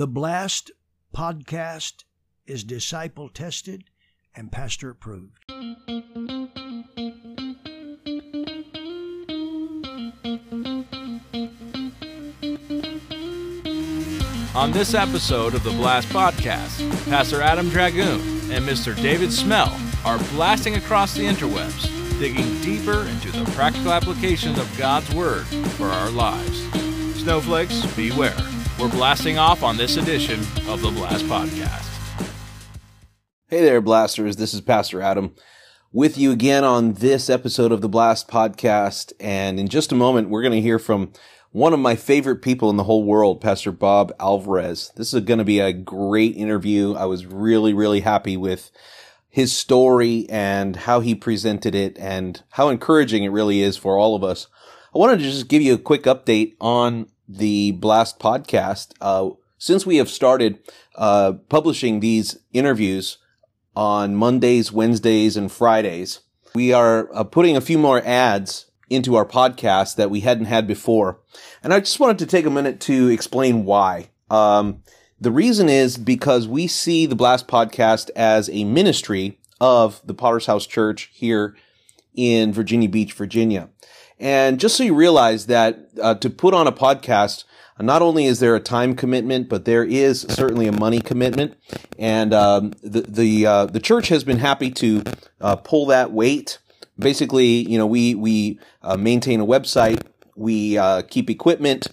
The 0.00 0.06
Blast 0.06 0.70
podcast 1.14 2.04
is 2.46 2.64
disciple 2.64 3.28
tested 3.28 3.84
and 4.34 4.50
pastor 4.50 4.88
approved. 4.88 5.44
On 14.54 14.72
this 14.72 14.94
episode 14.94 15.52
of 15.52 15.62
the 15.64 15.70
Blast 15.72 16.08
Podcast, 16.08 17.10
Pastor 17.10 17.42
Adam 17.42 17.68
Dragoon 17.68 18.22
and 18.50 18.66
Mr. 18.66 18.96
David 19.02 19.30
Smell 19.30 19.78
are 20.06 20.16
blasting 20.30 20.76
across 20.76 21.12
the 21.12 21.26
interwebs, 21.26 21.82
digging 22.18 22.58
deeper 22.62 23.02
into 23.02 23.30
the 23.32 23.44
practical 23.50 23.92
applications 23.92 24.58
of 24.58 24.78
God's 24.78 25.14
Word 25.14 25.44
for 25.76 25.88
our 25.88 26.08
lives. 26.08 26.62
Snowflakes, 27.20 27.84
beware. 27.94 28.34
We're 28.80 28.88
blasting 28.88 29.36
off 29.36 29.62
on 29.62 29.76
this 29.76 29.98
edition 29.98 30.40
of 30.66 30.80
the 30.80 30.90
Blast 30.90 31.26
Podcast. 31.26 31.86
Hey 33.46 33.60
there, 33.60 33.82
Blasters. 33.82 34.36
This 34.36 34.54
is 34.54 34.62
Pastor 34.62 35.02
Adam 35.02 35.34
with 35.92 36.16
you 36.16 36.32
again 36.32 36.64
on 36.64 36.94
this 36.94 37.28
episode 37.28 37.72
of 37.72 37.82
the 37.82 37.90
Blast 37.90 38.26
Podcast. 38.26 39.12
And 39.20 39.60
in 39.60 39.68
just 39.68 39.92
a 39.92 39.96
moment, 39.96 40.30
we're 40.30 40.40
going 40.40 40.54
to 40.54 40.62
hear 40.62 40.78
from 40.78 41.12
one 41.50 41.74
of 41.74 41.78
my 41.78 41.94
favorite 41.94 42.40
people 42.40 42.70
in 42.70 42.78
the 42.78 42.84
whole 42.84 43.04
world, 43.04 43.42
Pastor 43.42 43.70
Bob 43.70 44.14
Alvarez. 44.18 44.92
This 44.96 45.12
is 45.12 45.24
going 45.24 45.40
to 45.40 45.44
be 45.44 45.60
a 45.60 45.74
great 45.74 46.34
interview. 46.34 46.94
I 46.94 47.04
was 47.04 47.26
really, 47.26 47.74
really 47.74 48.00
happy 48.00 48.38
with 48.38 48.70
his 49.28 49.52
story 49.52 50.24
and 50.30 50.74
how 50.74 51.00
he 51.00 51.14
presented 51.14 51.74
it 51.74 51.98
and 51.98 52.42
how 52.52 52.70
encouraging 52.70 53.24
it 53.24 53.28
really 53.28 53.60
is 53.60 53.76
for 53.76 53.98
all 53.98 54.16
of 54.16 54.24
us. 54.24 54.46
I 54.94 54.98
wanted 54.98 55.18
to 55.18 55.24
just 55.24 55.48
give 55.48 55.60
you 55.60 55.74
a 55.74 55.78
quick 55.78 56.04
update 56.04 56.54
on 56.62 57.08
the 57.30 57.72
Blast 57.72 58.18
podcast. 58.18 58.92
Uh, 59.00 59.30
since 59.58 59.86
we 59.86 59.96
have 59.96 60.08
started 60.08 60.58
uh, 60.96 61.34
publishing 61.48 62.00
these 62.00 62.38
interviews 62.52 63.18
on 63.76 64.16
Mondays, 64.16 64.72
Wednesdays, 64.72 65.36
and 65.36 65.50
Fridays, 65.50 66.20
we 66.54 66.72
are 66.72 67.08
uh, 67.14 67.24
putting 67.24 67.56
a 67.56 67.60
few 67.60 67.78
more 67.78 68.02
ads 68.04 68.66
into 68.88 69.14
our 69.14 69.24
podcast 69.24 69.96
that 69.96 70.10
we 70.10 70.20
hadn't 70.20 70.46
had 70.46 70.66
before. 70.66 71.20
And 71.62 71.72
I 71.72 71.80
just 71.80 72.00
wanted 72.00 72.18
to 72.18 72.26
take 72.26 72.46
a 72.46 72.50
minute 72.50 72.80
to 72.82 73.08
explain 73.08 73.64
why. 73.64 74.10
Um, 74.28 74.82
the 75.20 75.30
reason 75.30 75.68
is 75.68 75.96
because 75.96 76.48
we 76.48 76.66
see 76.66 77.06
the 77.06 77.14
Blast 77.14 77.46
podcast 77.46 78.10
as 78.16 78.48
a 78.50 78.64
ministry 78.64 79.38
of 79.60 80.00
the 80.04 80.14
Potter's 80.14 80.46
House 80.46 80.66
Church 80.66 81.10
here 81.12 81.54
in 82.14 82.52
Virginia 82.52 82.88
Beach, 82.88 83.12
Virginia. 83.12 83.68
And 84.20 84.60
just 84.60 84.76
so 84.76 84.84
you 84.84 84.94
realize 84.94 85.46
that 85.46 85.88
uh, 86.00 86.14
to 86.16 86.28
put 86.28 86.52
on 86.52 86.66
a 86.66 86.72
podcast, 86.72 87.44
not 87.80 88.02
only 88.02 88.26
is 88.26 88.38
there 88.38 88.54
a 88.54 88.60
time 88.60 88.94
commitment, 88.94 89.48
but 89.48 89.64
there 89.64 89.82
is 89.82 90.20
certainly 90.28 90.66
a 90.66 90.72
money 90.72 91.00
commitment. 91.00 91.56
And 91.98 92.34
um, 92.34 92.72
the 92.82 93.00
the 93.00 93.46
uh, 93.46 93.66
the 93.66 93.80
church 93.80 94.08
has 94.08 94.22
been 94.22 94.38
happy 94.38 94.70
to 94.72 95.02
uh, 95.40 95.56
pull 95.56 95.86
that 95.86 96.12
weight. 96.12 96.58
Basically, 96.98 97.66
you 97.66 97.78
know, 97.78 97.86
we 97.86 98.14
we 98.14 98.60
uh, 98.82 98.98
maintain 98.98 99.40
a 99.40 99.46
website, 99.46 100.02
we 100.36 100.76
uh, 100.76 101.02
keep 101.02 101.30
equipment 101.30 101.88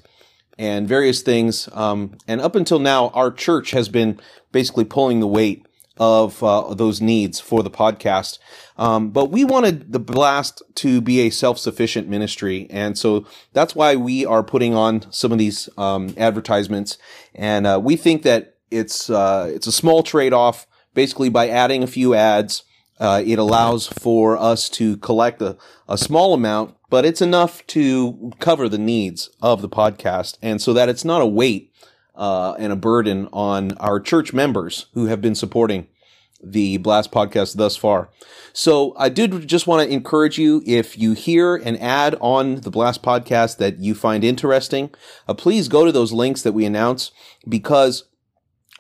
and 0.60 0.88
various 0.88 1.22
things, 1.22 1.70
um, 1.74 2.18
and 2.28 2.42
up 2.42 2.56
until 2.56 2.80
now, 2.80 3.10
our 3.10 3.32
church 3.32 3.72
has 3.72 3.88
been 3.88 4.20
basically 4.52 4.84
pulling 4.84 5.20
the 5.20 5.28
weight 5.28 5.67
of 6.00 6.44
uh, 6.44 6.74
those 6.74 7.02
needs 7.02 7.40
for 7.40 7.64
the 7.64 7.70
podcast. 7.70 8.40
Um, 8.78 9.10
but 9.10 9.32
we 9.32 9.44
wanted 9.44 9.92
the 9.92 10.00
blast 10.00 10.62
to 10.76 11.02
be 11.02 11.22
a 11.22 11.30
self-sufficient 11.30 12.08
ministry, 12.08 12.68
and 12.70 12.98
so 12.98 13.26
that's 13.54 13.76
why 13.76 13.96
we 13.96 14.26
are 14.26 14.44
putting 14.44 14.74
on 14.76 15.12
some 15.12 15.32
of 15.32 15.38
these 15.38 15.70
um, 15.78 16.14
advertisements. 16.18 16.98
And 17.34 17.66
uh, 17.66 17.80
we 17.84 17.96
think 17.96 18.24
that 18.24 18.56
it's 18.70 19.10
uh, 19.10 19.52
it's 19.54 19.68
a 19.68 19.72
small 19.72 20.04
trade-off, 20.04 20.68
basically 20.94 21.30
by 21.30 21.50
adding 21.50 21.84
a 21.84 21.88
few 21.88 22.14
ads 22.14 22.64
uh, 23.00 23.22
it 23.26 23.40
allows 23.40 23.88
for 23.88 24.38
us 24.38 24.70
to 24.70 24.98
collect 24.98 25.42
a, 25.42 25.58
a 25.88 25.98
small 25.98 26.34
amount, 26.34 26.76
but 26.90 27.06
it's 27.06 27.22
enough 27.22 27.66
to 27.68 28.32
cover 28.40 28.68
the 28.68 28.78
needs 28.78 29.30
of 29.42 29.62
the 29.62 29.70
podcast. 29.70 30.38
And 30.42 30.62
so 30.62 30.74
that 30.74 30.90
it's 30.90 31.06
not 31.06 31.22
a 31.22 31.28
weight 31.28 31.72
uh, 32.18 32.56
and 32.60 32.74
a 32.74 32.76
burden 32.76 33.30
on 33.32 33.72
our 33.78 34.00
church 34.00 34.34
members 34.34 34.88
who 34.94 35.06
have 35.06 35.22
been 35.22 35.36
supporting 35.36 35.88
the 36.44 36.78
Blast 36.78 37.12
podcast 37.12 37.56
thus 37.56 37.76
far. 37.76 38.10
So 38.54 38.96
I 38.98 39.10
did 39.10 39.48
just 39.48 39.68
want 39.68 39.88
to 39.88 39.94
encourage 39.94 40.38
you 40.38 40.62
if 40.66 40.98
you 40.98 41.14
hear 41.14 41.56
an 41.56 41.78
ad 41.78 42.16
on 42.20 42.62
the 42.62 42.72
Blast 42.72 43.02
podcast 43.02 43.58
that 43.58 43.80
you 43.80 43.96
find 43.96 44.24
interesting, 44.24 44.92
uh, 45.28 45.34
please 45.34 45.68
go 45.68 45.86
to 45.86 45.92
those 45.92 46.12
links 46.12 46.42
that 46.42 46.54
we 46.54 46.66
announce 46.66 47.12
because 47.48 48.04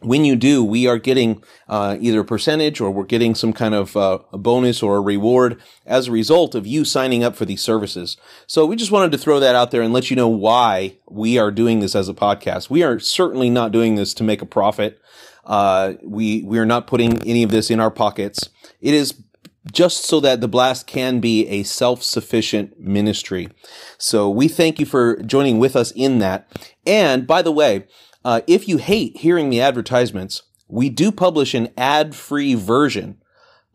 when 0.01 0.25
you 0.25 0.35
do, 0.35 0.63
we 0.63 0.87
are 0.87 0.99
getting 0.99 1.43
uh, 1.67 1.97
either 1.99 2.19
a 2.19 2.25
percentage 2.25 2.79
or 2.79 2.91
we're 2.91 3.03
getting 3.03 3.33
some 3.33 3.51
kind 3.51 3.73
of 3.73 3.97
uh, 3.97 4.19
a 4.31 4.37
bonus 4.37 4.83
or 4.83 4.97
a 4.97 5.01
reward 5.01 5.59
as 5.85 6.07
a 6.07 6.11
result 6.11 6.53
of 6.53 6.67
you 6.67 6.85
signing 6.85 7.23
up 7.23 7.35
for 7.35 7.45
these 7.45 7.61
services. 7.61 8.17
So 8.45 8.65
we 8.65 8.75
just 8.75 8.91
wanted 8.91 9.11
to 9.13 9.17
throw 9.17 9.39
that 9.39 9.55
out 9.55 9.71
there 9.71 9.81
and 9.81 9.93
let 9.93 10.09
you 10.09 10.15
know 10.15 10.27
why 10.27 10.97
we 11.09 11.39
are 11.39 11.51
doing 11.51 11.79
this 11.79 11.95
as 11.95 12.07
a 12.07 12.13
podcast. 12.13 12.69
We 12.69 12.83
are 12.83 12.99
certainly 12.99 13.49
not 13.49 13.71
doing 13.71 13.95
this 13.95 14.13
to 14.15 14.23
make 14.23 14.41
a 14.41 14.45
profit. 14.45 15.01
Uh, 15.45 15.93
we 16.03 16.43
we 16.43 16.59
are 16.59 16.65
not 16.65 16.87
putting 16.87 17.25
any 17.25 17.41
of 17.41 17.51
this 17.51 17.71
in 17.71 17.79
our 17.79 17.91
pockets. 17.91 18.49
It 18.81 18.93
is 18.93 19.23
just 19.71 20.05
so 20.05 20.19
that 20.19 20.41
the 20.41 20.47
blast 20.47 20.87
can 20.87 21.19
be 21.19 21.47
a 21.47 21.63
self-sufficient 21.63 22.79
ministry. 22.79 23.49
So 23.97 24.29
we 24.29 24.47
thank 24.47 24.79
you 24.79 24.85
for 24.85 25.21
joining 25.23 25.59
with 25.59 25.75
us 25.75 25.91
in 25.91 26.19
that. 26.19 26.47
And 26.85 27.27
by 27.27 27.41
the 27.41 27.51
way, 27.51 27.85
uh, 28.27 28.41
if 28.45 28.67
you 28.67 28.75
hate 28.75 29.15
hearing 29.15 29.49
the 29.49 29.61
advertisements, 29.61 30.41
we 30.67 30.89
do 30.89 31.13
publish 31.13 31.53
an 31.53 31.69
ad 31.77 32.13
free 32.13 32.55
version 32.55 33.21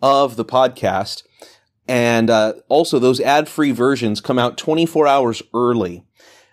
of 0.03 0.37
the 0.37 0.45
podcast. 0.45 1.23
And 1.89 2.29
uh, 2.29 2.53
also, 2.69 2.99
those 2.99 3.19
ad 3.19 3.49
free 3.49 3.71
versions 3.71 4.21
come 4.21 4.39
out 4.39 4.59
24 4.59 5.07
hours 5.07 5.43
early. 5.55 6.05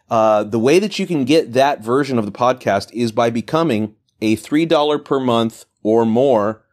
Uh, 0.09 0.45
the 0.45 0.59
way 0.59 0.79
that 0.79 0.97
you 0.97 1.05
can 1.05 1.25
get 1.25 1.51
that 1.51 1.83
version 1.83 2.17
of 2.17 2.25
the 2.25 2.31
podcast 2.31 2.89
is 2.93 3.11
by 3.11 3.29
becoming 3.29 3.95
a 4.21 4.37
$3 4.37 5.03
per 5.03 5.19
month 5.19 5.65
or 5.83 6.05
more 6.05 6.63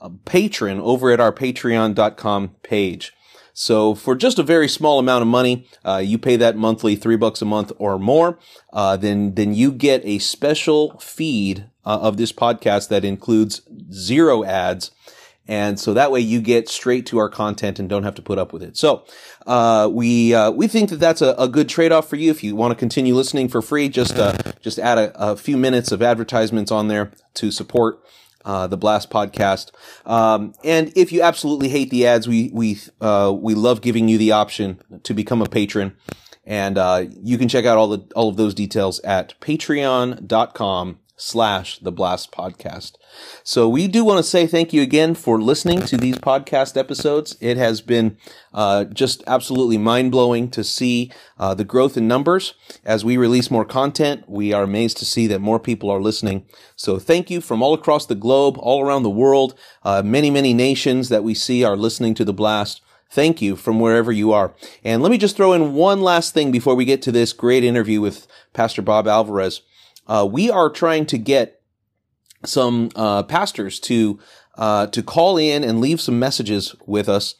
uh, 0.00 0.10
patron 0.24 0.80
over 0.80 1.12
at 1.12 1.20
our 1.20 1.32
patreon.com 1.32 2.56
page. 2.64 3.12
So 3.54 3.94
for 3.94 4.14
just 4.14 4.38
a 4.38 4.42
very 4.42 4.68
small 4.68 4.98
amount 4.98 5.22
of 5.22 5.28
money, 5.28 5.66
uh, 5.84 6.02
you 6.04 6.18
pay 6.18 6.36
that 6.36 6.56
monthly 6.56 6.96
three 6.96 7.16
bucks 7.16 7.42
a 7.42 7.44
month 7.44 7.72
or 7.78 7.98
more, 7.98 8.38
uh, 8.72 8.96
then 8.96 9.34
then 9.34 9.54
you 9.54 9.72
get 9.72 10.04
a 10.04 10.18
special 10.18 10.98
feed 10.98 11.66
uh, 11.84 11.98
of 12.00 12.16
this 12.16 12.32
podcast 12.32 12.88
that 12.88 13.04
includes 13.04 13.62
zero 13.92 14.44
ads. 14.44 14.90
And 15.48 15.78
so 15.78 15.92
that 15.92 16.12
way 16.12 16.20
you 16.20 16.40
get 16.40 16.68
straight 16.68 17.04
to 17.06 17.18
our 17.18 17.28
content 17.28 17.80
and 17.80 17.88
don't 17.88 18.04
have 18.04 18.14
to 18.14 18.22
put 18.22 18.38
up 18.38 18.52
with 18.52 18.62
it. 18.62 18.76
So, 18.76 19.04
uh, 19.44 19.90
we, 19.92 20.32
uh, 20.32 20.52
we 20.52 20.68
think 20.68 20.90
that 20.90 21.00
that's 21.00 21.20
a, 21.20 21.34
a 21.36 21.48
good 21.48 21.68
trade-off 21.68 22.08
for 22.08 22.14
you. 22.14 22.30
If 22.30 22.44
you 22.44 22.54
want 22.54 22.70
to 22.70 22.76
continue 22.76 23.12
listening 23.16 23.48
for 23.48 23.60
free, 23.60 23.88
just, 23.88 24.16
uh, 24.16 24.38
just 24.60 24.78
add 24.78 24.98
a, 24.98 25.30
a 25.32 25.36
few 25.36 25.56
minutes 25.56 25.90
of 25.90 26.00
advertisements 26.00 26.70
on 26.70 26.86
there 26.86 27.10
to 27.34 27.50
support 27.50 27.98
uh, 28.44 28.66
the 28.66 28.76
Blast 28.76 29.10
podcast. 29.10 29.70
Um, 30.06 30.54
and 30.64 30.92
if 30.96 31.12
you 31.12 31.22
absolutely 31.22 31.68
hate 31.68 31.90
the 31.90 32.06
ads, 32.06 32.28
we 32.28 32.50
we 32.52 32.78
uh, 33.00 33.34
we 33.36 33.54
love 33.54 33.80
giving 33.80 34.08
you 34.08 34.18
the 34.18 34.32
option 34.32 34.80
to 35.02 35.14
become 35.14 35.42
a 35.42 35.48
patron, 35.48 35.96
and 36.44 36.78
uh, 36.78 37.06
you 37.22 37.38
can 37.38 37.48
check 37.48 37.64
out 37.64 37.78
all 37.78 37.88
the 37.88 38.04
all 38.14 38.28
of 38.28 38.36
those 38.36 38.54
details 38.54 39.00
at 39.00 39.38
patreon.com 39.40 40.98
slash 41.22 41.78
the 41.78 41.92
blast 41.92 42.32
podcast. 42.32 42.92
So 43.44 43.68
we 43.68 43.86
do 43.86 44.04
want 44.04 44.18
to 44.18 44.22
say 44.24 44.46
thank 44.46 44.72
you 44.72 44.82
again 44.82 45.14
for 45.14 45.40
listening 45.40 45.82
to 45.82 45.96
these 45.96 46.18
podcast 46.18 46.76
episodes. 46.76 47.36
It 47.40 47.56
has 47.56 47.80
been 47.80 48.16
uh, 48.52 48.84
just 48.84 49.22
absolutely 49.26 49.78
mind 49.78 50.10
blowing 50.10 50.50
to 50.50 50.64
see 50.64 51.12
uh, 51.38 51.54
the 51.54 51.64
growth 51.64 51.96
in 51.96 52.08
numbers 52.08 52.54
as 52.84 53.04
we 53.04 53.16
release 53.16 53.50
more 53.50 53.64
content. 53.64 54.28
We 54.28 54.52
are 54.52 54.64
amazed 54.64 54.96
to 54.98 55.04
see 55.04 55.26
that 55.28 55.40
more 55.40 55.60
people 55.60 55.90
are 55.90 56.00
listening. 56.00 56.44
So 56.74 56.98
thank 56.98 57.30
you 57.30 57.40
from 57.40 57.62
all 57.62 57.74
across 57.74 58.06
the 58.06 58.14
globe, 58.16 58.56
all 58.58 58.84
around 58.84 59.04
the 59.04 59.10
world. 59.10 59.54
Uh, 59.84 60.02
many, 60.02 60.30
many 60.30 60.52
nations 60.52 61.08
that 61.08 61.24
we 61.24 61.34
see 61.34 61.62
are 61.62 61.76
listening 61.76 62.14
to 62.14 62.24
the 62.24 62.34
blast. 62.34 62.82
Thank 63.10 63.42
you 63.42 63.56
from 63.56 63.78
wherever 63.78 64.10
you 64.10 64.32
are. 64.32 64.54
And 64.82 65.02
let 65.02 65.12
me 65.12 65.18
just 65.18 65.36
throw 65.36 65.52
in 65.52 65.74
one 65.74 66.00
last 66.00 66.34
thing 66.34 66.50
before 66.50 66.74
we 66.74 66.86
get 66.86 67.02
to 67.02 67.12
this 67.12 67.32
great 67.32 67.62
interview 67.62 68.00
with 68.00 68.26
Pastor 68.54 68.82
Bob 68.82 69.06
Alvarez 69.06 69.60
uh, 70.12 70.26
we 70.26 70.50
are 70.50 70.68
trying 70.68 71.06
to 71.06 71.16
get 71.16 71.62
some 72.44 72.90
uh, 72.94 73.22
pastors 73.22 73.80
to 73.80 74.18
uh, 74.58 74.86
to 74.88 75.02
call 75.02 75.38
in 75.38 75.64
and 75.64 75.80
leave 75.80 76.02
some 76.02 76.18
messages 76.18 76.76
with 76.84 77.08
us 77.08 77.34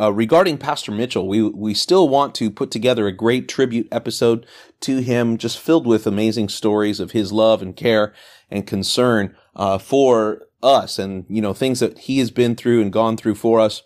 uh, 0.00 0.10
regarding 0.10 0.56
Pastor 0.56 0.92
Mitchell. 0.92 1.28
We 1.28 1.42
we 1.42 1.74
still 1.74 2.08
want 2.08 2.34
to 2.36 2.50
put 2.50 2.70
together 2.70 3.06
a 3.06 3.12
great 3.12 3.48
tribute 3.48 3.86
episode 3.92 4.46
to 4.80 5.00
him, 5.00 5.36
just 5.36 5.58
filled 5.58 5.86
with 5.86 6.06
amazing 6.06 6.48
stories 6.48 7.00
of 7.00 7.10
his 7.10 7.32
love 7.32 7.60
and 7.60 7.76
care 7.76 8.14
and 8.50 8.66
concern 8.66 9.36
uh, 9.54 9.76
for 9.76 10.46
us, 10.62 10.98
and 10.98 11.26
you 11.28 11.42
know 11.42 11.52
things 11.52 11.80
that 11.80 11.98
he 11.98 12.18
has 12.20 12.30
been 12.30 12.56
through 12.56 12.80
and 12.80 12.94
gone 12.94 13.18
through 13.18 13.34
for 13.34 13.60
us. 13.60 13.82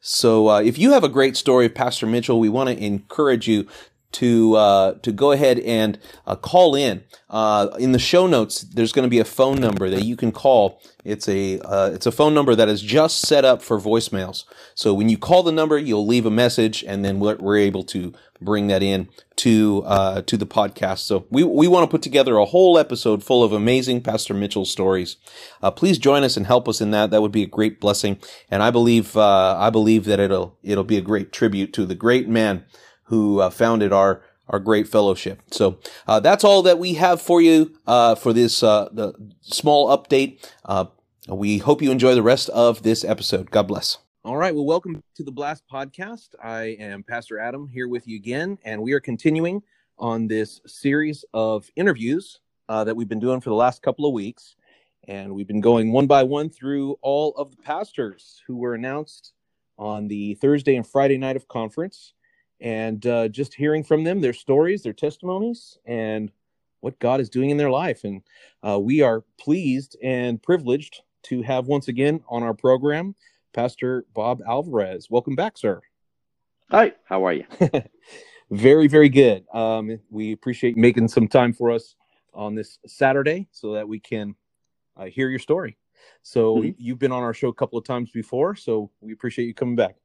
So 0.00 0.48
uh, 0.48 0.60
if 0.60 0.78
you 0.78 0.92
have 0.92 1.02
a 1.02 1.08
great 1.08 1.36
story 1.36 1.66
of 1.66 1.74
Pastor 1.74 2.06
Mitchell, 2.06 2.38
we 2.38 2.48
want 2.48 2.68
to 2.68 2.84
encourage 2.84 3.48
you 3.48 3.66
to 4.12 4.54
uh, 4.54 4.94
to 4.94 5.12
go 5.12 5.32
ahead 5.32 5.58
and 5.60 5.98
uh, 6.26 6.36
call 6.36 6.74
in. 6.74 7.04
Uh, 7.28 7.68
in 7.78 7.92
the 7.92 7.98
show 7.98 8.26
notes, 8.26 8.60
there's 8.60 8.92
going 8.92 9.04
to 9.04 9.10
be 9.10 9.18
a 9.18 9.24
phone 9.24 9.58
number 9.58 9.88
that 9.88 10.04
you 10.04 10.16
can 10.16 10.32
call. 10.32 10.80
It's 11.04 11.28
a 11.28 11.58
uh, 11.60 11.90
it's 11.92 12.06
a 12.06 12.12
phone 12.12 12.34
number 12.34 12.54
that 12.54 12.68
is 12.68 12.82
just 12.82 13.20
set 13.22 13.44
up 13.44 13.62
for 13.62 13.80
voicemails. 13.80 14.44
So 14.74 14.94
when 14.94 15.08
you 15.08 15.18
call 15.18 15.42
the 15.42 15.52
number, 15.52 15.78
you'll 15.78 16.06
leave 16.06 16.26
a 16.26 16.30
message, 16.30 16.84
and 16.84 17.04
then 17.04 17.18
we're, 17.20 17.36
we're 17.36 17.56
able 17.56 17.84
to 17.84 18.12
bring 18.40 18.66
that 18.66 18.82
in 18.82 19.08
to 19.36 19.82
uh, 19.86 20.22
to 20.22 20.36
the 20.36 20.46
podcast. 20.46 20.98
So 20.98 21.26
we 21.30 21.42
we 21.42 21.66
want 21.66 21.88
to 21.88 21.90
put 21.90 22.02
together 22.02 22.36
a 22.36 22.44
whole 22.44 22.78
episode 22.78 23.24
full 23.24 23.42
of 23.42 23.52
amazing 23.52 24.02
Pastor 24.02 24.34
Mitchell 24.34 24.66
stories. 24.66 25.16
Uh, 25.62 25.70
please 25.70 25.98
join 25.98 26.22
us 26.22 26.36
and 26.36 26.46
help 26.46 26.68
us 26.68 26.80
in 26.80 26.90
that. 26.90 27.10
That 27.10 27.22
would 27.22 27.32
be 27.32 27.42
a 27.42 27.46
great 27.48 27.80
blessing, 27.80 28.18
and 28.50 28.62
I 28.62 28.70
believe 28.70 29.16
I 29.16 29.70
believe 29.70 30.04
that 30.04 30.20
it'll 30.20 30.58
it'll 30.62 30.84
be 30.84 30.98
a 30.98 31.02
great 31.02 31.32
tribute 31.32 31.72
to 31.72 31.86
the 31.86 31.94
great 31.94 32.28
man 32.28 32.64
who 33.04 33.40
uh, 33.40 33.50
founded 33.50 33.92
our 33.92 34.22
our 34.48 34.58
great 34.58 34.88
fellowship. 34.88 35.40
So 35.50 35.78
uh, 36.06 36.20
that's 36.20 36.44
all 36.44 36.62
that 36.62 36.78
we 36.78 36.94
have 36.94 37.22
for 37.22 37.40
you 37.40 37.74
uh, 37.86 38.14
for 38.14 38.32
this 38.32 38.62
uh, 38.62 38.88
the 38.92 39.14
small 39.40 39.96
update. 39.96 40.46
Uh, 40.64 40.86
we 41.28 41.58
hope 41.58 41.80
you 41.80 41.90
enjoy 41.90 42.14
the 42.14 42.22
rest 42.22 42.48
of 42.50 42.82
this 42.82 43.04
episode. 43.04 43.50
God 43.50 43.68
bless. 43.68 43.98
All 44.24 44.36
right. 44.36 44.54
Well, 44.54 44.64
welcome 44.64 45.02
to 45.16 45.24
the 45.24 45.32
Blast 45.32 45.64
Podcast. 45.72 46.30
I 46.42 46.76
am 46.78 47.02
Pastor 47.02 47.38
Adam 47.38 47.68
here 47.68 47.88
with 47.88 48.06
you 48.06 48.16
again, 48.16 48.58
and 48.64 48.82
we 48.82 48.92
are 48.92 49.00
continuing 49.00 49.62
on 49.98 50.26
this 50.26 50.60
series 50.66 51.24
of 51.32 51.68
interviews 51.76 52.40
uh, 52.68 52.84
that 52.84 52.94
we've 52.94 53.08
been 53.08 53.20
doing 53.20 53.40
for 53.40 53.50
the 53.50 53.56
last 53.56 53.82
couple 53.82 54.06
of 54.06 54.12
weeks. 54.12 54.56
And 55.08 55.34
we've 55.34 55.48
been 55.48 55.60
going 55.60 55.92
one 55.92 56.06
by 56.06 56.22
one 56.22 56.48
through 56.50 56.96
all 57.02 57.34
of 57.36 57.50
the 57.50 57.62
pastors 57.62 58.40
who 58.46 58.56
were 58.56 58.74
announced 58.74 59.32
on 59.76 60.06
the 60.06 60.34
Thursday 60.34 60.76
and 60.76 60.86
Friday 60.86 61.18
night 61.18 61.34
of 61.34 61.48
conference 61.48 62.14
and 62.62 63.04
uh, 63.06 63.28
just 63.28 63.52
hearing 63.52 63.82
from 63.82 64.04
them, 64.04 64.20
their 64.20 64.32
stories, 64.32 64.82
their 64.82 64.92
testimonies, 64.92 65.78
and 65.84 66.30
what 66.80 66.98
God 67.00 67.20
is 67.20 67.28
doing 67.28 67.50
in 67.50 67.56
their 67.56 67.70
life. 67.70 68.04
And 68.04 68.22
uh, 68.66 68.78
we 68.78 69.02
are 69.02 69.24
pleased 69.38 69.96
and 70.02 70.40
privileged 70.40 71.02
to 71.24 71.42
have 71.42 71.66
once 71.66 71.88
again 71.88 72.20
on 72.28 72.42
our 72.42 72.54
program 72.54 73.14
Pastor 73.52 74.06
Bob 74.14 74.40
Alvarez. 74.46 75.10
Welcome 75.10 75.34
back, 75.34 75.58
sir. 75.58 75.82
Hi, 76.70 76.92
how 77.04 77.26
are 77.26 77.34
you? 77.34 77.44
very, 78.50 78.88
very 78.88 79.08
good. 79.08 79.44
Um, 79.52 79.98
we 80.08 80.32
appreciate 80.32 80.76
making 80.76 81.08
some 81.08 81.28
time 81.28 81.52
for 81.52 81.70
us 81.70 81.96
on 82.32 82.54
this 82.54 82.78
Saturday 82.86 83.48
so 83.50 83.74
that 83.74 83.86
we 83.86 84.00
can 84.00 84.34
uh, 84.96 85.04
hear 85.06 85.28
your 85.28 85.38
story. 85.38 85.76
So 86.22 86.56
mm-hmm. 86.56 86.70
you've 86.78 86.98
been 86.98 87.12
on 87.12 87.22
our 87.22 87.34
show 87.34 87.48
a 87.48 87.54
couple 87.54 87.78
of 87.78 87.84
times 87.84 88.10
before, 88.10 88.54
so 88.54 88.90
we 89.00 89.12
appreciate 89.12 89.46
you 89.46 89.54
coming 89.54 89.76
back. 89.76 89.96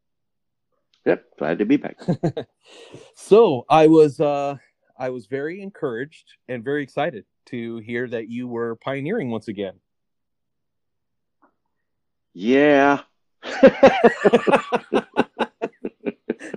Yep, 1.07 1.23
glad 1.39 1.59
to 1.59 1.65
be 1.65 1.77
back. 1.77 1.97
so 3.15 3.65
I 3.69 3.87
was 3.87 4.19
uh 4.19 4.57
I 4.99 5.09
was 5.09 5.27
very 5.27 5.61
encouraged 5.61 6.33
and 6.49 6.65
very 6.65 6.83
excited 6.83 7.23
to 7.45 7.77
hear 7.77 8.09
that 8.09 8.27
you 8.27 8.45
were 8.49 8.75
pioneering 8.75 9.31
once 9.31 9.47
again. 9.47 9.75
Yeah. 12.33 13.03
that 13.41 15.07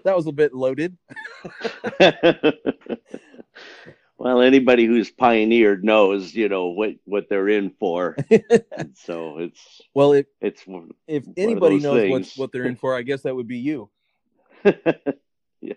was 0.04 0.26
a 0.26 0.32
bit 0.32 0.52
loaded. 0.52 0.96
well, 4.18 4.40
anybody 4.40 4.84
who's 4.84 5.12
pioneered 5.12 5.84
knows, 5.84 6.34
you 6.34 6.48
know, 6.48 6.70
what 6.70 6.96
what 7.04 7.28
they're 7.28 7.48
in 7.48 7.70
for. 7.78 8.16
so 8.94 9.38
it's 9.38 9.80
well, 9.94 10.12
if 10.12 10.26
it's 10.40 10.64
if 11.06 11.24
anybody 11.36 11.78
knows 11.78 12.10
what 12.10 12.32
what 12.34 12.50
they're 12.50 12.66
in 12.66 12.74
for, 12.74 12.96
I 12.96 13.02
guess 13.02 13.22
that 13.22 13.36
would 13.36 13.46
be 13.46 13.58
you. 13.58 13.88
yeah. 15.60 15.74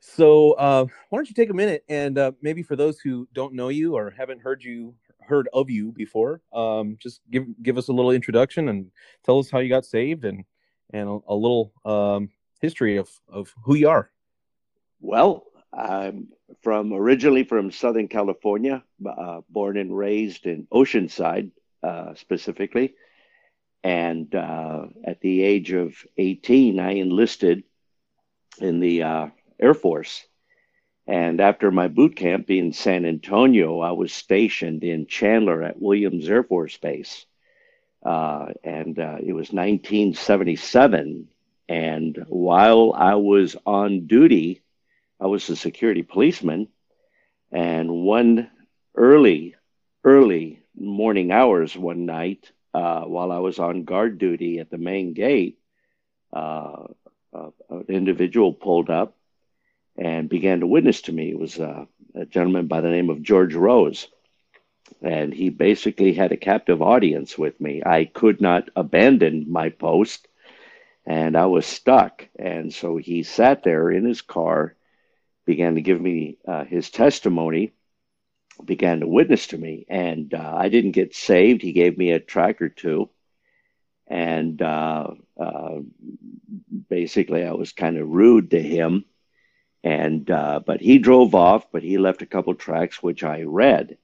So, 0.00 0.52
uh, 0.52 0.86
why 1.08 1.18
don't 1.18 1.28
you 1.28 1.34
take 1.34 1.50
a 1.50 1.54
minute 1.54 1.84
and 1.88 2.18
uh, 2.18 2.32
maybe 2.40 2.62
for 2.62 2.76
those 2.76 2.98
who 3.00 3.28
don't 3.32 3.54
know 3.54 3.68
you 3.68 3.94
or 3.94 4.10
haven't 4.10 4.40
heard 4.40 4.62
you 4.62 4.94
heard 5.20 5.48
of 5.52 5.70
you 5.70 5.92
before, 5.92 6.42
um, 6.52 6.96
just 6.98 7.20
give 7.30 7.44
give 7.62 7.78
us 7.78 7.88
a 7.88 7.92
little 7.92 8.10
introduction 8.10 8.68
and 8.68 8.90
tell 9.24 9.38
us 9.38 9.50
how 9.50 9.58
you 9.58 9.68
got 9.68 9.84
saved 9.84 10.24
and 10.24 10.44
and 10.92 11.08
a, 11.08 11.18
a 11.28 11.34
little 11.34 11.72
um, 11.84 12.30
history 12.60 12.96
of 12.96 13.08
of 13.28 13.52
who 13.64 13.74
you 13.74 13.88
are. 13.88 14.10
Well, 15.00 15.44
I'm 15.72 16.28
from 16.62 16.92
originally 16.92 17.44
from 17.44 17.70
Southern 17.70 18.08
California, 18.08 18.82
uh, 19.06 19.40
born 19.48 19.76
and 19.76 19.96
raised 19.96 20.46
in 20.46 20.66
Oceanside 20.72 21.50
uh, 21.82 22.14
specifically. 22.14 22.94
And 23.82 24.32
uh, 24.34 24.86
at 25.04 25.20
the 25.20 25.42
age 25.42 25.72
of 25.72 25.96
18, 26.16 26.78
I 26.78 26.92
enlisted 26.92 27.64
in 28.58 28.80
the 28.80 29.02
uh, 29.02 29.26
Air 29.60 29.74
Force. 29.74 30.24
And 31.06 31.40
after 31.40 31.70
my 31.70 31.88
boot 31.88 32.16
camp 32.16 32.50
in 32.50 32.72
San 32.72 33.04
Antonio, 33.04 33.80
I 33.80 33.92
was 33.92 34.12
stationed 34.12 34.84
in 34.84 35.06
Chandler 35.06 35.62
at 35.62 35.80
Williams 35.80 36.28
Air 36.28 36.44
Force 36.44 36.76
Base. 36.76 37.26
Uh, 38.04 38.46
and 38.62 38.98
uh, 38.98 39.16
it 39.20 39.32
was 39.32 39.52
1977. 39.52 41.28
And 41.68 42.24
while 42.28 42.92
I 42.96 43.14
was 43.14 43.56
on 43.66 44.06
duty, 44.06 44.62
I 45.20 45.26
was 45.26 45.48
a 45.48 45.56
security 45.56 46.02
policeman. 46.02 46.68
And 47.50 47.90
one 47.90 48.50
early, 48.94 49.56
early 50.04 50.62
morning 50.76 51.32
hours 51.32 51.76
one 51.76 52.06
night, 52.06 52.50
uh, 52.74 53.02
while 53.02 53.30
I 53.30 53.38
was 53.38 53.58
on 53.58 53.84
guard 53.84 54.18
duty 54.18 54.58
at 54.58 54.70
the 54.70 54.78
main 54.78 55.12
gate, 55.12 55.58
uh, 57.32 57.50
an 57.70 57.84
individual 57.88 58.52
pulled 58.52 58.90
up 58.90 59.16
and 59.96 60.28
began 60.28 60.60
to 60.60 60.66
witness 60.66 61.02
to 61.02 61.12
me. 61.12 61.30
It 61.30 61.38
was 61.38 61.58
uh, 61.58 61.84
a 62.14 62.26
gentleman 62.26 62.66
by 62.66 62.80
the 62.80 62.88
name 62.88 63.10
of 63.10 63.22
George 63.22 63.54
Rose. 63.54 64.08
And 65.00 65.32
he 65.32 65.48
basically 65.48 66.12
had 66.12 66.32
a 66.32 66.36
captive 66.36 66.82
audience 66.82 67.36
with 67.36 67.60
me. 67.60 67.82
I 67.84 68.04
could 68.04 68.40
not 68.40 68.68
abandon 68.76 69.50
my 69.50 69.70
post 69.70 70.28
and 71.06 71.36
I 71.36 71.46
was 71.46 71.66
stuck. 71.66 72.28
And 72.38 72.72
so 72.72 72.96
he 72.96 73.22
sat 73.22 73.62
there 73.62 73.90
in 73.90 74.04
his 74.04 74.22
car, 74.22 74.76
began 75.46 75.74
to 75.74 75.80
give 75.80 76.00
me 76.00 76.38
uh, 76.46 76.64
his 76.64 76.90
testimony, 76.90 77.72
began 78.64 79.00
to 79.00 79.08
witness 79.08 79.48
to 79.48 79.58
me. 79.58 79.86
And 79.88 80.32
uh, 80.34 80.54
I 80.56 80.68
didn't 80.68 80.92
get 80.92 81.14
saved. 81.14 81.62
He 81.62 81.72
gave 81.72 81.98
me 81.98 82.12
a 82.12 82.20
track 82.20 82.62
or 82.62 82.68
two. 82.68 83.10
And 84.06 84.60
uh, 84.60 85.08
uh 85.40 85.78
basically 86.88 87.44
I 87.44 87.52
was 87.52 87.72
kind 87.72 87.96
of 87.98 88.08
rude 88.08 88.50
to 88.50 88.62
him. 88.62 89.04
And 89.84 90.30
uh, 90.30 90.60
but 90.64 90.80
he 90.80 90.98
drove 90.98 91.34
off, 91.34 91.66
but 91.72 91.82
he 91.82 91.98
left 91.98 92.22
a 92.22 92.26
couple 92.26 92.54
tracks 92.54 93.02
which 93.02 93.24
I 93.24 93.42
read. 93.42 93.98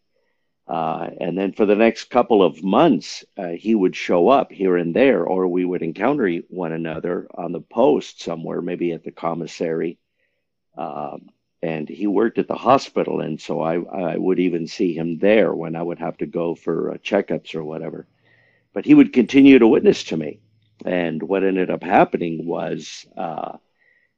Uh, 0.66 1.08
and 1.20 1.38
then 1.38 1.52
for 1.52 1.64
the 1.64 1.76
next 1.76 2.10
couple 2.10 2.42
of 2.42 2.62
months, 2.62 3.24
uh, 3.38 3.48
he 3.48 3.74
would 3.74 3.96
show 3.96 4.28
up 4.28 4.52
here 4.52 4.76
and 4.76 4.94
there, 4.94 5.24
or 5.24 5.48
we 5.48 5.64
would 5.64 5.82
encounter 5.82 6.28
one 6.48 6.72
another 6.72 7.26
on 7.34 7.52
the 7.52 7.60
post 7.60 8.20
somewhere, 8.20 8.60
maybe 8.60 8.92
at 8.92 9.02
the 9.02 9.10
commissary. 9.10 9.98
Um, 10.76 11.30
and 11.62 11.88
he 11.88 12.06
worked 12.06 12.38
at 12.38 12.48
the 12.48 12.54
hospital, 12.54 13.20
and 13.20 13.40
so 13.40 13.62
I, 13.62 13.80
I 13.80 14.16
would 14.16 14.38
even 14.38 14.66
see 14.66 14.92
him 14.92 15.18
there 15.18 15.54
when 15.54 15.74
I 15.74 15.82
would 15.82 15.98
have 16.00 16.18
to 16.18 16.26
go 16.26 16.54
for 16.54 16.92
uh, 16.92 16.98
checkups 16.98 17.54
or 17.54 17.64
whatever. 17.64 18.06
But 18.74 18.84
he 18.84 18.94
would 18.94 19.12
continue 19.14 19.58
to 19.58 19.66
witness 19.66 20.04
to 20.04 20.16
me. 20.16 20.40
And 20.84 21.22
what 21.22 21.44
ended 21.44 21.70
up 21.70 21.82
happening 21.82 22.46
was 22.46 23.06
uh, 23.16 23.58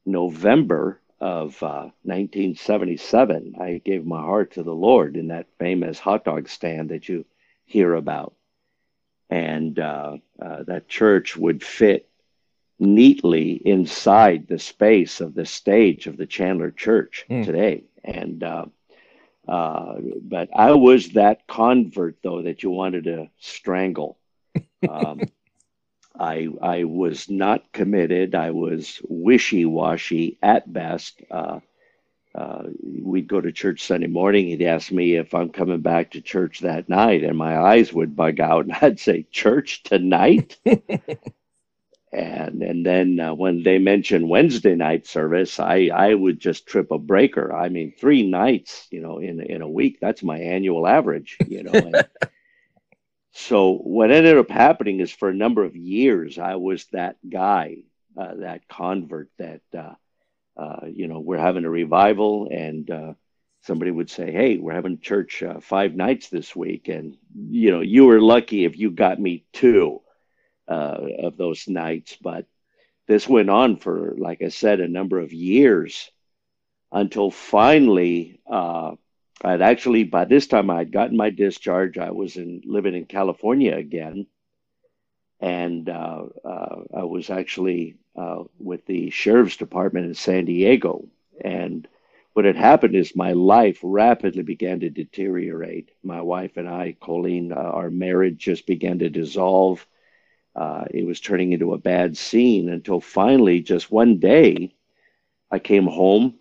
November 0.05 1.01
of 1.21 1.63
uh, 1.63 1.91
1977, 2.03 3.55
I 3.61 3.81
gave 3.85 4.07
my 4.07 4.21
heart 4.21 4.53
to 4.53 4.63
the 4.63 4.75
Lord 4.75 5.17
in 5.17 5.29
that 5.29 5.47
famous 5.59 5.99
hot 5.99 6.25
dog 6.25 6.49
stand 6.49 6.91
that 6.91 7.09
you 7.09 7.27
hear 7.65 7.95
about. 7.95 8.35
And 9.29 9.79
uh, 9.79 10.17
uh 10.43 10.65
that 10.65 10.89
church 10.89 11.37
would 11.37 11.63
fit 11.63 12.09
neatly 12.81 13.53
inside 13.53 14.49
the 14.49 14.59
space 14.59 15.21
of 15.21 15.35
the 15.35 15.47
stage 15.47 16.07
of 16.07 16.17
the 16.17 16.27
Chandler 16.27 16.71
Church 16.71 17.27
mm. 17.31 17.45
today. 17.45 17.85
And 18.03 18.43
uh, 18.43 18.65
uh, 19.47 19.97
but 20.23 20.49
I 20.57 20.73
was 20.73 21.11
that 21.11 21.47
convert 21.47 22.17
though 22.23 22.43
that 22.43 22.63
you 22.63 22.71
wanted 22.71 23.05
to 23.05 23.31
strangle. 23.39 24.19
Um, 24.89 25.21
I 26.19 26.49
I 26.61 26.85
was 26.85 27.31
not 27.31 27.73
committed. 27.73 28.35
I 28.35 28.51
was 28.51 29.01
wishy 29.09 29.65
washy 29.65 30.39
at 30.43 30.73
best. 30.73 31.23
Uh, 31.31 31.61
uh, 32.35 32.65
we'd 32.83 33.29
go 33.29 33.41
to 33.41 33.53
church 33.53 33.83
Sunday 33.83 34.07
morning. 34.07 34.47
He'd 34.47 34.63
ask 34.63 34.93
me 34.93 35.17
if 35.17 35.35
I'm 35.35 35.51
coming 35.51 35.81
back 35.81 36.13
to 36.13 36.21
church 36.21 36.61
that 36.61 36.89
night, 36.89 37.25
and 37.25 37.37
my 37.37 37.59
eyes 37.59 37.93
would 37.93 38.17
bug 38.17 38.41
out, 38.41 38.67
and 38.67 38.75
I'd 38.83 39.01
say, 39.01 39.27
"Church 39.33 39.83
tonight." 39.83 40.59
and 42.13 42.63
and 42.63 42.85
then 42.85 43.21
uh, 43.21 43.35
when 43.35 43.63
they 43.63 43.79
mentioned 43.79 44.29
Wednesday 44.29 44.75
night 44.75 45.07
service, 45.07 45.61
I 45.61 45.91
I 45.95 46.15
would 46.15 46.41
just 46.41 46.67
trip 46.67 46.91
a 46.91 46.99
breaker. 46.99 47.55
I 47.55 47.69
mean, 47.69 47.93
three 47.93 48.29
nights, 48.29 48.89
you 48.91 49.01
know, 49.01 49.19
in 49.19 49.41
in 49.41 49.63
a 49.63 49.69
week. 49.69 49.99
That's 50.01 50.23
my 50.23 50.39
annual 50.39 50.87
average, 50.87 51.41
you 51.47 51.63
know. 51.63 51.83
And, 51.85 52.03
so 53.33 53.75
what 53.75 54.11
ended 54.11 54.39
up 54.39 54.51
happening 54.51 55.01
is 55.01 55.13
for 55.13 55.29
a 55.29 55.35
number 55.35 55.65
of 55.65 55.77
years 55.77 56.39
I 56.39 56.57
was 56.57 56.87
that 56.93 57.17
guy, 57.29 57.79
uh, 58.17 58.35
that 58.37 58.69
convert 58.69 59.31
that 59.39 59.63
uh, 59.77 59.95
uh, 60.61 60.87
you 60.93 61.09
know, 61.09 61.21
we're 61.21 61.39
having 61.39 61.65
a 61.65 61.71
revival, 61.71 62.49
and 62.51 62.91
uh, 62.91 63.15
somebody 63.63 63.91
would 63.91 64.11
say, 64.11 64.31
"Hey, 64.31 64.59
we're 64.59 64.75
having 64.75 65.01
church 65.01 65.43
uh, 65.43 65.61
five 65.61 65.95
nights 65.95 66.29
this 66.29 66.55
week," 66.55 66.89
and 66.89 67.17
you 67.35 67.71
know, 67.71 67.81
you 67.81 68.05
were 68.05 68.21
lucky 68.21 68.65
if 68.67 68.77
you 68.77 68.91
got 68.91 69.19
me 69.19 69.45
two 69.55 70.03
uh, 70.69 70.99
of 71.21 71.39
those 71.39 71.67
nights. 71.67 72.17
But 72.21 72.47
this 73.07 73.27
went 73.27 73.49
on 73.49 73.77
for, 73.79 74.15
like 74.19 74.43
I 74.43 74.49
said, 74.49 74.81
a 74.81 74.89
number 74.89 75.19
of 75.19 75.33
years 75.33 76.11
until 76.93 77.31
finally. 77.31 78.41
I'd 79.43 79.63
actually 79.63 80.05
by 80.05 80.25
this 80.27 80.47
time 80.47 80.71
I 80.71 80.79
had 80.79 80.93
gotten 80.93 81.17
my 81.17 81.31
discharge. 81.31 81.99
I 81.99 82.11
was 82.11 82.37
in 82.37 82.63
living 82.65 82.95
in 82.95 83.07
California 83.07 83.77
again, 83.77 84.27
and 85.41 85.89
uh, 85.89 86.25
uh, 86.45 86.77
I 86.95 87.05
was 87.05 87.31
actually 87.31 87.97
uh, 88.17 88.45
with 88.59 88.85
the 88.87 89.11
sheriff's 89.11 89.57
department 89.57 90.07
in 90.07 90.15
San 90.15 90.45
Diego. 90.45 91.05
And 91.43 91.89
what 92.35 92.45
had 92.45 92.57
happened 92.57 92.95
is 92.95 93.17
my 93.17 93.33
life 93.33 93.79
rapidly 93.83 94.43
began 94.43 94.81
to 94.81 94.91
deteriorate. 94.91 95.91
My 96.03 96.21
wife 96.21 96.57
and 96.57 96.69
I, 96.69 96.97
Colleen, 97.01 97.53
uh, 97.53 97.57
our 97.57 97.91
marriage 97.91 98.39
just 98.39 98.67
began 98.67 98.99
to 99.01 99.09
dissolve. 99.11 99.87
Uh, 100.55 100.85
it 100.91 101.07
was 101.07 101.21
turning 101.21 101.53
into 101.53 101.73
a 101.73 101.79
bad 101.79 102.17
scene 102.17 102.69
until 102.69 103.01
finally, 103.01 103.61
just 103.61 103.91
one 103.91 104.19
day, 104.19 104.75
I 105.51 105.59
came 105.61 105.87
home. 105.87 106.40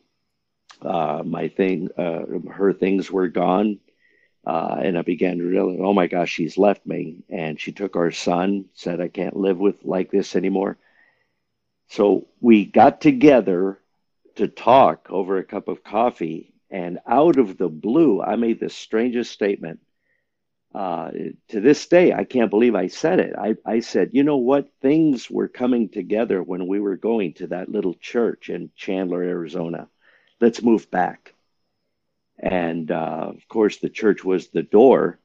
Uh, 0.81 1.23
my 1.25 1.49
thing, 1.49 1.89
her 1.97 2.73
things 2.73 3.11
were 3.11 3.27
gone 3.27 3.79
uh, 4.45 4.77
and 4.81 4.97
I 4.97 5.01
began 5.01 5.37
to 5.37 5.43
realize, 5.43 5.79
oh 5.81 5.93
my 5.93 6.07
gosh, 6.07 6.31
she's 6.31 6.57
left 6.57 6.85
me. 6.85 7.23
And 7.29 7.59
she 7.59 7.71
took 7.71 7.95
our 7.95 8.11
son, 8.11 8.65
said, 8.73 9.01
I 9.01 9.07
can't 9.07 9.35
live 9.35 9.59
with 9.59 9.83
like 9.83 10.11
this 10.11 10.35
anymore. 10.35 10.77
So 11.89 12.27
we 12.39 12.65
got 12.65 13.01
together 13.01 13.79
to 14.35 14.47
talk 14.47 15.07
over 15.09 15.37
a 15.37 15.43
cup 15.43 15.67
of 15.67 15.83
coffee. 15.83 16.53
And 16.71 16.99
out 17.07 17.37
of 17.37 17.57
the 17.57 17.67
blue, 17.67 18.21
I 18.21 18.37
made 18.37 18.59
the 18.59 18.69
strangest 18.69 19.31
statement. 19.31 19.81
Uh, 20.73 21.11
to 21.49 21.59
this 21.59 21.87
day, 21.87 22.13
I 22.13 22.23
can't 22.23 22.51
believe 22.51 22.75
I 22.75 22.87
said 22.87 23.19
it. 23.19 23.35
I, 23.37 23.55
I 23.65 23.79
said, 23.79 24.11
you 24.13 24.23
know 24.23 24.37
what? 24.37 24.69
Things 24.81 25.29
were 25.29 25.47
coming 25.47 25.89
together 25.89 26.43
when 26.43 26.67
we 26.67 26.79
were 26.79 26.95
going 26.95 27.33
to 27.33 27.47
that 27.47 27.69
little 27.69 27.95
church 27.95 28.49
in 28.49 28.69
Chandler, 28.75 29.23
Arizona. 29.23 29.89
Let's 30.41 30.61
move 30.61 30.89
back. 30.89 31.33
And 32.39 32.89
uh, 32.91 33.31
of 33.35 33.47
course, 33.49 33.77
the 33.77 33.89
church 33.89 34.23
was 34.23 34.47
the 34.47 34.63
door. 34.63 35.19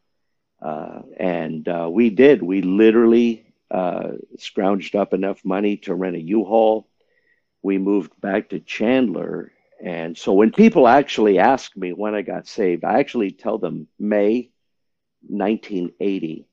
Uh, 0.61 1.03
and 1.17 1.69
uh, 1.69 1.89
we 1.91 2.11
did. 2.11 2.43
We 2.43 2.63
literally 2.63 3.47
uh, 3.71 4.13
scrounged 4.39 4.95
up 4.95 5.13
enough 5.15 5.45
money 5.45 5.77
to 5.79 5.95
rent 5.95 6.17
a 6.17 6.21
U-Haul. 6.21 6.89
We 7.63 7.79
moved 7.79 8.21
back 8.21 8.51
to 8.51 8.61
Chandler. 8.61 9.53
And 9.83 10.17
so 10.17 10.33
when 10.33 10.53
people 10.53 10.89
actually 10.89 11.39
ask 11.39 11.77
me 11.77 11.93
when 11.93 12.15
I 12.15 12.23
got 12.23 12.47
saved, 12.47 12.85
I 12.85 12.99
actually 12.99 13.33
tell 13.33 13.59
them 13.59 13.87
May 13.99 14.51
1980. 15.27 16.47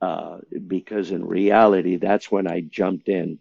Uh, 0.00 0.38
because 0.66 1.10
in 1.10 1.24
reality, 1.24 1.96
that's 1.96 2.30
when 2.30 2.46
I 2.46 2.60
jumped 2.60 3.08
in. 3.08 3.40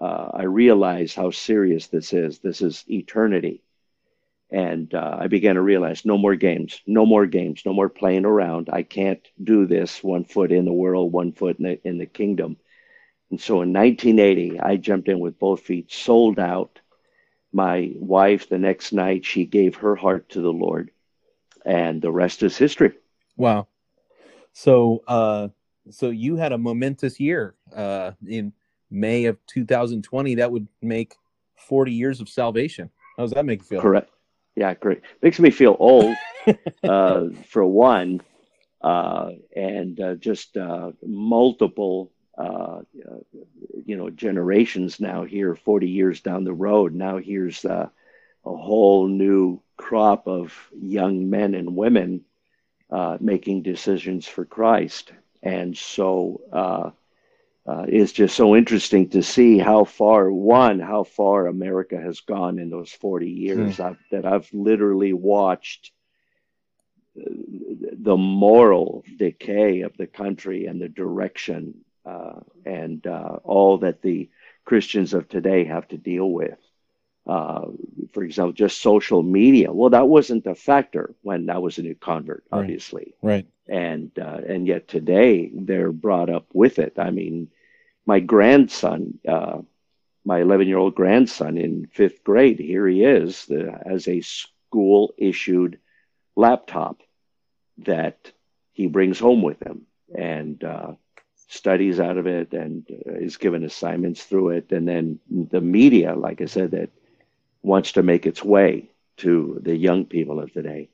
Uh, 0.00 0.30
I 0.32 0.44
realized 0.44 1.14
how 1.14 1.30
serious 1.30 1.88
this 1.88 2.12
is. 2.12 2.38
This 2.38 2.62
is 2.62 2.84
eternity. 2.88 3.62
And 4.52 4.92
uh, 4.94 5.16
I 5.20 5.28
began 5.28 5.54
to 5.54 5.60
realize 5.60 6.04
no 6.04 6.18
more 6.18 6.34
games, 6.34 6.80
no 6.86 7.06
more 7.06 7.26
games, 7.26 7.62
no 7.64 7.72
more 7.72 7.88
playing 7.88 8.24
around. 8.24 8.68
I 8.72 8.82
can't 8.82 9.24
do 9.42 9.66
this 9.66 10.02
one 10.02 10.24
foot 10.24 10.50
in 10.50 10.64
the 10.64 10.72
world, 10.72 11.12
one 11.12 11.32
foot 11.32 11.58
in 11.58 11.64
the, 11.64 11.88
in 11.88 11.98
the 11.98 12.06
kingdom. 12.06 12.56
And 13.30 13.40
so 13.40 13.62
in 13.62 13.72
1980, 13.72 14.58
I 14.58 14.76
jumped 14.76 15.08
in 15.08 15.20
with 15.20 15.38
both 15.38 15.60
feet, 15.60 15.92
sold 15.92 16.38
out. 16.38 16.80
My 17.52 17.92
wife, 17.94 18.48
the 18.48 18.58
next 18.58 18.92
night, 18.92 19.24
she 19.24 19.44
gave 19.44 19.76
her 19.76 19.94
heart 19.96 20.30
to 20.30 20.40
the 20.40 20.52
Lord, 20.52 20.90
and 21.64 22.00
the 22.02 22.10
rest 22.10 22.42
is 22.42 22.56
history. 22.56 22.92
Wow. 23.36 23.68
So, 24.52 25.02
uh, 25.06 25.48
so 25.90 26.10
you 26.10 26.36
had 26.36 26.52
a 26.52 26.58
momentous 26.58 27.18
year 27.18 27.54
uh, 27.74 28.12
in 28.26 28.52
May 28.90 29.24
of 29.26 29.38
2020. 29.46 30.36
That 30.36 30.50
would 30.50 30.68
make 30.82 31.14
40 31.56 31.92
years 31.92 32.20
of 32.20 32.28
salvation. 32.28 32.90
How 33.16 33.24
does 33.24 33.32
that 33.32 33.44
make 33.44 33.60
you 33.60 33.66
feel? 33.66 33.80
Correct. 33.80 34.10
Yeah, 34.56 34.74
great. 34.74 35.00
Makes 35.22 35.40
me 35.40 35.50
feel 35.50 35.76
old, 35.78 36.14
uh, 36.84 37.26
for 37.48 37.64
one, 37.64 38.20
uh, 38.82 39.30
and 39.54 40.00
uh, 40.00 40.14
just 40.16 40.56
uh, 40.56 40.92
multiple, 41.04 42.10
uh, 42.36 42.80
you 43.84 43.96
know, 43.96 44.10
generations 44.10 45.00
now 45.00 45.24
here, 45.24 45.54
40 45.54 45.88
years 45.88 46.20
down 46.20 46.44
the 46.44 46.52
road. 46.52 46.94
Now 46.94 47.18
here's 47.18 47.64
uh, 47.64 47.88
a 48.44 48.56
whole 48.56 49.06
new 49.06 49.60
crop 49.76 50.26
of 50.26 50.54
young 50.72 51.30
men 51.30 51.54
and 51.54 51.76
women 51.76 52.24
making 53.20 53.62
decisions 53.62 54.26
for 54.26 54.44
Christ. 54.44 55.12
And 55.42 55.76
so 55.76 56.92
uh, 57.70 57.84
it's 57.86 58.10
just 58.10 58.34
so 58.34 58.56
interesting 58.56 59.08
to 59.10 59.22
see 59.22 59.58
how 59.58 59.84
far 59.84 60.30
one 60.30 60.80
how 60.80 61.04
far 61.04 61.46
America 61.46 61.96
has 62.00 62.20
gone 62.20 62.58
in 62.58 62.68
those 62.68 62.90
40 62.90 63.30
years 63.30 63.76
mm. 63.76 63.84
I've, 63.84 63.98
that 64.10 64.26
I've 64.26 64.48
literally 64.52 65.12
watched 65.12 65.92
uh, 67.16 67.30
the 67.92 68.16
moral 68.16 69.04
decay 69.16 69.82
of 69.82 69.96
the 69.96 70.08
country 70.08 70.66
and 70.66 70.80
the 70.80 70.88
direction 70.88 71.84
uh, 72.04 72.40
and 72.66 73.06
uh, 73.06 73.38
all 73.44 73.78
that 73.78 74.02
the 74.02 74.30
Christians 74.64 75.14
of 75.14 75.28
today 75.28 75.64
have 75.64 75.86
to 75.88 75.96
deal 75.96 76.28
with. 76.28 76.58
Uh, 77.26 77.66
for 78.12 78.24
example, 78.24 78.52
just 78.52 78.82
social 78.82 79.22
media. 79.22 79.72
Well, 79.72 79.90
that 79.90 80.08
wasn't 80.08 80.46
a 80.46 80.54
factor 80.56 81.14
when 81.22 81.48
I 81.48 81.58
was 81.58 81.78
a 81.78 81.82
new 81.82 81.94
convert, 81.94 82.42
obviously. 82.50 83.14
Right. 83.22 83.32
right 83.32 83.46
and 83.70 84.10
uh, 84.18 84.40
and 84.46 84.66
yet 84.66 84.88
today 84.88 85.48
they're 85.54 85.92
brought 85.92 86.28
up 86.28 86.46
with 86.52 86.80
it. 86.80 86.94
I 86.98 87.10
mean, 87.10 87.48
my 88.12 88.20
grandson, 88.20 89.18
uh, 89.36 89.58
my 90.24 90.40
11 90.40 90.66
year 90.66 90.78
old 90.78 90.94
grandson 90.94 91.56
in 91.56 91.86
fifth 91.86 92.24
grade, 92.24 92.58
here 92.58 92.86
he 92.88 93.04
is 93.04 93.46
the, 93.46 93.62
as 93.86 94.08
a 94.08 94.20
school 94.20 95.14
issued 95.16 95.78
laptop 96.34 96.96
that 97.78 98.18
he 98.72 98.86
brings 98.86 99.18
home 99.18 99.42
with 99.42 99.60
him 99.62 99.78
and 100.16 100.64
uh, 100.64 100.92
studies 101.48 102.00
out 102.00 102.16
of 102.16 102.26
it 102.26 102.52
and 102.52 102.84
uh, 102.90 103.12
is 103.26 103.36
given 103.36 103.64
assignments 103.64 104.24
through 104.24 104.50
it. 104.50 104.72
And 104.72 104.88
then 104.88 105.20
the 105.28 105.60
media, 105.60 106.14
like 106.14 106.40
I 106.40 106.46
said, 106.46 106.72
that 106.72 106.90
wants 107.62 107.92
to 107.92 108.02
make 108.02 108.26
its 108.26 108.42
way 108.42 108.90
to 109.18 109.60
the 109.62 109.76
young 109.76 110.04
people 110.04 110.40
of 110.40 110.52
today 110.52 110.88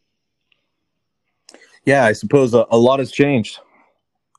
yeah, 1.87 2.05
I 2.05 2.13
suppose 2.13 2.53
a, 2.53 2.67
a 2.71 2.77
lot 2.77 2.99
has 2.99 3.13
changed. 3.13 3.61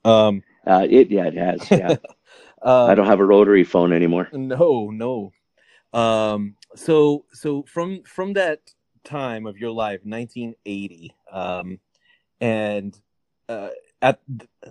Um, 0.04 0.44
uh, 0.68 0.86
it 0.90 1.10
yeah, 1.10 1.28
it 1.28 1.36
has. 1.36 1.72
Yeah, 1.72 1.96
uh, 2.62 2.86
I 2.86 2.96
don't 2.96 3.08
have 3.08 3.20
a 3.20 3.26
rotary 3.26 3.64
phone 3.64 3.94
anymore. 3.94 4.30
No, 4.34 4.90
no. 4.90 5.32
Um, 5.94 6.56
so 6.76 7.26
so 7.32 7.64
from 7.64 8.04
from 8.04 8.34
that 8.34 8.74
time 9.04 9.46
of 9.46 9.58
your 9.58 9.72
life, 9.72 10.02
1980, 10.04 11.16
um, 11.32 11.80
and 12.42 13.00
uh, 13.48 13.70
at 14.02 14.20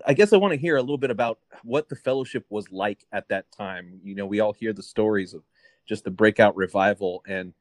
I 0.06 0.14
guess 0.14 0.32
I 0.32 0.36
want 0.36 0.52
to 0.52 0.60
hear 0.60 0.76
a 0.76 0.80
little 0.80 0.98
bit 0.98 1.10
about 1.10 1.38
what 1.62 1.88
the 1.88 1.96
fellowship 1.96 2.44
was 2.50 2.70
like 2.70 3.06
at 3.12 3.28
that 3.28 3.50
time. 3.50 4.00
You 4.04 4.14
know, 4.14 4.26
we 4.26 4.40
all 4.40 4.52
hear 4.52 4.72
the 4.72 4.82
stories 4.82 5.34
of 5.34 5.42
just 5.86 6.04
the 6.04 6.10
breakout 6.10 6.56
revival 6.56 7.22
and 7.26 7.54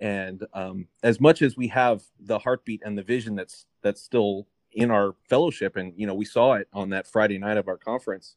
and 0.00 0.46
um, 0.52 0.86
as 1.02 1.20
much 1.20 1.42
as 1.42 1.56
we 1.56 1.68
have 1.68 2.02
the 2.20 2.38
heartbeat 2.38 2.82
and 2.84 2.96
the 2.96 3.02
vision 3.02 3.34
that's 3.34 3.66
that's 3.82 4.02
still 4.02 4.46
in 4.72 4.90
our 4.90 5.14
fellowship 5.28 5.76
and 5.76 5.92
you 5.96 6.06
know 6.06 6.14
we 6.14 6.24
saw 6.24 6.54
it 6.54 6.68
on 6.72 6.90
that 6.90 7.06
friday 7.06 7.38
night 7.38 7.56
of 7.56 7.68
our 7.68 7.78
conference 7.78 8.36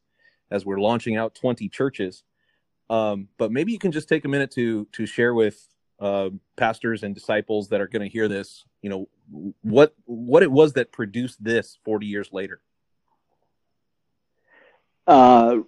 as 0.52 0.66
we're 0.66 0.80
launching 0.80 1.16
out 1.16 1.34
20 1.36 1.70
churches. 1.70 2.24
Um, 2.90 3.30
but 3.38 3.52
maybe 3.52 3.72
you 3.72 3.80
can 3.80 3.92
just 3.92 4.10
take 4.10 4.26
a 4.26 4.28
minute 4.28 4.52
to 4.52 4.86
to 4.92 5.06
share 5.06 5.34
with 5.34 5.66
uh, 6.00 6.30
pastors 6.58 7.04
and 7.04 7.16
disciples 7.16 7.70
that 7.70 7.80
are 7.80 7.88
going 7.88 8.02
to 8.02 8.12
hear 8.12 8.28
this 8.28 8.66
you 8.82 8.90
know 8.90 9.08
what 9.62 9.96
what 10.06 10.44
it 10.44 10.52
was 10.52 10.74
that 10.74 10.92
produced 10.92 11.42
this 11.44 11.78
40 11.86 12.06
years 12.06 12.30
later. 12.34 12.62
Uh, 15.08 15.60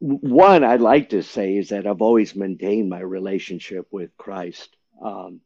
one 0.00 0.64
i'd 0.64 0.80
like 0.80 1.10
to 1.10 1.22
say 1.22 1.58
is 1.58 1.68
that 1.70 1.86
i've 1.86 2.00
always 2.00 2.34
maintained 2.34 2.88
my 2.88 3.00
relationship 3.00 3.86
with 3.90 4.16
christ. 4.16 4.74
Um, 5.02 5.40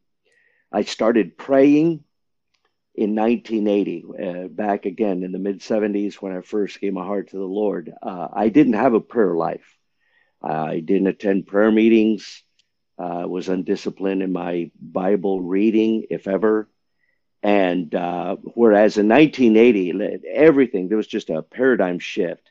i 0.71 0.83
started 0.83 1.37
praying 1.37 2.05
in 2.97 3.15
1980, 3.15 4.05
uh, 4.23 4.47
back 4.47 4.85
again 4.85 5.23
in 5.23 5.31
the 5.31 5.39
mid 5.39 5.59
70s 5.59 6.15
when 6.15 6.35
I 6.35 6.41
first 6.41 6.79
gave 6.79 6.93
my 6.93 7.03
heart 7.03 7.29
to 7.29 7.37
the 7.37 7.43
Lord, 7.43 7.91
uh, 8.01 8.27
I 8.31 8.49
didn't 8.49 8.73
have 8.73 8.93
a 8.93 9.01
prayer 9.01 9.35
life. 9.35 9.77
I 10.41 10.79
didn't 10.79 11.07
attend 11.07 11.47
prayer 11.47 11.71
meetings. 11.71 12.43
I 12.97 13.23
uh, 13.23 13.27
was 13.27 13.49
undisciplined 13.49 14.21
in 14.21 14.31
my 14.31 14.71
Bible 14.79 15.41
reading, 15.41 16.05
if 16.09 16.27
ever. 16.27 16.69
And 17.43 17.93
uh, 17.93 18.37
whereas 18.37 18.97
in 18.97 19.09
1980, 19.09 20.21
everything, 20.31 20.87
there 20.87 20.97
was 20.97 21.07
just 21.07 21.29
a 21.29 21.41
paradigm 21.41 21.99
shift 21.99 22.49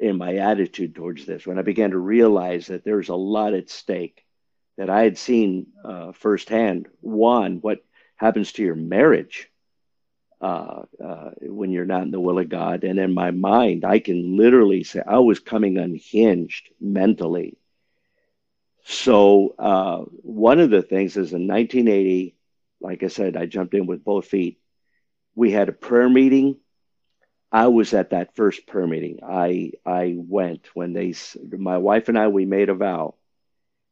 in 0.00 0.16
my 0.16 0.36
attitude 0.36 0.94
towards 0.94 1.26
this 1.26 1.46
when 1.46 1.58
I 1.58 1.62
began 1.62 1.90
to 1.90 1.98
realize 1.98 2.68
that 2.68 2.84
there's 2.84 3.10
a 3.10 3.14
lot 3.14 3.52
at 3.52 3.68
stake 3.68 4.24
that 4.78 4.88
I 4.88 5.02
had 5.02 5.18
seen 5.18 5.66
uh, 5.84 6.12
firsthand. 6.12 6.88
One, 7.00 7.58
what 7.60 7.84
happens 8.16 8.52
to 8.52 8.62
your 8.62 8.74
marriage 8.74 9.49
uh, 10.40 10.82
uh, 11.02 11.30
when 11.42 11.70
you're 11.70 11.84
not 11.84 12.02
in 12.02 12.10
the 12.10 12.20
will 12.20 12.38
of 12.38 12.48
God. 12.48 12.84
And 12.84 12.98
in 12.98 13.12
my 13.12 13.30
mind, 13.30 13.84
I 13.84 13.98
can 13.98 14.36
literally 14.36 14.84
say 14.84 15.02
I 15.06 15.18
was 15.18 15.38
coming 15.38 15.76
unhinged 15.76 16.70
mentally. 16.80 17.56
So, 18.84 19.54
uh, 19.58 19.98
one 20.22 20.58
of 20.58 20.70
the 20.70 20.82
things 20.82 21.16
is 21.16 21.32
in 21.32 21.46
1980, 21.46 22.34
like 22.80 23.02
I 23.02 23.08
said, 23.08 23.36
I 23.36 23.46
jumped 23.46 23.74
in 23.74 23.86
with 23.86 24.02
both 24.02 24.26
feet. 24.26 24.58
We 25.34 25.50
had 25.50 25.68
a 25.68 25.72
prayer 25.72 26.08
meeting. 26.08 26.56
I 27.52 27.66
was 27.66 27.92
at 27.92 28.10
that 28.10 28.34
first 28.36 28.66
prayer 28.66 28.86
meeting. 28.86 29.20
I 29.22 29.72
I 29.84 30.14
went 30.16 30.68
when 30.74 30.92
they 30.92 31.14
my 31.50 31.78
wife 31.78 32.08
and 32.08 32.18
I 32.18 32.28
we 32.28 32.46
made 32.46 32.68
a 32.68 32.74
vow. 32.74 33.16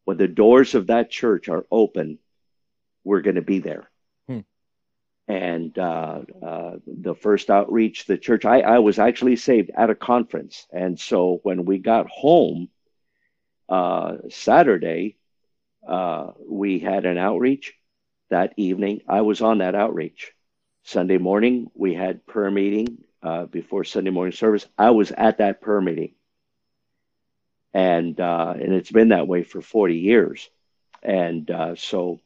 When 0.05 0.17
the 0.17 0.29
doors 0.29 0.75
of 0.75 0.87
that 0.87 1.11
church 1.11 1.49
are 1.49 1.67
open, 1.71 2.19
we're 3.05 3.21
going 3.21 3.37
to 3.37 3.43
be 3.43 3.59
there 3.59 3.91
and 5.29 5.79
uh, 5.79 6.21
uh, 6.43 6.77
the 6.87 7.15
first 7.15 7.51
outreach, 7.51 8.07
the 8.07 8.17
church, 8.17 8.47
I, 8.47 8.61
I 8.61 8.79
was 8.79 8.99
actually 8.99 9.37
saved 9.37 9.71
at 9.77 9.91
a 9.91 9.95
conference. 9.95 10.67
And 10.73 10.99
so 10.99 11.41
when 11.43 11.67
we 11.67 11.79
got 11.79 12.09
home 12.09 12.71
uh, 13.69 14.17
Saturday, 14.31 15.17
uh, 15.87 16.29
we 16.49 16.79
had 16.79 17.05
an 17.05 17.19
outreach 17.19 17.75
that 18.31 18.55
evening. 18.57 19.03
I 19.07 19.21
was 19.21 19.43
on 19.43 19.59
that 19.59 19.75
outreach. 19.75 20.33
Sunday 20.85 21.19
morning, 21.19 21.71
we 21.75 21.93
had 21.93 22.25
prayer 22.25 22.51
meeting 22.51 23.05
uh, 23.23 23.45
before 23.45 23.85
Sunday 23.85 24.11
morning 24.11 24.33
service. 24.33 24.67
I 24.79 24.91
was 24.91 25.11
at 25.11 25.39
that 25.39 25.61
prayer 25.61 25.83
meeting. 25.83 26.15
And, 27.75 28.19
uh, 28.19 28.55
and 28.59 28.73
it's 28.73 28.91
been 28.91 29.11
that 29.11 29.29
way 29.29 29.43
for 29.43 29.61
40 29.61 29.97
years. 29.99 30.49
And 31.03 31.51
so 31.77 32.21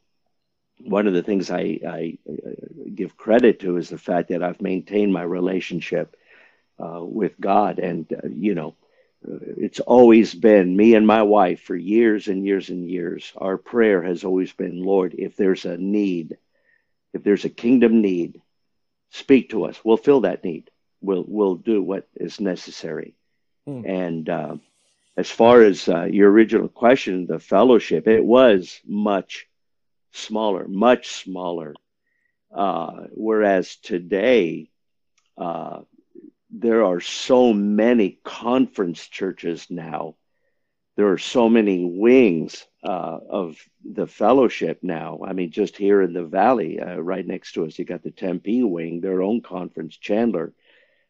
one 0.84 1.06
of 1.06 1.14
the 1.14 1.22
things 1.22 1.50
I, 1.50 1.80
I, 1.86 2.18
give 2.94 3.16
credit 3.16 3.60
to 3.60 3.76
is 3.76 3.88
the 3.88 3.98
fact 3.98 4.28
that 4.28 4.42
I've 4.42 4.60
maintained 4.60 5.12
my 5.12 5.22
relationship 5.22 6.16
uh, 6.78 7.00
with 7.02 7.40
God. 7.40 7.78
And, 7.78 8.06
uh, 8.12 8.28
you 8.28 8.54
know, 8.54 8.74
uh, 9.26 9.38
it's 9.56 9.80
always 9.80 10.34
been 10.34 10.76
me 10.76 10.94
and 10.94 11.06
my 11.06 11.22
wife 11.22 11.60
for 11.62 11.76
years 11.76 12.28
and 12.28 12.44
years 12.44 12.68
and 12.70 12.88
years. 12.88 13.32
Our 13.36 13.56
prayer 13.56 14.02
has 14.02 14.24
always 14.24 14.52
been, 14.52 14.82
Lord, 14.82 15.14
if 15.16 15.36
there's 15.36 15.64
a 15.64 15.76
need, 15.76 16.36
if 17.12 17.22
there's 17.22 17.44
a 17.44 17.50
kingdom 17.50 18.00
need, 18.00 18.40
speak 19.10 19.50
to 19.50 19.64
us. 19.64 19.78
We'll 19.84 19.96
fill 19.96 20.22
that 20.22 20.44
need. 20.44 20.70
We'll, 21.00 21.24
we'll 21.26 21.56
do 21.56 21.82
what 21.82 22.08
is 22.16 22.40
necessary. 22.40 23.14
Hmm. 23.66 23.84
And, 23.86 24.28
uh, 24.28 24.56
as 25.16 25.30
far 25.30 25.62
as 25.62 25.88
uh, 25.88 26.04
your 26.04 26.30
original 26.30 26.68
question, 26.68 27.26
the 27.26 27.38
fellowship, 27.38 28.08
it 28.08 28.24
was 28.24 28.80
much 28.86 29.46
smaller, 30.12 30.66
much 30.68 31.08
smaller. 31.08 31.74
Uh, 32.54 33.06
whereas 33.12 33.76
today, 33.76 34.70
uh, 35.38 35.80
there 36.50 36.84
are 36.84 37.00
so 37.00 37.52
many 37.52 38.18
conference 38.24 39.06
churches 39.08 39.66
now. 39.70 40.14
There 40.96 41.10
are 41.10 41.18
so 41.18 41.48
many 41.48 41.84
wings 41.84 42.66
uh, 42.84 43.18
of 43.28 43.56
the 43.82 44.06
fellowship 44.06 44.80
now. 44.82 45.20
I 45.26 45.32
mean, 45.32 45.50
just 45.50 45.76
here 45.76 46.02
in 46.02 46.12
the 46.12 46.24
valley, 46.24 46.78
uh, 46.78 46.98
right 46.98 47.26
next 47.26 47.52
to 47.52 47.64
us, 47.64 47.78
you 47.78 47.86
got 47.86 48.02
the 48.02 48.10
Tempe 48.10 48.62
wing, 48.62 49.00
their 49.00 49.22
own 49.22 49.40
conference, 49.40 49.96
Chandler, 49.96 50.52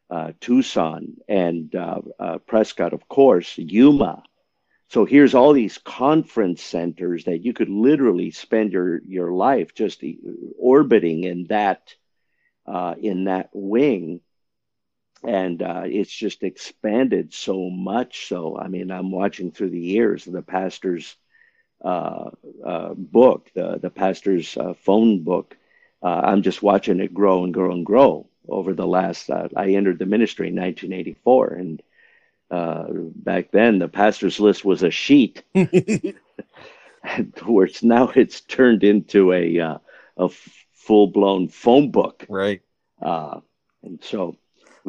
uh, 0.08 0.32
Tucson, 0.40 1.16
and 1.26 1.74
uh, 1.74 2.38
Prescott, 2.46 2.92
of 2.92 3.08
course, 3.08 3.58
Yuma. 3.58 4.22
So 4.92 5.06
here's 5.06 5.34
all 5.34 5.54
these 5.54 5.78
conference 5.78 6.62
centers 6.62 7.24
that 7.24 7.38
you 7.38 7.54
could 7.54 7.70
literally 7.70 8.30
spend 8.30 8.74
your 8.74 9.00
your 9.06 9.32
life 9.32 9.72
just 9.74 10.04
orbiting 10.58 11.24
in 11.24 11.44
that 11.44 11.94
uh, 12.66 12.94
in 13.00 13.24
that 13.24 13.48
wing, 13.54 14.20
and 15.26 15.62
uh, 15.62 15.84
it's 15.86 16.12
just 16.12 16.42
expanded 16.42 17.32
so 17.32 17.70
much. 17.70 18.28
So 18.28 18.58
I 18.58 18.68
mean, 18.68 18.90
I'm 18.90 19.10
watching 19.10 19.50
through 19.50 19.70
the 19.70 19.80
years 19.80 20.26
the 20.26 20.42
pastor's 20.42 21.16
uh, 21.82 22.28
uh 22.62 22.92
book, 22.92 23.50
the 23.54 23.78
the 23.80 23.88
pastor's 23.88 24.54
uh, 24.58 24.74
phone 24.74 25.24
book. 25.24 25.56
Uh, 26.02 26.20
I'm 26.22 26.42
just 26.42 26.62
watching 26.62 27.00
it 27.00 27.14
grow 27.14 27.44
and 27.44 27.54
grow 27.54 27.72
and 27.72 27.86
grow 27.86 28.28
over 28.46 28.74
the 28.74 28.86
last. 28.86 29.30
I 29.30 29.70
entered 29.70 29.98
the 29.98 30.04
ministry 30.04 30.48
in 30.48 30.56
1984, 30.56 31.54
and 31.54 31.82
uh, 32.52 32.84
back 33.16 33.50
then 33.50 33.78
the 33.78 33.88
pastor's 33.88 34.38
list 34.38 34.64
was 34.64 34.82
a 34.82 34.90
sheet. 34.90 35.42
Where 37.44 37.66
it's 37.66 37.82
now 37.82 38.12
it's 38.14 38.42
turned 38.42 38.84
into 38.84 39.32
a 39.32 39.58
uh, 39.58 39.78
a 40.18 40.28
full 40.72 41.06
blown 41.08 41.48
phone 41.48 41.90
book. 41.90 42.26
Right. 42.28 42.60
Uh, 43.00 43.40
and 43.82 43.98
so 44.04 44.36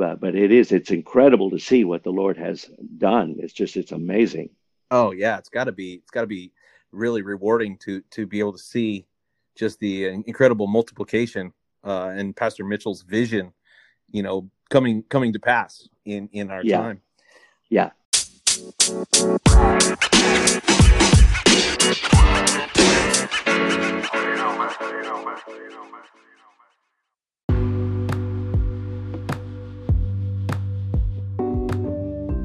uh, 0.02 0.15
but 0.15 0.36
it 0.36 0.52
is 0.52 0.71
it's 0.71 0.91
incredible 0.91 1.49
to 1.52 1.60
see 1.60 1.86
what 1.86 2.04
the 2.04 2.12
lord 2.12 2.38
has 2.38 2.69
done. 2.97 3.38
It's 3.39 3.54
just 3.54 3.78
it's 3.78 3.93
amazing. 3.93 4.49
Oh 4.91 5.12
yeah 5.12 5.38
it's 5.38 5.49
got 5.49 5.63
to 5.63 5.71
be 5.71 5.93
it's 5.93 6.12
got 6.12 6.21
to 6.21 6.28
be 6.28 6.52
really 6.91 7.21
rewarding 7.21 7.78
to 7.78 8.02
to 8.12 8.28
be 8.28 8.39
able 8.39 8.54
to 8.54 8.60
see 8.60 9.08
just 9.56 9.80
the 9.80 10.06
incredible 10.06 10.67
multiplication 10.67 11.54
uh, 11.84 12.12
and 12.15 12.36
pastor 12.36 12.63
mitchell's 12.63 13.02
vision 13.02 13.52
you 14.12 14.21
know 14.23 14.49
coming 14.69 15.04
coming 15.10 15.34
to 15.34 15.39
pass 15.39 15.88
in 16.06 16.30
in 16.34 16.52
our 16.52 16.63
yeah. 16.63 16.78
time 16.78 17.02
yeah. 17.73 17.89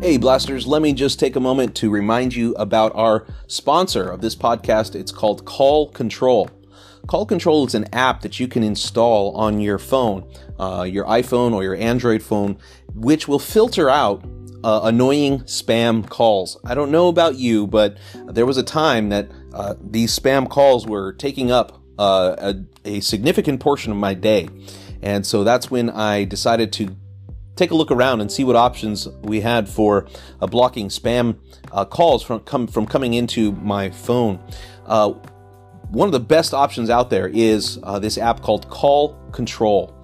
Hey, 0.01 0.17
Blasters, 0.17 0.67
let 0.67 0.81
me 0.81 0.95
just 0.95 1.21
take 1.21 1.37
a 1.37 1.41
moment 1.41 1.75
to 1.77 1.91
remind 1.91 2.35
you 2.35 2.55
about 2.55 2.93
our 2.95 3.27
sponsor 3.47 4.09
of 4.09 4.23
this 4.23 4.35
podcast. 4.35 4.95
It's 4.95 5.13
called 5.13 5.45
Call 5.45 5.91
Control. 5.91 6.49
Call 7.07 7.27
Control 7.27 7.67
is 7.67 7.75
an 7.75 7.93
app 7.93 8.23
that 8.23 8.41
you 8.41 8.49
can 8.49 8.63
install 8.63 9.37
on 9.37 9.61
your 9.61 9.79
phone, 9.79 10.27
uh, 10.59 10.87
your 10.89 11.05
iPhone 11.05 11.53
or 11.53 11.63
your 11.63 11.77
Android 11.77 12.23
phone, 12.23 12.57
which 12.95 13.29
will 13.29 13.39
filter 13.39 13.91
out 13.91 14.25
uh, 14.65 14.81
annoying 14.85 15.41
spam 15.41 16.09
calls. 16.09 16.59
I 16.65 16.75
don't 16.75 16.91
know 16.91 17.09
about 17.09 17.37
you, 17.37 17.67
but 17.67 17.99
there 18.27 18.47
was 18.47 18.57
a 18.57 18.63
time 18.63 19.09
that 19.11 19.31
uh, 19.53 19.75
these 19.81 20.17
spam 20.19 20.49
calls 20.49 20.87
were 20.87 21.13
taking 21.13 21.51
up 21.51 21.81
uh, 21.99 22.55
a, 22.85 22.89
a, 22.97 23.01
significant 23.01 23.61
portion 23.61 23.91
of 23.91 23.99
my 23.99 24.15
day. 24.15 24.49
And 25.03 25.27
so 25.27 25.43
that's 25.43 25.69
when 25.71 25.91
I 25.91 26.25
decided 26.25 26.73
to 26.75 26.97
take 27.57 27.73
a 27.73 27.75
look 27.75 27.91
around 27.91 28.21
and 28.21 28.31
see 28.31 28.45
what 28.45 28.55
options 28.55 29.09
we 29.23 29.41
had 29.41 29.69
for 29.69 30.07
uh, 30.41 30.47
blocking 30.47 30.89
spam 30.89 31.39
uh, 31.73 31.85
calls 31.85 32.23
from, 32.23 32.41
come, 32.41 32.69
from 32.69 32.87
coming 32.87 33.15
into 33.15 33.51
my 33.53 33.91
phone. 33.91 34.39
Uh, 34.87 35.11
one 35.91 36.07
of 36.07 36.13
the 36.13 36.21
best 36.21 36.55
options 36.55 36.89
out 36.89 37.11
there 37.11 37.29
is 37.29 37.81
this 38.01 38.17
app 38.19 38.43
called 38.43 38.69
Call 38.69 39.15
Control. 39.33 39.98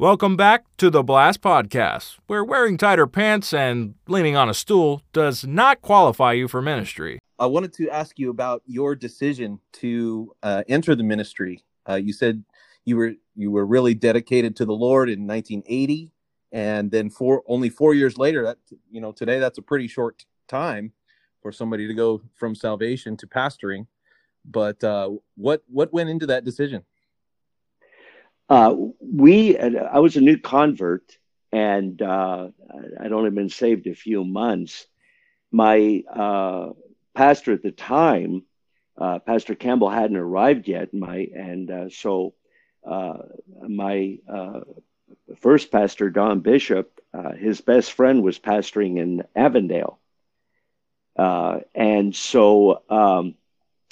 Welcome 0.00 0.34
back 0.34 0.64
to 0.78 0.88
the 0.88 1.02
Blast 1.02 1.42
Podcast, 1.42 2.16
where 2.26 2.42
wearing 2.42 2.78
tighter 2.78 3.06
pants 3.06 3.52
and 3.52 3.96
leaning 4.08 4.34
on 4.34 4.48
a 4.48 4.54
stool 4.54 5.02
does 5.12 5.44
not 5.44 5.82
qualify 5.82 6.32
you 6.32 6.48
for 6.48 6.62
ministry. 6.62 7.18
I 7.38 7.44
wanted 7.44 7.74
to 7.74 7.90
ask 7.90 8.18
you 8.18 8.30
about 8.30 8.62
your 8.64 8.94
decision 8.94 9.60
to 9.74 10.34
uh, 10.42 10.62
enter 10.70 10.94
the 10.94 11.02
ministry. 11.02 11.64
Uh, 11.86 11.96
you 11.96 12.14
said 12.14 12.44
you 12.86 12.96
were 12.96 13.12
you 13.36 13.50
were 13.50 13.66
really 13.66 13.92
dedicated 13.92 14.56
to 14.56 14.64
the 14.64 14.72
Lord 14.72 15.10
in 15.10 15.26
1980, 15.26 16.10
and 16.50 16.90
then 16.90 17.10
four 17.10 17.42
only 17.46 17.68
four 17.68 17.92
years 17.92 18.16
later. 18.16 18.42
That 18.42 18.56
you 18.90 19.02
know 19.02 19.12
today 19.12 19.38
that's 19.38 19.58
a 19.58 19.62
pretty 19.62 19.86
short 19.86 20.24
time 20.48 20.94
for 21.42 21.52
somebody 21.52 21.86
to 21.86 21.92
go 21.92 22.22
from 22.36 22.54
salvation 22.54 23.18
to 23.18 23.26
pastoring. 23.26 23.86
But 24.46 24.82
uh, 24.82 25.10
what 25.36 25.62
what 25.66 25.92
went 25.92 26.08
into 26.08 26.24
that 26.28 26.46
decision? 26.46 26.84
Uh, 28.50 28.74
we 29.00 29.56
I 29.56 30.00
was 30.00 30.16
a 30.16 30.20
new 30.20 30.36
convert, 30.36 31.16
and 31.52 32.02
uh, 32.02 32.48
I'd 33.00 33.12
only 33.12 33.30
been 33.30 33.48
saved 33.48 33.86
a 33.86 33.94
few 33.94 34.24
months. 34.24 34.86
My 35.52 36.02
uh, 36.12 36.70
pastor 37.14 37.52
at 37.52 37.62
the 37.62 37.70
time, 37.70 38.42
uh, 38.98 39.20
Pastor 39.20 39.54
Campbell, 39.54 39.88
hadn't 39.88 40.16
arrived 40.16 40.66
yet. 40.66 40.92
My 40.92 41.28
and 41.32 41.70
uh, 41.70 41.88
so 41.90 42.34
my 42.84 44.18
first 45.38 45.70
pastor, 45.70 46.10
Don 46.10 46.40
Bishop, 46.40 47.00
his 47.36 47.60
best 47.60 47.92
friend 47.92 48.24
was 48.24 48.40
pastoring 48.40 48.98
in 48.98 49.22
Avondale. 49.36 50.00
Uh, 51.16 51.60
and 51.74 52.16
so 52.16 52.82
um, 52.88 53.34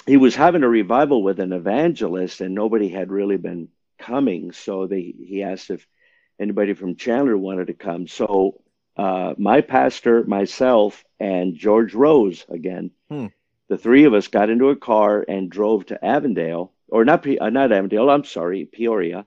he 0.05 0.17
was 0.17 0.35
having 0.35 0.63
a 0.63 0.69
revival 0.69 1.23
with 1.23 1.39
an 1.39 1.53
evangelist, 1.53 2.41
and 2.41 2.55
nobody 2.55 2.89
had 2.89 3.09
really 3.09 3.37
been 3.37 3.69
coming. 3.99 4.51
So 4.51 4.87
they, 4.87 5.13
he 5.17 5.43
asked 5.43 5.69
if 5.69 5.85
anybody 6.39 6.73
from 6.73 6.95
Chandler 6.95 7.37
wanted 7.37 7.67
to 7.67 7.73
come. 7.73 8.07
So 8.07 8.61
uh, 8.97 9.33
my 9.37 9.61
pastor, 9.61 10.23
myself, 10.23 11.03
and 11.19 11.55
George 11.55 11.93
Rose 11.93 12.45
again, 12.49 12.91
hmm. 13.09 13.27
the 13.67 13.77
three 13.77 14.05
of 14.05 14.13
us 14.13 14.27
got 14.27 14.49
into 14.49 14.69
a 14.69 14.75
car 14.75 15.23
and 15.27 15.51
drove 15.51 15.85
to 15.87 16.03
Avondale, 16.03 16.73
or 16.87 17.05
not, 17.05 17.25
uh, 17.27 17.49
not 17.49 17.71
Avondale, 17.71 18.09
I'm 18.09 18.23
sorry, 18.23 18.65
Peoria. 18.65 19.25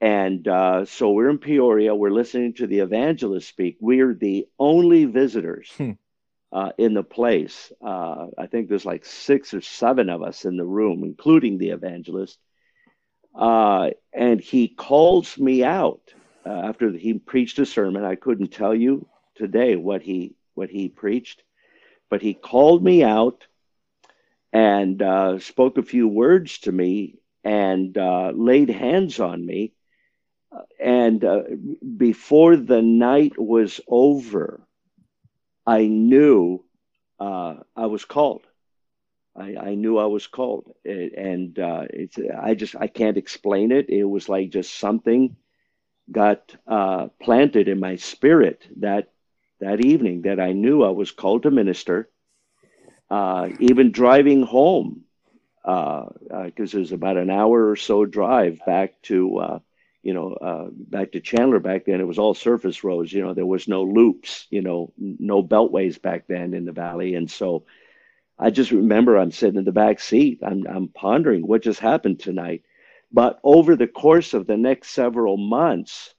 And 0.00 0.46
uh, 0.48 0.84
so 0.84 1.12
we're 1.12 1.30
in 1.30 1.38
Peoria. 1.38 1.94
We're 1.94 2.10
listening 2.10 2.54
to 2.54 2.66
the 2.66 2.80
evangelist 2.80 3.48
speak. 3.48 3.76
We're 3.80 4.14
the 4.14 4.48
only 4.58 5.04
visitors. 5.04 5.70
Hmm 5.76 5.92
uh, 6.52 6.70
in 6.76 6.94
the 6.94 7.02
place. 7.02 7.72
Uh, 7.84 8.26
I 8.36 8.46
think 8.46 8.68
there's 8.68 8.84
like 8.84 9.04
six 9.04 9.54
or 9.54 9.62
seven 9.62 10.10
of 10.10 10.22
us 10.22 10.44
in 10.44 10.56
the 10.56 10.64
room, 10.64 11.02
including 11.02 11.58
the 11.58 11.70
evangelist. 11.70 12.38
Uh, 13.34 13.90
and 14.12 14.40
he 14.40 14.68
calls 14.68 15.38
me 15.38 15.64
out 15.64 16.02
uh, 16.44 16.50
after 16.50 16.90
he 16.90 17.14
preached 17.14 17.58
a 17.58 17.66
sermon. 17.66 18.04
I 18.04 18.16
couldn't 18.16 18.52
tell 18.52 18.74
you 18.74 19.06
today 19.34 19.76
what 19.76 20.02
he 20.02 20.34
what 20.54 20.68
he 20.68 20.88
preached, 20.88 21.42
but 22.10 22.20
he 22.20 22.34
called 22.34 22.84
me 22.84 23.02
out 23.02 23.46
and 24.52 25.00
uh, 25.00 25.38
spoke 25.38 25.78
a 25.78 25.82
few 25.82 26.06
words 26.06 26.58
to 26.58 26.72
me 26.72 27.18
and 27.42 27.96
uh, 27.96 28.32
laid 28.34 28.68
hands 28.68 29.18
on 29.18 29.44
me. 29.44 29.72
And 30.78 31.24
before 31.96 32.56
the 32.56 32.82
night 32.82 33.38
was 33.38 33.80
over, 33.88 34.60
I 35.66 35.86
knew 35.86 36.62
uh, 37.18 37.54
I 37.74 37.86
was 37.86 38.04
called. 38.04 38.42
I, 39.34 39.56
I, 39.56 39.74
knew 39.74 39.98
I 39.98 40.06
was 40.06 40.26
called, 40.26 40.74
it, 40.84 41.14
and 41.14 41.58
uh, 41.58 41.84
it's 41.88 42.18
I 42.18 42.54
just 42.54 42.76
I 42.76 42.86
can't 42.86 43.16
explain 43.16 43.72
it. 43.72 43.88
It 43.88 44.04
was 44.04 44.28
like 44.28 44.50
just 44.50 44.78
something 44.78 45.36
got 46.10 46.54
uh, 46.66 47.08
planted 47.20 47.68
in 47.68 47.80
my 47.80 47.96
spirit 47.96 48.66
that 48.80 49.10
that 49.60 49.84
evening 49.84 50.22
that 50.22 50.40
I 50.40 50.52
knew 50.52 50.82
I 50.82 50.90
was 50.90 51.10
called 51.10 51.44
to 51.44 51.50
minister. 51.50 52.08
Uh, 53.10 53.50
even 53.60 53.92
driving 53.92 54.42
home, 54.42 55.04
because 55.62 56.14
uh, 56.30 56.34
uh, 56.34 56.50
it 56.54 56.74
was 56.74 56.92
about 56.92 57.18
an 57.18 57.28
hour 57.30 57.68
or 57.68 57.76
so 57.76 58.06
drive 58.06 58.58
back 58.64 59.00
to 59.02 59.38
uh, 59.38 59.58
you 60.02 60.14
know, 60.14 60.72
back 60.88 61.12
to 61.12 61.20
Chandler 61.20 61.60
back 61.60 61.84
then, 61.84 62.00
it 62.00 62.06
was 62.06 62.18
all 62.18 62.34
surface 62.34 62.82
roads. 62.82 63.12
You 63.12 63.22
know, 63.22 63.34
there 63.34 63.46
was 63.46 63.68
no 63.68 63.84
loops, 63.84 64.46
you 64.50 64.60
know, 64.60 64.92
no 64.98 65.42
beltways 65.44 66.00
back 66.02 66.26
then 66.26 66.54
in 66.54 66.64
the 66.64 66.72
valley. 66.72 67.14
And 67.14 67.30
so 67.30 67.64
I 68.38 68.50
just 68.50 68.70
remember 68.70 69.16
I'm 69.16 69.30
sitting 69.30 69.58
in 69.58 69.64
the 69.64 69.72
back 69.72 70.00
seat. 70.00 70.40
I'm, 70.42 70.66
I'm 70.66 70.88
pondering 70.88 71.46
what 71.46 71.62
just 71.62 71.80
happened 71.80 72.20
tonight. 72.20 72.62
But 73.12 73.38
over 73.44 73.76
the 73.76 73.86
course 73.86 74.34
of 74.34 74.46
the 74.46 74.56
next 74.56 74.90
several 74.90 75.36
months, 75.36 76.14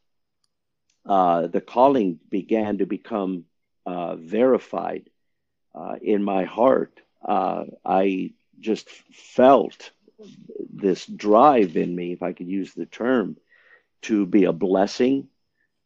uh, 1.06 1.48
the 1.48 1.62
calling 1.62 2.20
began 2.30 2.78
to 2.78 2.86
become 2.86 3.46
uh, 3.86 4.16
verified 4.16 5.10
uh, 5.76 5.96
in 6.02 6.24
my 6.24 6.44
heart. 6.44 7.02
Uh, 7.24 7.66
I 7.84 8.34
just 8.60 8.90
felt 8.90 9.92
this 10.74 11.06
drive 11.06 11.76
in 11.76 11.96
me, 11.96 12.14
if 12.14 12.24
I 12.24 12.34
could 12.34 12.48
use 12.48 12.74
the 12.74 12.86
term, 12.86 13.38
to 14.04 14.26
be 14.26 14.46
a 14.46 14.54
blessing 14.54 15.28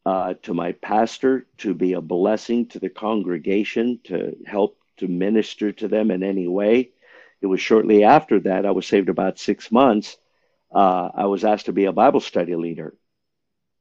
uh, 0.04 0.34
to 0.42 0.54
my 0.54 0.72
pastor, 0.72 1.46
to 1.58 1.74
be 1.74 1.94
a 1.94 2.00
blessing 2.00 2.66
to 2.66 2.78
the 2.78 2.88
congregation, 2.90 4.00
to 4.04 4.36
help 4.46 4.78
to 4.98 5.08
minister 5.08 5.72
to 5.72 5.88
them 5.88 6.10
in 6.10 6.22
any 6.22 6.48
way. 6.48 6.90
It 7.40 7.46
was 7.46 7.60
shortly 7.60 8.04
after 8.04 8.40
that, 8.40 8.66
I 8.66 8.72
was 8.72 8.86
saved 8.86 9.08
about 9.08 9.38
six 9.38 9.70
months. 9.70 10.16
Uh, 10.74 11.08
I 11.14 11.26
was 11.26 11.44
asked 11.44 11.66
to 11.66 11.72
be 11.72 11.84
a 11.84 11.92
Bible 11.92 12.20
study 12.20 12.54
leader. 12.54 12.94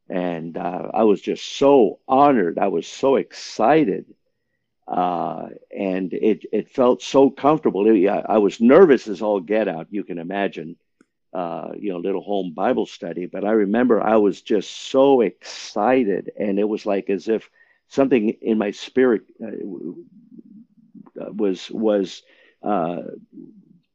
And 0.09 0.57
uh, 0.57 0.89
I 0.93 1.03
was 1.03 1.21
just 1.21 1.45
so 1.57 1.99
honored. 2.07 2.59
I 2.59 2.69
was 2.69 2.87
so 2.87 3.15
excited. 3.15 4.05
Uh, 4.87 5.49
and 5.75 6.13
it, 6.13 6.45
it 6.53 6.69
felt 6.69 7.01
so 7.01 7.29
comfortable. 7.29 7.85
It, 7.87 8.07
I 8.07 8.37
was 8.37 8.61
nervous 8.61 9.07
as 9.07 9.21
all 9.21 9.41
get 9.41 9.67
out, 9.67 9.87
you 9.89 10.03
can 10.03 10.17
imagine 10.17 10.77
uh, 11.33 11.71
you 11.77 11.91
know, 11.91 11.99
little 11.99 12.21
home 12.21 12.53
Bible 12.53 12.85
study. 12.85 13.25
But 13.25 13.45
I 13.45 13.51
remember 13.51 14.01
I 14.01 14.15
was 14.17 14.41
just 14.41 14.71
so 14.71 15.21
excited, 15.21 16.31
and 16.39 16.57
it 16.57 16.67
was 16.67 16.85
like 16.85 17.09
as 17.09 17.27
if 17.27 17.49
something 17.89 18.29
in 18.41 18.57
my 18.57 18.71
spirit 18.71 19.23
uh, 19.43 19.51
was 21.17 21.69
was 21.71 22.23
uh, 22.63 23.01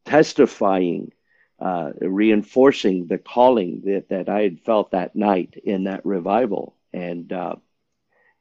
testifying, 0.04 1.12
uh, 1.58 1.90
reinforcing 2.00 3.06
the 3.06 3.18
calling 3.18 3.82
that 3.85 4.08
that 4.08 4.28
I 4.28 4.42
had 4.42 4.61
felt 4.61 4.90
that 4.92 5.16
night 5.16 5.54
in 5.64 5.85
that 5.85 6.04
revival, 6.04 6.76
and 6.92 7.32
uh, 7.32 7.56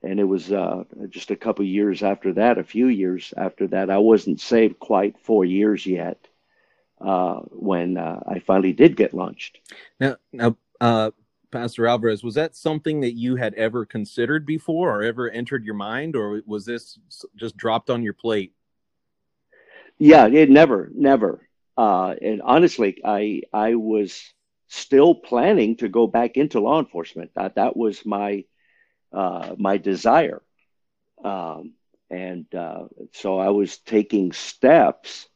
and 0.03 0.19
it 0.19 0.25
was 0.25 0.51
uh, 0.51 0.83
just 1.09 1.31
a 1.31 1.35
couple 1.35 1.65
years 1.65 2.03
after 2.03 2.33
that, 2.33 2.57
a 2.57 2.63
few 2.63 2.87
years 2.87 3.33
after 3.37 3.67
that. 3.67 3.89
I 3.89 3.99
wasn't 3.99 4.39
saved 4.39 4.79
quite 4.79 5.19
four 5.19 5.45
years 5.45 5.85
yet 5.85 6.27
uh, 6.99 7.39
when 7.51 7.97
uh, 7.97 8.19
I 8.27 8.39
finally 8.39 8.73
did 8.73 8.95
get 8.95 9.13
launched. 9.13 9.59
Now, 9.99 10.17
now, 10.33 10.55
Pastor 11.51 11.85
Alvarez, 11.85 12.23
was 12.23 12.35
that 12.35 12.55
something 12.55 13.01
that 13.01 13.13
you 13.13 13.35
had 13.35 13.53
ever 13.55 13.85
considered 13.85 14.45
before, 14.45 14.97
or 14.97 15.03
ever 15.03 15.29
entered 15.29 15.65
your 15.65 15.75
mind, 15.75 16.15
or 16.15 16.41
was 16.45 16.65
this 16.65 16.97
just 17.35 17.57
dropped 17.57 17.89
on 17.89 18.01
your 18.01 18.13
plate? 18.13 18.53
Yeah, 20.01 20.27
it 20.27 20.49
never, 20.49 20.91
never. 20.93 21.47
Uh, 21.77 22.15
and 22.21 22.41
honestly, 22.41 23.01
I 23.05 23.43
I 23.53 23.75
was 23.75 24.33
still 24.67 25.15
planning 25.15 25.77
to 25.77 25.89
go 25.89 26.07
back 26.07 26.37
into 26.37 26.59
law 26.61 26.79
enforcement. 26.79 27.31
That 27.35 27.55
that 27.55 27.77
was 27.77 28.05
my 28.05 28.45
uh, 29.13 29.55
my 29.57 29.77
desire, 29.77 30.41
um, 31.23 31.73
and 32.09 32.45
uh, 32.55 32.85
so 33.13 33.39
I 33.39 33.49
was 33.49 33.77
taking 33.79 34.31
steps 34.33 35.29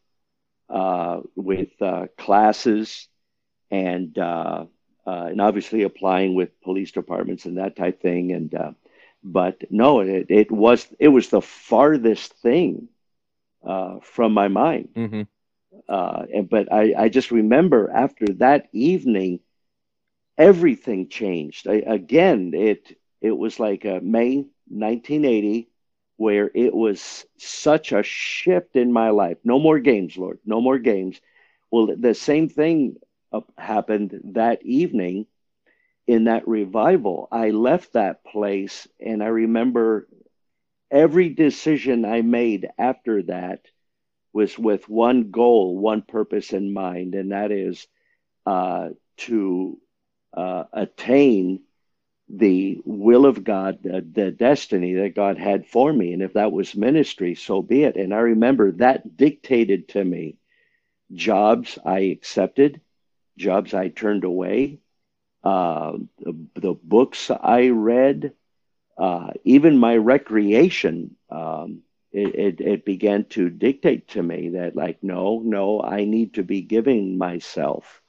uh, 0.70 1.22
with 1.36 1.70
uh, 1.82 2.08
classes 2.18 3.08
and 3.72 4.18
uh, 4.18 4.66
uh, 5.08 5.26
and 5.32 5.42
obviously 5.42 5.84
applying 5.84 6.36
with 6.36 6.62
police 6.62 6.92
departments 6.92 7.46
and 7.46 7.58
that 7.58 7.76
type 7.78 8.02
thing. 8.02 8.32
And 8.34 8.54
uh, 8.56 8.72
but 9.24 9.64
no, 9.72 10.02
it, 10.02 10.28
it 10.30 10.52
was 10.52 10.88
it 11.00 11.10
was 11.10 11.30
the 11.30 11.42
farthest 11.42 12.34
thing 12.42 12.90
Uh, 13.66 14.00
from 14.02 14.34
my 14.34 14.48
mind. 14.48 14.90
Mm-hmm. 14.96 15.24
Uh, 15.90 16.26
and, 16.34 16.50
but 16.50 16.72
I, 16.72 16.94
I 16.98 17.10
just 17.10 17.32
remember 17.32 17.92
after 17.94 18.26
that 18.40 18.68
evening, 18.72 19.40
everything 20.38 21.10
changed. 21.10 21.68
I, 21.68 21.76
again, 21.86 22.52
it 22.54 22.98
it 23.22 23.32
was 23.32 23.60
like 23.60 23.86
uh, 23.86 24.00
May 24.02 24.46
1980 24.68 25.70
where 26.18 26.50
it 26.54 26.74
was 26.74 27.26
such 27.38 27.92
a 27.92 28.04
shift 28.04 28.76
in 28.76 28.92
my 28.92 29.10
life. 29.10 29.38
No 29.44 29.60
more 29.60 29.80
games, 29.80 30.18
Lord. 30.18 30.40
No 30.46 30.62
more 30.62 30.80
games. 30.80 31.20
Well, 31.72 31.96
the 31.98 32.14
same 32.14 32.48
thing 32.48 32.96
happened 33.58 34.20
that 34.36 34.64
evening 34.64 35.26
in 36.08 36.26
that 36.26 36.48
revival. 36.48 37.28
I 37.32 37.50
left 37.50 37.94
that 37.94 38.24
place 38.24 38.88
and 39.00 39.24
I 39.24 39.28
remember 39.28 40.08
every 40.96 41.30
decision 41.30 42.06
I 42.06 42.22
made 42.22 42.70
after 42.78 43.22
that 43.24 43.66
was 44.34 44.58
with 44.58 44.90
one 44.90 45.30
goal, 45.30 45.78
one 45.78 46.02
purpose 46.02 46.54
in 46.54 46.74
mind, 46.74 47.16
and 47.16 47.32
that 47.32 47.52
is 47.52 47.86
uh, 48.46 48.90
to 49.18 49.80
uh, 50.34 50.64
attain 50.74 51.62
the 52.30 52.80
will 52.86 53.26
of 53.26 53.44
God, 53.44 53.80
the, 53.84 54.06
the, 54.12 54.32
destiny 54.32 54.94
that 54.96 55.16
God 55.16 55.38
had 55.38 55.68
for 55.68 55.94
me. 55.94 56.12
And 56.14 56.24
if 56.24 56.34
that 56.34 56.52
was 56.52 56.76
ministry, 56.76 57.36
so 57.36 57.62
be 57.62 57.84
it. 57.84 57.98
And 57.98 58.14
I 58.14 58.20
remember 58.20 58.72
that 58.74 59.16
dictated 59.16 59.90
to 59.90 60.04
me 60.04 60.38
jobs 61.14 61.78
I 61.86 62.00
accepted, 62.00 62.82
jobs 63.38 63.74
I 63.74 63.90
turned 63.90 64.24
away, 64.24 64.80
uh, 65.44 65.94
the, 66.20 66.48
the, 66.56 66.74
books 66.74 67.30
I 67.30 67.70
read, 67.70 68.34
uh, 68.98 69.32
even 69.44 69.78
my 69.78 69.98
recreation. 69.98 71.16
Um, 71.30 71.82
it, 72.12 72.36
it, 72.36 72.62
it 72.62 72.86
began 72.86 73.26
to 73.26 73.50
dictate 73.50 74.08
to 74.10 74.24
me 74.24 74.50
that, 74.50 74.76
like, 74.76 75.04
no, 75.04 75.42
no, 75.44 75.82
I 75.82 76.06
need 76.06 76.36
to 76.36 76.44
be 76.44 76.62
giving 76.62 77.18
myself 77.18 78.02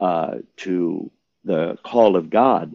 uh, 0.00 0.38
to 0.58 1.10
the 1.44 1.78
call 1.84 2.16
of 2.16 2.30
God 2.30 2.74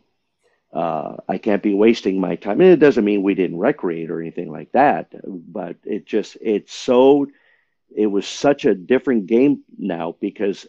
uh, 0.74 1.18
I 1.30 1.38
can't 1.38 1.62
be 1.62 1.74
wasting 1.74 2.20
my 2.20 2.36
time. 2.36 2.60
And 2.60 2.72
it 2.72 2.80
doesn't 2.80 3.06
mean 3.06 3.22
we 3.22 3.36
didn't 3.36 3.60
recreate 3.60 4.10
or 4.10 4.20
anything 4.20 4.52
like 4.52 4.72
that, 4.72 5.14
but 5.24 5.78
it 5.84 6.06
just, 6.06 6.36
it's 6.42 6.74
so, 6.74 7.28
it 7.96 8.08
was 8.08 8.26
such 8.26 8.66
a 8.66 8.74
different 8.74 9.28
game 9.28 9.64
now 9.78 10.16
because 10.20 10.66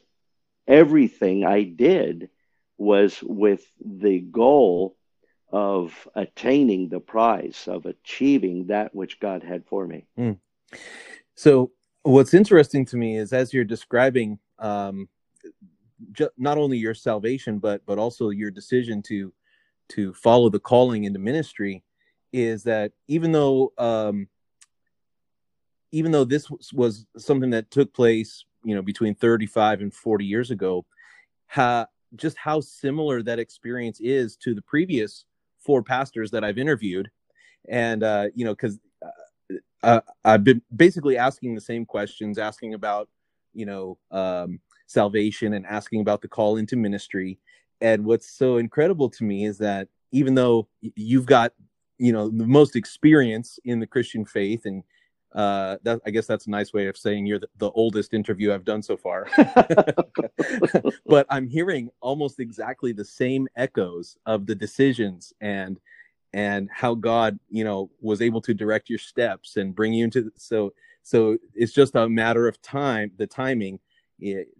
everything 0.69 1.47
I 1.47 1.63
did 1.63 2.29
was 2.77 3.19
with 3.23 3.65
the 3.83 4.21
goal 4.21 4.95
of 5.55 6.09
attaining 6.17 6.89
the 6.89 6.99
prize, 6.99 7.69
of 7.69 7.87
achieving 7.87 8.67
that 8.67 8.93
which 8.93 9.21
God 9.21 9.45
had 9.45 9.65
for 9.67 9.87
me. 9.87 10.05
Mm. 10.19 10.39
So, 11.37 11.71
what's 12.03 12.35
interesting 12.35 12.85
to 12.87 12.97
me 12.97 13.17
is 13.17 13.33
as 13.33 13.55
you're 13.55 13.63
describing 13.63 14.41
um, 14.59 15.09
ju- 16.11 16.29
not 16.37 16.59
only 16.59 16.77
your 16.77 16.93
salvation, 16.93 17.61
but 17.61 17.87
but 17.87 17.99
also 17.99 18.31
your 18.31 18.51
decision 18.51 19.01
to 19.03 19.33
to 19.91 20.13
follow 20.15 20.51
the 20.51 20.59
calling 20.59 21.05
into 21.05 21.21
ministry 21.21 21.85
is 22.33 22.65
that 22.65 22.91
even 23.07 23.31
though 23.31 23.73
um, 23.79 24.27
even 25.93 26.11
though 26.11 26.25
this 26.25 26.49
was, 26.73 27.07
something 27.17 27.51
that 27.51 27.71
took 27.71 27.95
place 27.95 28.45
you 28.65 28.75
know 28.75 28.83
between 28.83 29.15
35 29.15 29.83
and 29.83 29.95
40 29.95 30.25
years 30.25 30.51
ago 30.51 30.85
ha, 31.47 31.87
just 32.17 32.37
how 32.39 32.61
similar 32.61 33.23
that 33.23 33.39
experience 33.39 34.01
is 34.01 34.37
to 34.39 34.53
the 34.53 34.63
previous 34.63 35.27
four 35.65 35.83
pastors 35.83 36.31
that 36.31 36.45
i've 36.45 36.59
interviewed. 36.59 37.11
And 37.69 38.03
uh, 38.03 38.27
you 38.35 38.45
know 38.45 38.55
because 38.55 38.79
uh, 39.03 39.57
uh, 39.83 40.01
i've 40.25 40.45
been 40.45 40.63
basically 40.75 41.17
asking 41.17 41.55
the 41.55 41.61
same 41.61 41.87
questions 41.87 42.39
asking 42.39 42.75
about 42.75 43.09
you 43.55 43.67
know 43.67 43.99
um, 44.11 44.61
salvation 44.87 45.55
and 45.55 45.67
asking 45.67 46.01
about 46.01 46.23
the 46.23 46.29
call 46.29 46.57
into 46.57 46.77
ministry. 46.77 47.39
And 47.81 48.05
what's 48.05 48.31
so 48.31 48.59
incredible 48.59 49.11
to 49.11 49.25
me 49.25 49.45
is 49.45 49.59
that 49.59 49.89
even 50.13 50.35
though 50.35 50.69
you've 50.81 51.27
got 51.27 51.53
you 51.99 52.13
know 52.13 52.29
the 52.29 52.47
most 52.47 52.77
experience 52.77 53.59
in 53.65 53.79
the 53.79 53.87
christian 53.87 54.25
faith 54.25 54.63
and 54.65 54.83
uh, 55.35 55.79
that 55.83 56.01
I 56.07 56.11
guess 56.11 56.27
that's 56.27 56.47
a 56.47 56.51
nice 56.51 56.73
way 56.73 56.87
of 56.87 56.97
saying 56.97 57.27
you're 57.27 57.41
the, 57.41 57.49
the 57.59 57.71
oldest 57.71 58.15
interview 58.15 58.53
I've 58.53 58.65
done 58.65 58.83
so 58.83 58.97
far. 58.97 59.27
but 61.07 61.27
I'm 61.29 61.49
hearing 61.49 61.91
almost 62.01 62.39
exactly 62.41 62.93
the 62.93 63.05
same 63.05 63.49
echoes 63.57 64.17
of 64.27 64.47
the 64.47 64.55
decisions 64.55 65.33
and 65.41 65.81
and 66.33 66.69
how 66.73 66.95
God, 66.95 67.39
you 67.49 67.63
know, 67.63 67.91
was 68.01 68.21
able 68.21 68.41
to 68.43 68.55
direct 68.55 68.91
your 68.91 68.99
steps 68.99 69.57
and 69.57 69.75
bring 69.75 69.93
you 69.93 70.05
into 70.05 70.33
so 70.37 70.73
so 71.03 71.37
it's 71.55 71.73
just 71.73 71.95
a 71.95 72.09
matter 72.09 72.49
of 72.49 72.61
time, 72.63 73.13
the 73.19 73.27
timing 73.27 73.79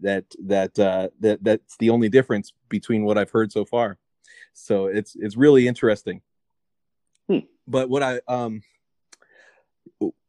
that 0.01 0.25
that 0.43 0.77
uh, 0.77 1.09
that 1.19 1.43
that's 1.43 1.77
the 1.77 1.89
only 1.89 2.09
difference 2.09 2.53
between 2.69 3.03
what 3.03 3.17
I've 3.17 3.31
heard 3.31 3.51
so 3.51 3.65
far. 3.65 3.97
So 4.53 4.85
it's 4.85 5.15
it's 5.15 5.35
really 5.35 5.67
interesting. 5.67 6.21
Hmm. 7.27 7.39
But 7.67 7.89
what 7.89 8.03
I 8.03 8.21
um 8.27 8.61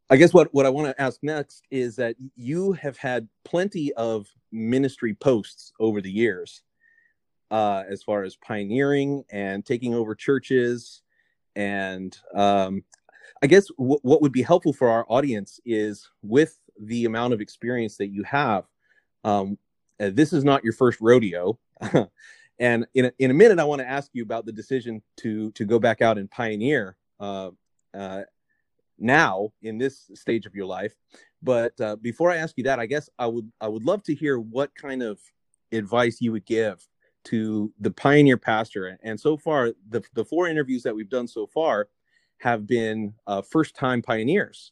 I 0.09 0.17
guess 0.17 0.33
what 0.33 0.53
what 0.53 0.65
I 0.65 0.69
want 0.69 0.87
to 0.87 1.01
ask 1.01 1.21
next 1.21 1.63
is 1.69 1.95
that 1.97 2.15
you 2.35 2.73
have 2.73 2.97
had 2.97 3.27
plenty 3.43 3.93
of 3.93 4.27
ministry 4.51 5.13
posts 5.13 5.73
over 5.79 6.01
the 6.01 6.11
years, 6.11 6.61
uh, 7.51 7.83
as 7.89 8.03
far 8.03 8.23
as 8.23 8.35
pioneering 8.37 9.23
and 9.31 9.65
taking 9.65 9.93
over 9.93 10.15
churches, 10.15 11.01
and 11.55 12.17
um, 12.33 12.83
I 13.41 13.47
guess 13.47 13.67
w- 13.77 13.99
what 14.01 14.21
would 14.21 14.31
be 14.31 14.43
helpful 14.43 14.73
for 14.73 14.89
our 14.89 15.05
audience 15.09 15.59
is 15.65 16.09
with 16.21 16.57
the 16.79 17.05
amount 17.05 17.33
of 17.33 17.41
experience 17.41 17.97
that 17.97 18.09
you 18.09 18.23
have 18.23 18.65
um, 19.23 19.57
uh, 19.99 20.11
this 20.13 20.33
is 20.33 20.43
not 20.43 20.63
your 20.63 20.73
first 20.73 20.99
rodeo. 21.01 21.59
and 22.59 22.87
in 22.93 23.05
a, 23.05 23.11
in 23.19 23.31
a 23.31 23.33
minute, 23.33 23.59
I 23.59 23.63
want 23.65 23.81
to 23.81 23.87
ask 23.87 24.09
you 24.13 24.23
about 24.23 24.45
the 24.45 24.51
decision 24.51 25.01
to 25.17 25.51
to 25.51 25.65
go 25.65 25.79
back 25.79 26.01
out 26.01 26.17
and 26.17 26.29
pioneer 26.29 26.97
uh, 27.19 27.51
uh, 27.93 28.21
now 28.99 29.51
in 29.61 29.77
this 29.77 30.09
stage 30.13 30.45
of 30.45 30.55
your 30.55 30.65
life. 30.65 30.93
But 31.41 31.79
uh, 31.79 31.95
before 31.97 32.31
I 32.31 32.37
ask 32.37 32.57
you 32.57 32.63
that, 32.65 32.79
I 32.79 32.85
guess 32.85 33.09
I 33.19 33.27
would 33.27 33.51
I 33.61 33.67
would 33.67 33.83
love 33.83 34.03
to 34.03 34.15
hear 34.15 34.39
what 34.39 34.73
kind 34.75 35.03
of 35.03 35.19
advice 35.71 36.19
you 36.21 36.31
would 36.31 36.45
give 36.45 36.85
to 37.25 37.71
the 37.79 37.91
pioneer 37.91 38.37
pastor. 38.37 38.97
And 39.03 39.19
so 39.19 39.37
far, 39.37 39.73
the 39.89 40.03
the 40.13 40.25
four 40.25 40.47
interviews 40.47 40.83
that 40.83 40.95
we've 40.95 41.09
done 41.09 41.27
so 41.27 41.47
far 41.47 41.89
have 42.39 42.67
been 42.67 43.13
uh, 43.25 43.41
first 43.41 43.75
time 43.75 44.01
pioneers 44.01 44.71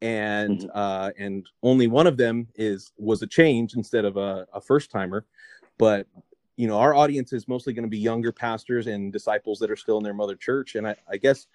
and 0.00 0.60
mm-hmm. 0.60 0.68
uh, 0.74 1.10
and 1.18 1.46
only 1.62 1.86
one 1.86 2.06
of 2.06 2.16
them 2.16 2.48
is 2.54 2.92
was 2.96 3.22
a 3.22 3.26
change 3.26 3.74
instead 3.74 4.04
of 4.04 4.16
a, 4.16 4.46
a 4.52 4.60
first 4.60 4.90
timer. 4.90 5.26
But 5.78 6.06
you 6.56 6.66
know, 6.66 6.78
our 6.78 6.94
audience 6.94 7.32
is 7.32 7.46
mostly 7.46 7.72
going 7.72 7.84
to 7.84 7.90
be 7.90 7.98
younger 7.98 8.32
pastors 8.32 8.86
and 8.88 9.12
disciples 9.12 9.58
that 9.60 9.70
are 9.70 9.76
still 9.76 9.98
in 9.98 10.04
their 10.04 10.14
mother 10.14 10.34
church. 10.34 10.74
And 10.74 10.88
I, 10.88 10.96
I 11.08 11.16
guess, 11.16 11.46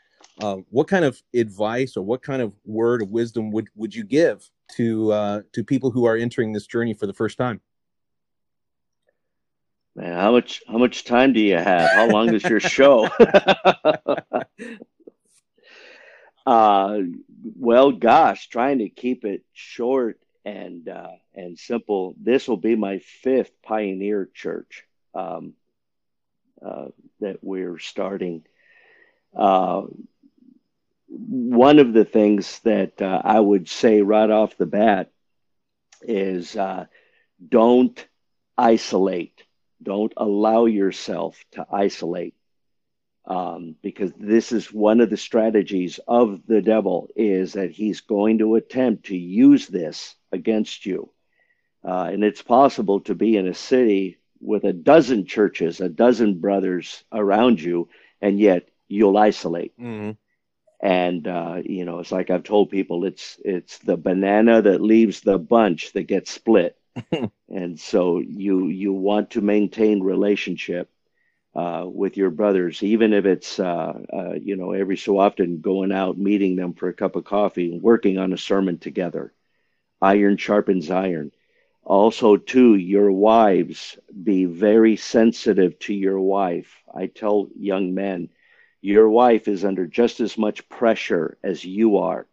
uh, 0.41 0.57
what 0.69 0.87
kind 0.87 1.05
of 1.05 1.21
advice 1.33 1.95
or 1.95 2.03
what 2.03 2.21
kind 2.21 2.41
of 2.41 2.53
word 2.65 3.01
of 3.01 3.09
wisdom 3.11 3.51
would 3.51 3.67
would 3.75 3.93
you 3.93 4.03
give 4.03 4.49
to 4.75 5.11
uh, 5.11 5.41
to 5.53 5.63
people 5.63 5.91
who 5.91 6.05
are 6.05 6.15
entering 6.15 6.53
this 6.53 6.67
journey 6.67 6.93
for 6.93 7.07
the 7.07 7.13
first 7.13 7.37
time? 7.37 7.61
Man, 9.95 10.13
how 10.13 10.31
much 10.31 10.63
how 10.67 10.77
much 10.79 11.03
time 11.03 11.33
do 11.33 11.39
you 11.39 11.55
have? 11.55 11.91
How 11.91 12.07
long 12.07 12.33
is 12.33 12.43
your 12.43 12.59
show? 12.59 13.05
uh, 16.47 16.99
well, 17.55 17.91
gosh, 17.91 18.49
trying 18.49 18.79
to 18.79 18.89
keep 18.89 19.23
it 19.23 19.43
short 19.53 20.19
and 20.45 20.89
uh, 20.89 21.11
and 21.35 21.59
simple. 21.59 22.15
This 22.19 22.47
will 22.47 22.57
be 22.57 22.75
my 22.75 22.99
fifth 22.99 23.51
pioneer 23.61 24.29
church 24.33 24.83
um, 25.13 25.53
uh, 26.65 26.87
that 27.19 27.43
we're 27.43 27.77
starting. 27.77 28.45
Uh, 29.35 29.83
one 31.15 31.79
of 31.79 31.93
the 31.93 32.05
things 32.05 32.59
that 32.59 33.01
uh, 33.01 33.21
I 33.23 33.39
would 33.39 33.69
say 33.69 34.01
right 34.01 34.29
off 34.29 34.57
the 34.57 34.65
bat 34.65 35.11
is 36.01 36.55
uh, 36.55 36.85
don't 37.47 38.05
isolate. 38.57 39.43
Don't 39.81 40.13
allow 40.17 40.65
yourself 40.65 41.43
to 41.51 41.65
isolate 41.71 42.35
um, 43.25 43.75
because 43.81 44.11
this 44.17 44.51
is 44.51 44.71
one 44.71 44.99
of 45.01 45.09
the 45.09 45.17
strategies 45.17 45.99
of 46.07 46.41
the 46.47 46.61
devil 46.61 47.07
is 47.15 47.53
that 47.53 47.71
he's 47.71 48.01
going 48.01 48.39
to 48.39 48.55
attempt 48.55 49.05
to 49.05 49.17
use 49.17 49.67
this 49.67 50.15
against 50.31 50.85
you 50.85 51.09
uh, 51.85 52.09
and 52.11 52.23
it's 52.23 52.41
possible 52.41 53.01
to 53.01 53.15
be 53.15 53.37
in 53.37 53.47
a 53.47 53.53
city 53.53 54.17
with 54.41 54.63
a 54.65 54.73
dozen 54.73 55.25
churches 55.25 55.79
a 55.79 55.87
dozen 55.87 56.39
brothers 56.39 57.03
around 57.11 57.61
you 57.61 57.87
and 58.21 58.39
yet 58.39 58.67
you'll 58.87 59.17
isolate 59.17 59.77
mm-hmm. 59.79 60.11
And 60.83 61.27
uh, 61.27 61.61
you 61.65 61.85
know 61.85 61.99
it's 61.99 62.13
like 62.13 62.31
i've 62.31 62.43
told 62.43 62.71
people 62.71 63.05
it's 63.05 63.39
it's 63.45 63.79
the 63.79 63.97
banana 63.97 64.61
that 64.63 64.81
leaves 64.81 65.21
the 65.21 65.39
bunch 65.39 65.93
that 65.93 66.05
gets 66.05 66.31
split 66.31 66.77
and 67.49 67.79
so 67.79 68.19
you 68.19 68.67
you 68.69 68.93
want 68.93 69.31
to 69.31 69.41
maintain 69.41 70.01
relationship 70.03 70.91
uh, 71.55 71.85
with 71.87 72.17
your 72.17 72.31
brothers, 72.31 72.83
even 72.83 73.13
if 73.13 73.25
it's 73.25 73.59
uh, 73.59 73.93
uh, 74.13 74.33
you 74.41 74.55
know 74.55 74.71
every 74.73 74.97
so 74.97 75.19
often 75.19 75.61
going 75.61 75.91
out, 75.91 76.17
meeting 76.17 76.55
them 76.55 76.73
for 76.73 76.89
a 76.89 76.93
cup 76.93 77.15
of 77.15 77.25
coffee, 77.25 77.73
and 77.73 77.83
working 77.83 78.19
on 78.19 78.33
a 78.33 78.37
sermon 78.37 78.79
together. 78.79 79.33
Iron 80.01 80.37
sharpens 80.37 80.91
iron. 80.91 81.31
Also, 81.83 82.37
too, 82.37 82.75
your 82.75 83.11
wives 83.11 83.97
be 84.23 84.45
very 84.45 84.95
sensitive 84.97 85.79
to 85.79 85.93
your 85.93 86.19
wife. 86.19 86.83
I 86.93 87.07
tell 87.07 87.49
young 87.57 87.95
men, 87.95 88.29
your 88.83 89.09
wife 89.09 89.47
is 89.47 89.63
under 89.63 89.87
just 89.87 90.19
as 90.19 90.37
much 90.37 90.67
pressure 90.67 91.37
as 91.41 91.63
you 91.63 91.99
are. 91.99 92.27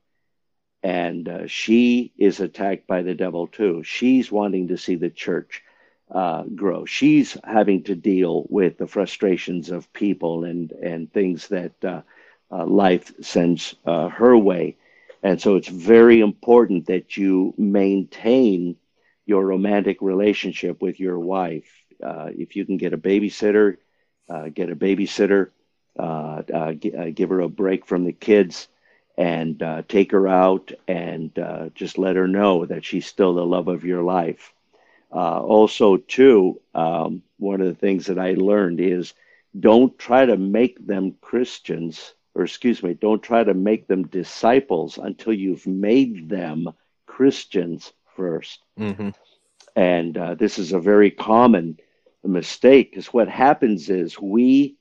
And 0.82 1.28
uh, 1.28 1.46
she 1.46 2.12
is 2.18 2.40
attacked 2.40 2.88
by 2.88 3.02
the 3.02 3.14
devil 3.14 3.46
too. 3.46 3.84
She's 3.84 4.32
wanting 4.32 4.68
to 4.68 4.76
see 4.76 4.96
the 4.96 5.10
church 5.10 5.62
uh, 6.10 6.42
grow. 6.42 6.86
She's 6.86 7.36
having 7.44 7.84
to 7.84 7.94
deal 7.94 8.46
with 8.48 8.78
the 8.78 8.88
frustrations 8.88 9.70
of 9.70 9.92
people 9.92 10.42
and 10.42 10.72
and 10.72 11.12
things 11.12 11.46
that 11.48 11.84
uh, 11.84 12.02
uh, 12.50 12.66
life 12.66 13.12
sends 13.20 13.76
uh, 13.86 14.08
her 14.08 14.36
way, 14.36 14.76
and 15.22 15.40
so 15.40 15.54
it's 15.54 15.68
very 15.68 16.20
important 16.20 16.86
that 16.86 17.16
you 17.16 17.54
maintain 17.56 18.74
your 19.24 19.46
romantic 19.46 20.02
relationship 20.02 20.82
with 20.82 20.98
your 20.98 21.20
wife. 21.20 21.70
Uh, 22.02 22.30
if 22.36 22.56
you 22.56 22.64
can 22.64 22.76
get 22.76 22.92
a 22.92 22.98
babysitter, 22.98 23.76
get 24.52 24.70
a 24.70 24.74
babysitter. 24.74 25.50
Uh, 26.00 26.42
uh, 26.54 26.72
g- 26.74 26.94
uh, 26.94 27.10
give 27.14 27.30
her 27.30 27.40
a 27.40 27.48
break 27.48 27.86
from 27.86 28.04
the 28.04 28.12
kids 28.12 28.68
and 29.18 29.62
uh, 29.62 29.82
take 29.88 30.12
her 30.12 30.28
out 30.28 30.72
and 30.88 31.38
uh, 31.38 31.68
just 31.74 31.98
let 31.98 32.16
her 32.16 32.28
know 32.28 32.66
that 32.66 32.84
she's 32.84 33.06
still 33.06 33.34
the 33.34 33.46
love 33.46 33.68
of 33.68 33.84
your 33.84 34.02
life. 34.02 34.54
Uh, 35.14 35.40
also, 35.40 35.96
too, 35.96 36.60
um, 36.74 37.22
one 37.38 37.60
of 37.60 37.66
the 37.68 37.74
things 37.74 38.06
that 38.06 38.18
I 38.18 38.32
learned 38.34 38.80
is 38.80 39.14
don't 39.58 39.98
try 39.98 40.26
to 40.26 40.36
make 40.36 40.86
them 40.86 41.14
Christians, 41.20 42.14
or 42.34 42.44
excuse 42.44 42.82
me, 42.82 42.94
don't 42.94 43.22
try 43.22 43.44
to 43.44 43.54
make 43.54 43.86
them 43.88 44.06
disciples 44.08 44.98
until 44.98 45.32
you've 45.34 45.66
made 45.66 46.28
them 46.28 46.68
Christians 47.06 47.92
1st 48.16 48.58
Mm-hmm. 48.78 49.10
And 49.76 50.16
uh, 50.16 50.34
this 50.34 50.58
is 50.58 50.72
a 50.72 50.80
very 50.80 51.10
common 51.10 51.78
mistake 52.24 52.90
because 52.90 53.12
what 53.12 53.28
happens 53.28 53.88
is 53.90 54.20
we 54.20 54.76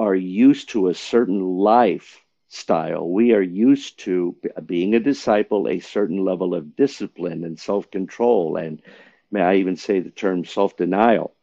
are 0.00 0.14
used 0.16 0.70
to 0.70 0.88
a 0.88 0.94
certain 0.94 1.40
lifestyle. 1.42 3.08
We 3.10 3.32
are 3.34 3.42
used 3.42 4.00
to 4.00 4.36
being 4.66 4.94
a 4.94 5.00
disciple, 5.00 5.68
a 5.68 5.80
certain 5.80 6.24
level 6.24 6.54
of 6.54 6.76
discipline 6.76 7.44
and 7.44 7.58
self 7.58 7.90
control, 7.90 8.56
and 8.56 8.82
may 9.30 9.42
I 9.42 9.56
even 9.56 9.76
say 9.76 10.00
the 10.00 10.10
term 10.10 10.44
self 10.44 10.76
denial. 10.76 11.34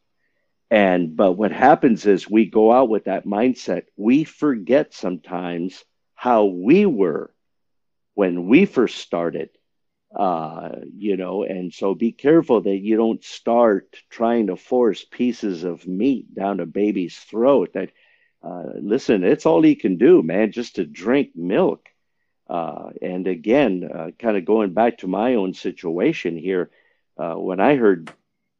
And 0.71 1.15
but 1.15 1.33
what 1.33 1.51
happens 1.51 2.05
is 2.05 2.29
we 2.29 2.45
go 2.45 2.71
out 2.71 2.89
with 2.89 3.05
that 3.05 3.25
mindset. 3.25 3.83
We 3.97 4.23
forget 4.25 4.93
sometimes 4.93 5.85
how 6.15 6.45
we 6.45 6.85
were 6.85 7.33
when 8.15 8.47
we 8.47 8.65
first 8.65 8.97
started 8.97 9.49
uh, 10.15 10.69
you 10.97 11.17
know, 11.17 11.43
and 11.43 11.73
so 11.73 11.93
be 11.95 12.11
careful 12.11 12.61
that 12.61 12.77
you 12.77 12.97
don't 12.97 13.23
start 13.23 13.97
trying 14.09 14.47
to 14.47 14.55
force 14.55 15.05
pieces 15.05 15.63
of 15.63 15.87
meat 15.87 16.33
down 16.35 16.59
a 16.59 16.65
baby's 16.65 17.17
throat. 17.17 17.73
That, 17.73 17.91
uh, 18.47 18.63
listen, 18.81 19.23
it's 19.23 19.45
all 19.45 19.61
he 19.61 19.75
can 19.75 19.97
do, 19.97 20.21
man, 20.21 20.51
just 20.51 20.75
to 20.75 20.85
drink 20.85 21.31
milk. 21.35 21.87
Uh, 22.49 22.91
and 23.01 23.27
again, 23.27 23.89
uh, 23.93 24.11
kind 24.17 24.37
of 24.37 24.45
going 24.45 24.73
back 24.73 24.99
to 24.99 25.07
my 25.07 25.35
own 25.35 25.53
situation 25.53 26.37
here, 26.37 26.69
uh, 27.17 27.33
when 27.33 27.59
I 27.59 27.75
heard 27.75 28.11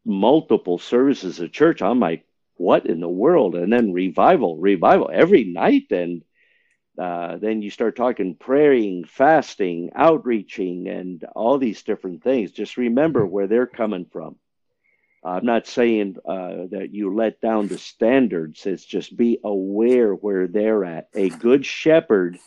multiple 0.05 0.77
services 0.77 1.39
at 1.39 1.53
church, 1.53 1.81
I'm 1.81 1.99
like, 1.99 2.25
what 2.55 2.85
in 2.85 2.99
the 2.99 3.07
world? 3.07 3.55
And 3.55 3.71
then 3.71 3.93
revival, 3.93 4.57
revival 4.57 5.09
every 5.13 5.45
night. 5.45 5.91
And 5.91 6.23
uh, 6.97 7.37
then 7.37 7.61
you 7.61 7.69
start 7.69 7.95
talking 7.95 8.35
praying, 8.35 9.05
fasting, 9.05 9.91
outreaching, 9.95 10.87
and 10.87 11.23
all 11.35 11.59
these 11.59 11.83
different 11.83 12.23
things. 12.23 12.51
Just 12.51 12.77
remember 12.77 13.25
where 13.25 13.47
they're 13.47 13.67
coming 13.67 14.05
from. 14.11 14.35
I'm 15.27 15.45
not 15.45 15.67
saying 15.67 16.17
uh, 16.25 16.67
that 16.71 16.89
you 16.91 17.13
let 17.13 17.41
down 17.41 17.67
the 17.67 17.77
standards. 17.77 18.65
It's 18.65 18.85
just 18.85 19.15
be 19.15 19.39
aware 19.43 20.13
where 20.13 20.47
they're 20.47 20.85
at. 20.85 21.09
A 21.15 21.29
good 21.29 21.65
shepherd 21.65 22.37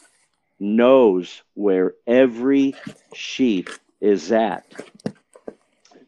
knows 0.59 1.43
where 1.55 1.95
every 2.07 2.75
sheep 3.14 3.71
is 4.01 4.33
at. 4.33 4.64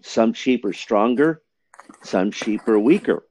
Some 0.01 0.33
sheep 0.33 0.65
are 0.65 0.73
stronger, 0.73 1.43
some 2.03 2.31
sheep 2.31 2.67
are 2.69 2.79
weaker 2.79 3.25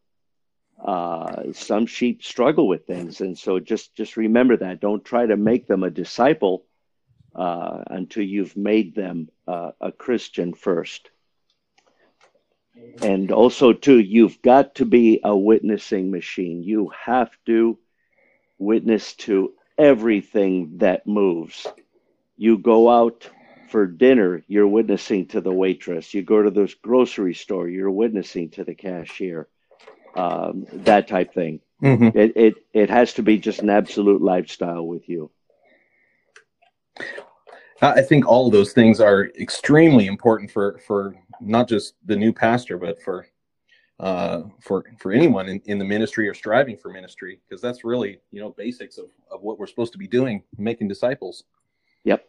uh, 0.83 1.53
some 1.53 1.85
sheep 1.85 2.23
struggle 2.23 2.67
with 2.67 2.87
things, 2.87 3.21
and 3.21 3.37
so 3.37 3.59
just 3.59 3.93
just 3.95 4.17
remember 4.17 4.57
that. 4.57 4.79
Don't 4.79 5.05
try 5.05 5.25
to 5.25 5.37
make 5.37 5.67
them 5.67 5.83
a 5.83 5.91
disciple 5.91 6.65
uh, 7.35 7.83
until 7.87 8.23
you've 8.23 8.57
made 8.57 8.95
them 8.95 9.29
uh, 9.47 9.71
a 9.79 9.91
Christian 9.91 10.53
first. 10.53 11.11
And 13.01 13.31
also, 13.31 13.73
too, 13.73 13.99
you've 13.99 14.41
got 14.41 14.75
to 14.75 14.85
be 14.85 15.19
a 15.23 15.35
witnessing 15.35 16.11
machine. 16.11 16.63
You 16.63 16.91
have 17.05 17.31
to 17.45 17.77
witness 18.57 19.13
to 19.13 19.53
everything 19.77 20.77
that 20.77 21.07
moves. 21.07 21.67
You 22.37 22.57
go 22.57 22.89
out 22.89 23.29
for 23.69 23.87
dinner, 23.87 24.43
you're 24.47 24.67
witnessing 24.67 25.27
to 25.27 25.41
the 25.41 25.53
waitress. 25.53 26.13
You 26.13 26.21
go 26.23 26.41
to 26.41 26.51
the 26.51 26.73
grocery 26.81 27.33
store, 27.33 27.69
you're 27.69 27.91
witnessing 27.91 28.49
to 28.51 28.63
the 28.63 28.75
cashier 28.75 29.47
um, 30.15 30.67
that 30.73 31.07
type 31.07 31.33
thing. 31.33 31.61
Mm-hmm. 31.81 32.17
It, 32.17 32.33
it 32.35 32.53
it 32.73 32.89
has 32.89 33.13
to 33.13 33.23
be 33.23 33.37
just 33.37 33.61
an 33.61 33.69
absolute 33.69 34.21
lifestyle 34.21 34.85
with 34.85 35.09
you. 35.09 35.31
I 37.81 38.03
think 38.03 38.27
all 38.27 38.51
those 38.51 38.73
things 38.73 38.99
are 38.99 39.31
extremely 39.39 40.05
important 40.05 40.51
for 40.51 40.79
for 40.85 41.15
not 41.41 41.67
just 41.67 41.95
the 42.05 42.15
new 42.15 42.31
pastor, 42.31 42.77
but 42.77 43.01
for 43.01 43.27
uh, 43.99 44.43
for 44.61 44.83
for 44.99 45.11
anyone 45.11 45.47
in, 45.47 45.61
in 45.65 45.77
the 45.77 45.85
ministry 45.85 46.27
or 46.27 46.33
striving 46.33 46.77
for 46.77 46.89
ministry, 46.89 47.39
because 47.47 47.61
that's 47.61 47.83
really 47.83 48.19
you 48.31 48.41
know 48.41 48.51
basics 48.51 48.97
of, 48.97 49.05
of 49.31 49.41
what 49.41 49.59
we're 49.59 49.67
supposed 49.67 49.91
to 49.91 49.99
be 49.99 50.07
doing, 50.07 50.43
making 50.57 50.87
disciples. 50.87 51.43
Yep. 52.03 52.27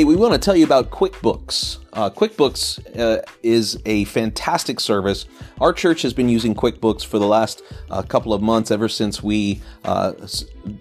Hey, 0.00 0.04
we 0.04 0.16
want 0.16 0.32
to 0.32 0.38
tell 0.38 0.56
you 0.56 0.64
about 0.64 0.88
QuickBooks. 0.88 1.76
Uh, 1.92 2.08
QuickBooks 2.08 2.98
uh, 2.98 3.20
is 3.42 3.78
a 3.84 4.04
fantastic 4.06 4.80
service. 4.80 5.26
Our 5.60 5.74
church 5.74 6.00
has 6.00 6.14
been 6.14 6.30
using 6.30 6.54
QuickBooks 6.54 7.04
for 7.04 7.18
the 7.18 7.26
last 7.26 7.62
uh, 7.90 8.00
couple 8.00 8.32
of 8.32 8.40
months, 8.40 8.70
ever 8.70 8.88
since 8.88 9.22
we 9.22 9.60
uh, 9.84 10.14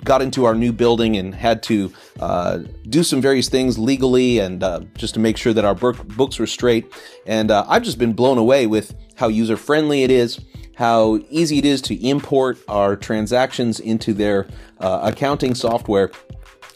got 0.06 0.22
into 0.22 0.46
our 0.46 0.56
new 0.56 0.72
building 0.72 1.18
and 1.18 1.36
had 1.36 1.62
to 1.64 1.92
uh, 2.22 2.60
do 2.88 3.04
some 3.04 3.20
various 3.20 3.50
things 3.50 3.78
legally 3.78 4.40
and 4.40 4.64
uh, 4.64 4.80
just 4.96 5.16
to 5.16 5.20
make 5.20 5.36
sure 5.36 5.52
that 5.52 5.66
our 5.66 5.76
books 5.76 6.40
were 6.40 6.48
straight. 6.48 6.90
And 7.26 7.52
I've 7.52 7.84
just 7.84 8.00
been 8.00 8.14
blown 8.14 8.38
away 8.38 8.68
with 8.68 8.96
how 9.16 9.28
user 9.28 9.58
friendly 9.58 10.04
it 10.04 10.12
is, 10.12 10.40
how 10.78 11.20
easy 11.30 11.58
it 11.58 11.66
is 11.66 11.82
to 11.82 12.08
import 12.08 12.58
our 12.70 12.96
transactions 12.96 13.82
into 13.82 14.14
their 14.14 14.48
accounting 14.80 15.56
software 15.56 16.10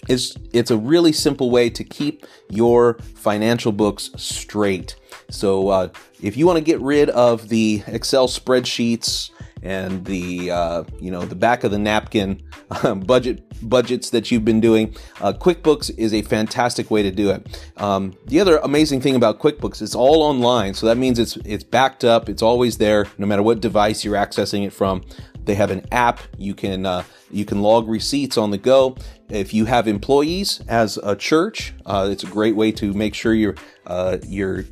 it's, 0.07 0.35
it's 0.51 0.71
a 0.71 0.77
really 0.77 1.11
simple 1.11 1.49
way 1.49 1.69
to 1.69 1.83
keep 1.83 2.25
your 2.49 2.95
financial 3.15 3.71
books 3.71 4.09
straight. 4.17 4.95
So, 5.29 5.69
uh, 5.69 5.89
if 6.21 6.37
you 6.37 6.45
want 6.45 6.57
to 6.57 6.63
get 6.63 6.79
rid 6.79 7.09
of 7.09 7.49
the 7.49 7.83
Excel 7.87 8.27
spreadsheets 8.27 9.29
and 9.63 10.03
the 10.05 10.51
uh, 10.51 10.83
you 10.99 11.09
know 11.09 11.25
the 11.25 11.35
back 11.35 11.63
of 11.63 11.71
the 11.71 11.79
napkin 11.79 12.43
um, 12.83 12.99
budget 13.13 13.41
budgets 13.67 14.09
that 14.11 14.29
you've 14.29 14.45
been 14.45 14.59
doing, 14.59 14.95
uh, 15.21 15.33
QuickBooks 15.33 15.97
is 15.97 16.13
a 16.13 16.21
fantastic 16.21 16.91
way 16.91 17.01
to 17.01 17.11
do 17.11 17.31
it. 17.31 17.71
Um, 17.77 18.13
the 18.25 18.39
other 18.39 18.57
amazing 18.57 19.01
thing 19.01 19.15
about 19.15 19.39
QuickBooks 19.39 19.81
is 19.81 19.95
all 19.95 20.21
online, 20.21 20.73
so 20.73 20.85
that 20.85 20.97
means 20.97 21.17
it's 21.17 21.37
it's 21.37 21.63
backed 21.63 22.03
up. 22.03 22.29
It's 22.29 22.41
always 22.41 22.77
there, 22.77 23.07
no 23.17 23.25
matter 23.25 23.41
what 23.41 23.61
device 23.61 24.03
you're 24.03 24.15
accessing 24.15 24.67
it 24.67 24.73
from. 24.73 25.03
They 25.45 25.55
have 25.55 25.71
an 25.71 25.85
app. 25.91 26.19
You 26.37 26.53
can 26.53 26.85
uh, 26.85 27.03
you 27.31 27.45
can 27.45 27.61
log 27.61 27.87
receipts 27.87 28.37
on 28.37 28.51
the 28.51 28.57
go. 28.57 28.95
If 29.29 29.53
you 29.53 29.65
have 29.65 29.87
employees 29.87 30.61
as 30.67 30.97
a 30.97 31.15
church, 31.15 31.73
uh, 31.85 32.09
it's 32.11 32.23
a 32.23 32.27
great 32.27 32.55
way 32.55 32.71
to 32.73 32.93
make 32.93 33.13
sure 33.13 33.33
you're 33.33 33.55
uh, 33.87 34.17
you're 34.27 34.65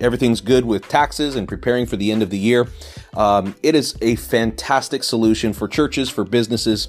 everything's 0.00 0.40
good 0.40 0.64
with 0.64 0.86
taxes 0.88 1.36
and 1.36 1.48
preparing 1.48 1.86
for 1.86 1.96
the 1.96 2.12
end 2.12 2.22
of 2.22 2.30
the 2.30 2.38
year. 2.38 2.68
Um, 3.14 3.54
it 3.62 3.74
is 3.74 3.96
a 4.02 4.16
fantastic 4.16 5.02
solution 5.02 5.52
for 5.52 5.68
churches, 5.68 6.10
for 6.10 6.24
businesses, 6.24 6.88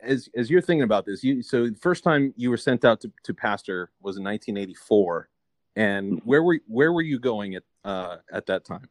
as 0.00 0.28
as 0.36 0.50
you're 0.50 0.60
thinking 0.60 0.84
about 0.84 1.04
this, 1.04 1.24
you 1.24 1.42
so 1.42 1.66
the 1.66 1.74
first 1.74 2.04
time 2.04 2.32
you 2.36 2.50
were 2.50 2.56
sent 2.56 2.84
out 2.84 3.00
to, 3.00 3.10
to 3.24 3.34
pastor 3.34 3.90
was 4.00 4.18
in 4.18 4.22
1984, 4.22 5.28
and 5.74 6.22
where 6.24 6.44
were 6.44 6.60
where 6.68 6.92
were 6.92 7.02
you 7.02 7.18
going 7.18 7.56
at 7.56 7.64
uh, 7.84 8.18
at 8.32 8.46
that 8.46 8.64
time? 8.64 8.88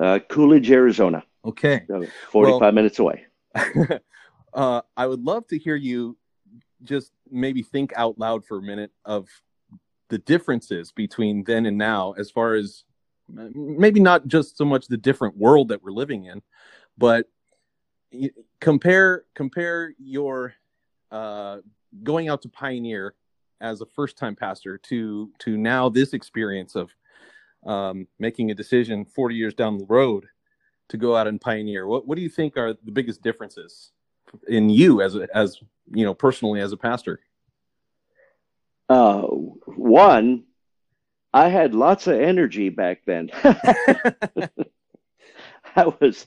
Uh, 0.00 0.20
Coolidge, 0.28 0.70
Arizona. 0.70 1.24
Okay, 1.44 1.82
so 1.88 2.06
45 2.30 2.60
well, 2.60 2.70
minutes 2.70 3.00
away. 3.00 3.26
uh, 4.54 4.82
I 4.96 5.06
would 5.08 5.24
love 5.24 5.48
to 5.48 5.58
hear 5.58 5.74
you 5.74 6.16
just 6.84 7.10
maybe 7.28 7.60
think 7.60 7.92
out 7.96 8.20
loud 8.20 8.44
for 8.44 8.58
a 8.58 8.62
minute 8.62 8.92
of 9.04 9.28
the 10.12 10.18
differences 10.18 10.92
between 10.92 11.42
then 11.44 11.64
and 11.64 11.78
now 11.78 12.12
as 12.18 12.30
far 12.30 12.52
as 12.52 12.84
maybe 13.30 13.98
not 13.98 14.26
just 14.26 14.58
so 14.58 14.64
much 14.66 14.86
the 14.86 14.98
different 14.98 15.34
world 15.38 15.68
that 15.68 15.82
we're 15.82 15.90
living 15.90 16.26
in, 16.26 16.42
but 16.98 17.30
compare 18.60 19.24
compare 19.34 19.94
your 19.98 20.52
uh, 21.10 21.60
going 22.02 22.28
out 22.28 22.42
to 22.42 22.50
pioneer 22.50 23.14
as 23.62 23.80
a 23.80 23.86
first 23.86 24.18
time 24.18 24.36
pastor 24.36 24.76
to 24.76 25.32
to 25.38 25.56
now 25.56 25.88
this 25.88 26.12
experience 26.12 26.74
of 26.74 26.94
um, 27.64 28.06
making 28.18 28.50
a 28.50 28.54
decision 28.54 29.06
40 29.06 29.34
years 29.34 29.54
down 29.54 29.78
the 29.78 29.86
road 29.86 30.26
to 30.90 30.98
go 30.98 31.16
out 31.16 31.26
and 31.26 31.40
pioneer. 31.40 31.86
What 31.86 32.06
what 32.06 32.16
do 32.16 32.22
you 32.22 32.28
think 32.28 32.58
are 32.58 32.74
the 32.74 32.92
biggest 32.92 33.22
differences 33.22 33.92
in 34.46 34.68
you 34.68 35.00
as 35.00 35.16
a, 35.16 35.26
as 35.34 35.58
you 35.90 36.04
know 36.04 36.12
personally 36.12 36.60
as 36.60 36.72
a 36.72 36.76
pastor 36.76 37.20
uh, 38.88 39.22
one 39.22 40.44
i 41.32 41.48
had 41.48 41.74
lots 41.74 42.06
of 42.06 42.20
energy 42.20 42.68
back 42.68 43.02
then 43.06 43.30
i 45.76 45.86
was 46.00 46.26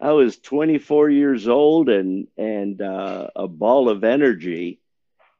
i 0.00 0.12
was 0.12 0.38
24 0.38 1.10
years 1.10 1.48
old 1.48 1.88
and 1.88 2.28
and 2.36 2.80
uh, 2.80 3.28
a 3.36 3.46
ball 3.48 3.88
of 3.88 4.04
energy 4.04 4.80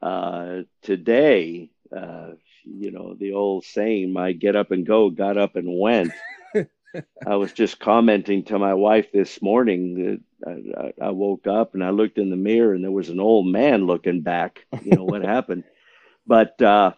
uh, 0.01 0.63
today, 0.83 1.71
uh, 1.97 2.31
you 2.65 2.91
know, 2.91 3.15
the 3.15 3.33
old 3.33 3.65
saying, 3.65 4.13
my 4.13 4.33
get 4.33 4.57
up 4.57 4.71
and 4.71 4.87
go, 4.87 5.11
got 5.11 5.37
up 5.37 5.57
and 5.57 5.67
went. 5.69 6.13
I 7.27 7.37
was 7.37 7.53
just 7.53 7.81
commenting 7.81 8.45
to 8.45 8.59
my 8.59 8.75
wife 8.75 9.13
this 9.13 9.43
morning 9.43 10.21
that 10.45 10.93
I, 11.01 11.07
I, 11.07 11.11
woke 11.11 11.47
up 11.47 11.75
and 11.75 11.85
I 11.85 11.91
looked 11.91 12.19
in 12.19 12.31
the 12.31 12.37
mirror 12.37 12.75
and 12.75 12.83
there 12.83 12.91
was 12.91 13.11
an 13.11 13.21
old 13.21 13.47
man 13.47 13.87
looking 13.87 14.23
back. 14.23 14.67
You 14.83 14.97
know 14.97 15.05
what 15.05 15.23
happened? 15.23 15.65
But 16.29 16.61
uh, 16.63 16.93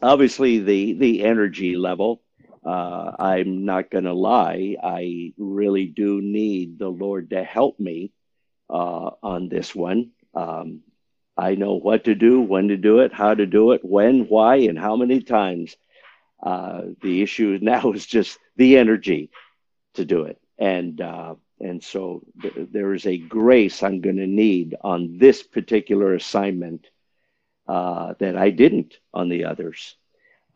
obviously, 0.00 0.60
the 0.60 0.94
the 0.94 1.24
energy 1.24 1.76
level. 1.76 2.22
Uh, 2.64 3.12
I'm 3.20 3.64
not 3.64 3.90
going 3.90 4.04
to 4.04 4.12
lie. 4.12 4.76
I 4.82 5.32
really 5.38 5.86
do 5.86 6.20
need 6.20 6.80
the 6.80 6.88
Lord 6.88 7.30
to 7.30 7.44
help 7.44 7.78
me 7.78 8.12
uh, 8.68 9.10
on 9.22 9.48
this 9.48 9.74
one. 9.74 10.10
Um, 10.34 10.80
I 11.36 11.54
know 11.54 11.74
what 11.74 12.04
to 12.04 12.16
do, 12.16 12.40
when 12.40 12.68
to 12.68 12.76
do 12.76 13.00
it, 13.00 13.12
how 13.12 13.34
to 13.34 13.46
do 13.46 13.72
it, 13.72 13.82
when, 13.84 14.22
why, 14.28 14.56
and 14.56 14.78
how 14.78 14.96
many 14.96 15.20
times. 15.22 15.76
Uh, 16.42 16.82
the 17.02 17.22
issue 17.22 17.58
now 17.62 17.92
is 17.92 18.06
just 18.06 18.38
the 18.56 18.78
energy 18.78 19.30
to 19.94 20.04
do 20.04 20.24
it, 20.24 20.38
and 20.58 21.00
uh, 21.00 21.34
and 21.60 21.82
so 21.82 22.22
th- 22.42 22.68
there 22.72 22.94
is 22.94 23.06
a 23.06 23.18
grace 23.18 23.82
I'm 23.82 24.00
going 24.00 24.18
to 24.18 24.26
need 24.26 24.76
on 24.82 25.18
this 25.18 25.42
particular 25.42 26.14
assignment 26.14 26.86
uh, 27.68 28.14
that 28.18 28.36
I 28.36 28.50
didn't 28.50 28.98
on 29.12 29.28
the 29.28 29.44
others. 29.44 29.96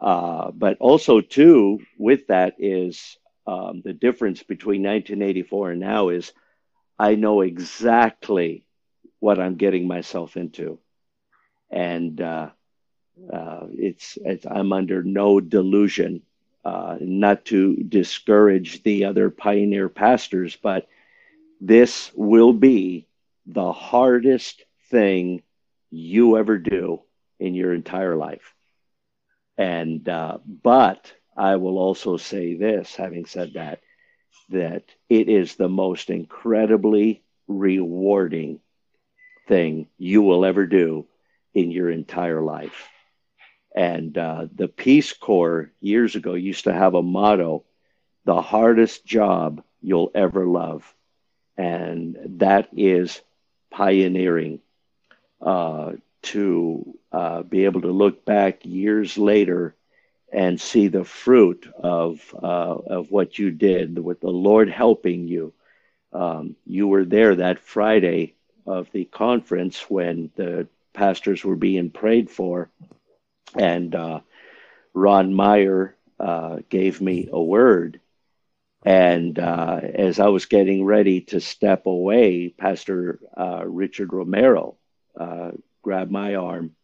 Uh, 0.00 0.50
but 0.50 0.78
also 0.80 1.20
too, 1.20 1.80
with 1.98 2.28
that 2.28 2.54
is 2.58 3.18
um, 3.46 3.82
the 3.84 3.92
difference 3.92 4.42
between 4.42 4.82
1984 4.82 5.72
and 5.72 5.80
now 5.80 6.08
is 6.08 6.32
I 6.98 7.14
know 7.14 7.40
exactly 7.40 8.64
what 9.18 9.38
I'm 9.38 9.56
getting 9.56 9.86
myself 9.86 10.36
into. 10.36 10.78
And 11.70 12.20
uh, 12.20 12.50
uh, 13.32 13.66
it's, 13.72 14.18
it's, 14.24 14.46
I'm 14.46 14.72
under 14.72 15.02
no 15.02 15.40
delusion, 15.40 16.22
uh, 16.64 16.96
not 17.00 17.44
to 17.46 17.76
discourage 17.76 18.82
the 18.82 19.04
other 19.04 19.30
pioneer 19.30 19.88
pastors, 19.88 20.56
but 20.56 20.88
this 21.60 22.10
will 22.14 22.52
be 22.52 23.06
the 23.46 23.72
hardest 23.72 24.62
thing 24.90 25.42
you 25.90 26.38
ever 26.38 26.58
do 26.58 27.00
in 27.38 27.54
your 27.54 27.74
entire 27.74 28.16
life. 28.16 28.54
And, 29.56 30.08
uh, 30.08 30.38
but 30.46 31.12
I 31.36 31.56
will 31.56 31.78
also 31.78 32.16
say 32.16 32.54
this, 32.54 32.94
having 32.94 33.26
said 33.26 33.54
that, 33.54 33.80
that 34.50 34.84
it 35.08 35.28
is 35.28 35.54
the 35.54 35.68
most 35.68 36.10
incredibly 36.10 37.22
rewarding 37.46 38.60
thing 39.48 39.88
you 39.98 40.22
will 40.22 40.44
ever 40.44 40.66
do 40.66 41.06
in 41.54 41.70
your 41.70 41.90
entire 41.90 42.40
life. 42.40 42.88
And 43.74 44.16
uh, 44.16 44.46
the 44.54 44.68
Peace 44.68 45.12
Corps 45.12 45.72
years 45.80 46.16
ago 46.16 46.34
used 46.34 46.64
to 46.64 46.72
have 46.72 46.94
a 46.94 47.02
motto 47.02 47.64
the 48.24 48.42
hardest 48.42 49.04
job 49.04 49.62
you'll 49.80 50.10
ever 50.14 50.46
love. 50.46 50.94
And 51.56 52.16
that 52.38 52.68
is 52.76 53.20
pioneering. 53.70 54.60
Uh, 55.40 55.92
to 56.22 56.98
uh, 57.12 57.42
be 57.42 57.64
able 57.64 57.80
to 57.80 57.90
look 57.90 58.26
back 58.26 58.66
years 58.66 59.16
later 59.16 59.74
and 60.30 60.60
see 60.60 60.88
the 60.88 61.02
fruit 61.02 61.66
of 61.82 62.20
uh, 62.34 62.46
of 62.46 63.10
what 63.10 63.38
you 63.38 63.50
did, 63.50 63.98
with 63.98 64.20
the 64.20 64.30
Lord 64.30 64.68
helping 64.68 65.26
you. 65.26 65.54
Um, 66.12 66.56
you 66.66 66.88
were 66.88 67.06
there 67.06 67.36
that 67.36 67.60
Friday 67.60 68.34
of 68.66 68.92
the 68.92 69.06
conference 69.06 69.80
when 69.88 70.30
the 70.36 70.68
pastors 70.92 71.42
were 71.42 71.56
being 71.56 71.90
prayed 71.90 72.28
for, 72.28 72.68
and 73.54 73.94
uh, 73.94 74.20
Ron 74.92 75.32
Meyer 75.32 75.96
gave 76.68 77.00
me 77.00 77.30
a 77.32 77.42
word. 77.42 77.98
And 78.84 79.38
uh, 79.38 79.80
as 79.82 80.20
I 80.20 80.28
was 80.28 80.46
getting 80.46 80.84
ready 80.84 81.22
to 81.22 81.40
step 81.40 81.86
away, 81.86 82.48
Pastor 82.48 83.20
uh, 83.36 83.62
Richard 83.66 84.12
Romero 84.12 84.76
uh, 85.20 85.50
grabbed 85.82 86.10
my 86.10 86.34
arm 86.34 86.74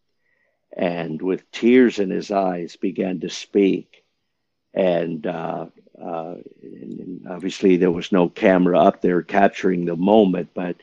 and, 0.75 1.21
with 1.21 1.49
tears 1.51 1.99
in 1.99 2.09
his 2.09 2.29
eyes, 2.31 2.75
began 2.75 3.19
to 3.21 3.29
speak. 3.29 4.03
And, 4.73 5.25
uh, 5.25 5.65
and 5.99 7.25
obviously, 7.27 7.77
there 7.77 7.91
was 7.91 8.11
no 8.11 8.29
camera 8.29 8.79
up 8.79 9.01
there 9.01 9.23
capturing 9.23 9.85
the 9.85 9.95
moment, 9.95 10.49
but 10.53 10.75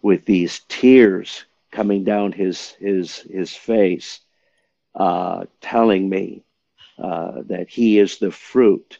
with 0.00 0.24
these 0.24 0.60
tears 0.68 1.44
coming 1.70 2.04
down 2.04 2.32
his 2.32 2.70
his 2.78 3.18
his 3.18 3.54
face, 3.54 4.20
uh, 4.94 5.44
telling 5.60 6.08
me 6.08 6.44
uh, 6.98 7.42
that 7.46 7.68
he 7.68 7.98
is 7.98 8.18
the 8.18 8.30
fruit 8.30 8.98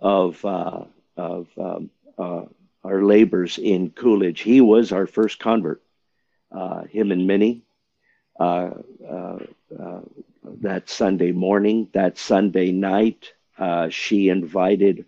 of 0.00 0.44
uh, 0.44 0.84
of 1.16 1.48
um, 1.58 1.90
uh, 2.18 2.44
our 2.84 3.02
labors 3.02 3.58
in 3.58 3.90
Coolidge. 3.90 4.40
He 4.40 4.60
was 4.60 4.92
our 4.92 5.06
first 5.06 5.38
convert. 5.38 5.82
Uh, 6.52 6.82
him 6.84 7.12
and 7.12 7.26
Minnie. 7.26 7.62
Uh, 8.38 8.70
that 10.62 10.88
Sunday 10.88 11.32
morning, 11.32 11.88
that 11.92 12.18
Sunday 12.18 12.72
night, 12.72 13.32
she 13.90 14.28
invited 14.28 15.04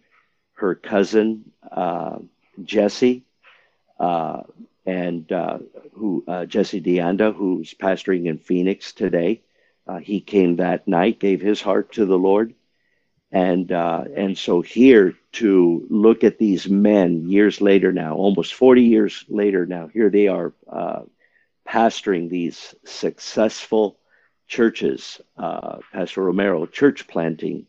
her 0.54 0.74
cousin 0.74 1.50
Jesse 2.62 3.24
and 4.86 5.30
uh, 5.30 5.58
who 5.92 6.24
uh, 6.26 6.46
Jesse 6.46 6.80
DeAnda, 6.80 7.34
who's 7.34 7.74
pastoring 7.74 8.26
in 8.26 8.38
Phoenix 8.38 8.92
today. 8.92 9.40
Uh, 9.86 9.98
he 9.98 10.20
came 10.20 10.56
that 10.56 10.86
night, 10.86 11.18
gave 11.18 11.40
his 11.40 11.60
heart 11.60 11.92
to 11.92 12.06
the 12.06 12.18
Lord, 12.18 12.54
and 13.30 13.70
uh, 13.70 14.04
and 14.16 14.36
so 14.36 14.60
here 14.60 15.14
to 15.32 15.86
look 15.88 16.24
at 16.24 16.38
these 16.38 16.68
men 16.68 17.28
years 17.28 17.60
later 17.60 17.92
now, 17.92 18.14
almost 18.14 18.54
forty 18.54 18.82
years 18.82 19.24
later 19.28 19.66
now, 19.66 19.88
here 19.88 20.10
they 20.10 20.28
are 20.28 20.52
uh, 20.70 21.02
pastoring 21.72 22.28
these 22.28 22.74
successful 22.84 23.96
churches. 24.46 25.20
Uh, 25.36 25.78
Pastor 25.92 26.22
Romero, 26.22 26.66
church 26.66 27.06
planting. 27.08 27.66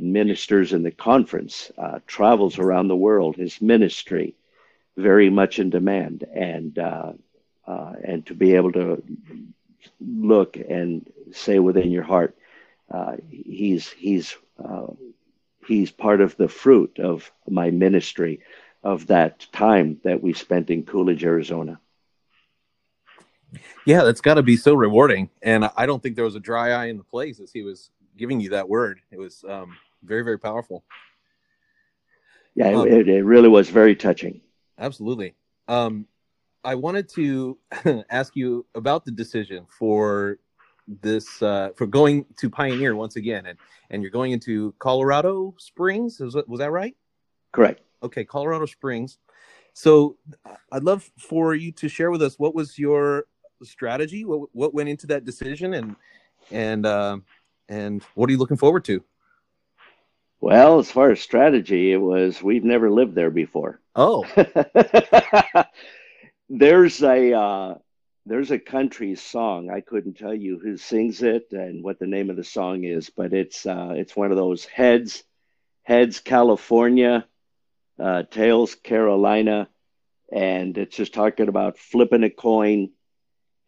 ministers 0.00 0.72
in 0.72 0.82
the 0.82 0.90
conference, 0.90 1.70
travels 2.06 2.58
around 2.58 2.88
the 2.88 2.96
world, 2.96 3.36
his 3.36 3.60
ministry, 3.60 4.34
very 4.98 5.30
much 5.30 5.58
in 5.58 5.70
demand, 5.70 6.24
and 6.34 6.78
uh, 6.78 7.12
uh, 7.66 7.92
and 8.02 8.26
to 8.26 8.34
be 8.34 8.54
able 8.54 8.72
to 8.72 9.02
look 10.00 10.56
and 10.56 11.10
say 11.32 11.58
within 11.58 11.90
your 11.90 12.02
heart, 12.02 12.36
uh, 12.90 13.16
he's 13.30 13.90
he's 13.90 14.36
uh, 14.62 14.86
he's 15.66 15.90
part 15.90 16.20
of 16.20 16.36
the 16.36 16.48
fruit 16.48 16.98
of 16.98 17.30
my 17.48 17.70
ministry, 17.70 18.40
of 18.82 19.06
that 19.06 19.46
time 19.52 20.00
that 20.02 20.22
we 20.22 20.32
spent 20.32 20.70
in 20.70 20.82
Coolidge, 20.82 21.24
Arizona. 21.24 21.78
Yeah, 23.84 24.04
that's 24.04 24.20
got 24.20 24.34
to 24.34 24.42
be 24.42 24.56
so 24.56 24.74
rewarding, 24.74 25.30
and 25.42 25.70
I 25.76 25.86
don't 25.86 26.02
think 26.02 26.16
there 26.16 26.24
was 26.24 26.34
a 26.34 26.40
dry 26.40 26.70
eye 26.70 26.86
in 26.86 26.98
the 26.98 27.04
place 27.04 27.40
as 27.40 27.52
he 27.52 27.62
was 27.62 27.90
giving 28.16 28.40
you 28.40 28.50
that 28.50 28.68
word. 28.68 29.00
It 29.10 29.18
was 29.18 29.44
um, 29.48 29.76
very 30.02 30.22
very 30.22 30.38
powerful. 30.38 30.84
Yeah, 32.54 32.72
um, 32.72 32.88
it, 32.88 33.08
it 33.08 33.24
really 33.24 33.48
was 33.48 33.70
very 33.70 33.94
touching. 33.94 34.40
Absolutely. 34.78 35.34
Um, 35.68 36.06
I 36.64 36.74
wanted 36.74 37.08
to 37.10 37.58
ask 38.10 38.36
you 38.36 38.66
about 38.74 39.04
the 39.04 39.12
decision 39.12 39.66
for 39.78 40.38
this 40.86 41.42
uh, 41.42 41.70
for 41.76 41.86
going 41.86 42.26
to 42.38 42.50
Pioneer 42.50 42.96
once 42.96 43.16
again, 43.16 43.46
and 43.46 43.58
and 43.90 44.02
you're 44.02 44.10
going 44.10 44.32
into 44.32 44.74
Colorado 44.78 45.54
Springs. 45.58 46.20
Was 46.20 46.36
was 46.46 46.58
that 46.58 46.70
right? 46.70 46.96
Correct. 47.52 47.82
Okay, 48.02 48.24
Colorado 48.24 48.66
Springs. 48.66 49.18
So 49.72 50.16
I'd 50.72 50.82
love 50.82 51.08
for 51.18 51.54
you 51.54 51.70
to 51.72 51.88
share 51.88 52.10
with 52.10 52.22
us 52.22 52.38
what 52.38 52.54
was 52.54 52.78
your 52.78 53.26
strategy, 53.64 54.24
what 54.24 54.48
what 54.52 54.74
went 54.74 54.88
into 54.88 55.06
that 55.08 55.24
decision, 55.24 55.74
and 55.74 55.96
and 56.50 56.86
uh, 56.86 57.18
and 57.68 58.02
what 58.14 58.28
are 58.28 58.32
you 58.32 58.38
looking 58.38 58.56
forward 58.56 58.84
to? 58.86 59.02
Well, 60.40 60.78
as 60.78 60.90
far 60.90 61.10
as 61.10 61.20
strategy, 61.20 61.92
it 61.92 61.96
was 61.96 62.42
we've 62.42 62.64
never 62.64 62.90
lived 62.90 63.14
there 63.14 63.30
before. 63.30 63.80
Oh, 63.96 64.24
there's 66.48 67.02
a 67.02 67.32
uh, 67.32 67.74
there's 68.24 68.50
a 68.50 68.58
country 68.58 69.16
song. 69.16 69.70
I 69.70 69.80
couldn't 69.80 70.18
tell 70.18 70.34
you 70.34 70.58
who 70.58 70.76
sings 70.76 71.22
it 71.22 71.48
and 71.52 71.82
what 71.82 71.98
the 71.98 72.06
name 72.06 72.30
of 72.30 72.36
the 72.36 72.44
song 72.44 72.84
is, 72.84 73.10
but 73.10 73.32
it's 73.32 73.66
uh, 73.66 73.94
it's 73.96 74.14
one 74.14 74.30
of 74.30 74.36
those 74.36 74.64
heads 74.64 75.24
heads 75.82 76.20
California, 76.20 77.26
uh, 77.98 78.22
tails 78.30 78.74
Carolina, 78.74 79.68
and 80.30 80.76
it's 80.76 80.94
just 80.94 81.14
talking 81.14 81.48
about 81.48 81.78
flipping 81.78 82.22
a 82.22 82.30
coin 82.30 82.90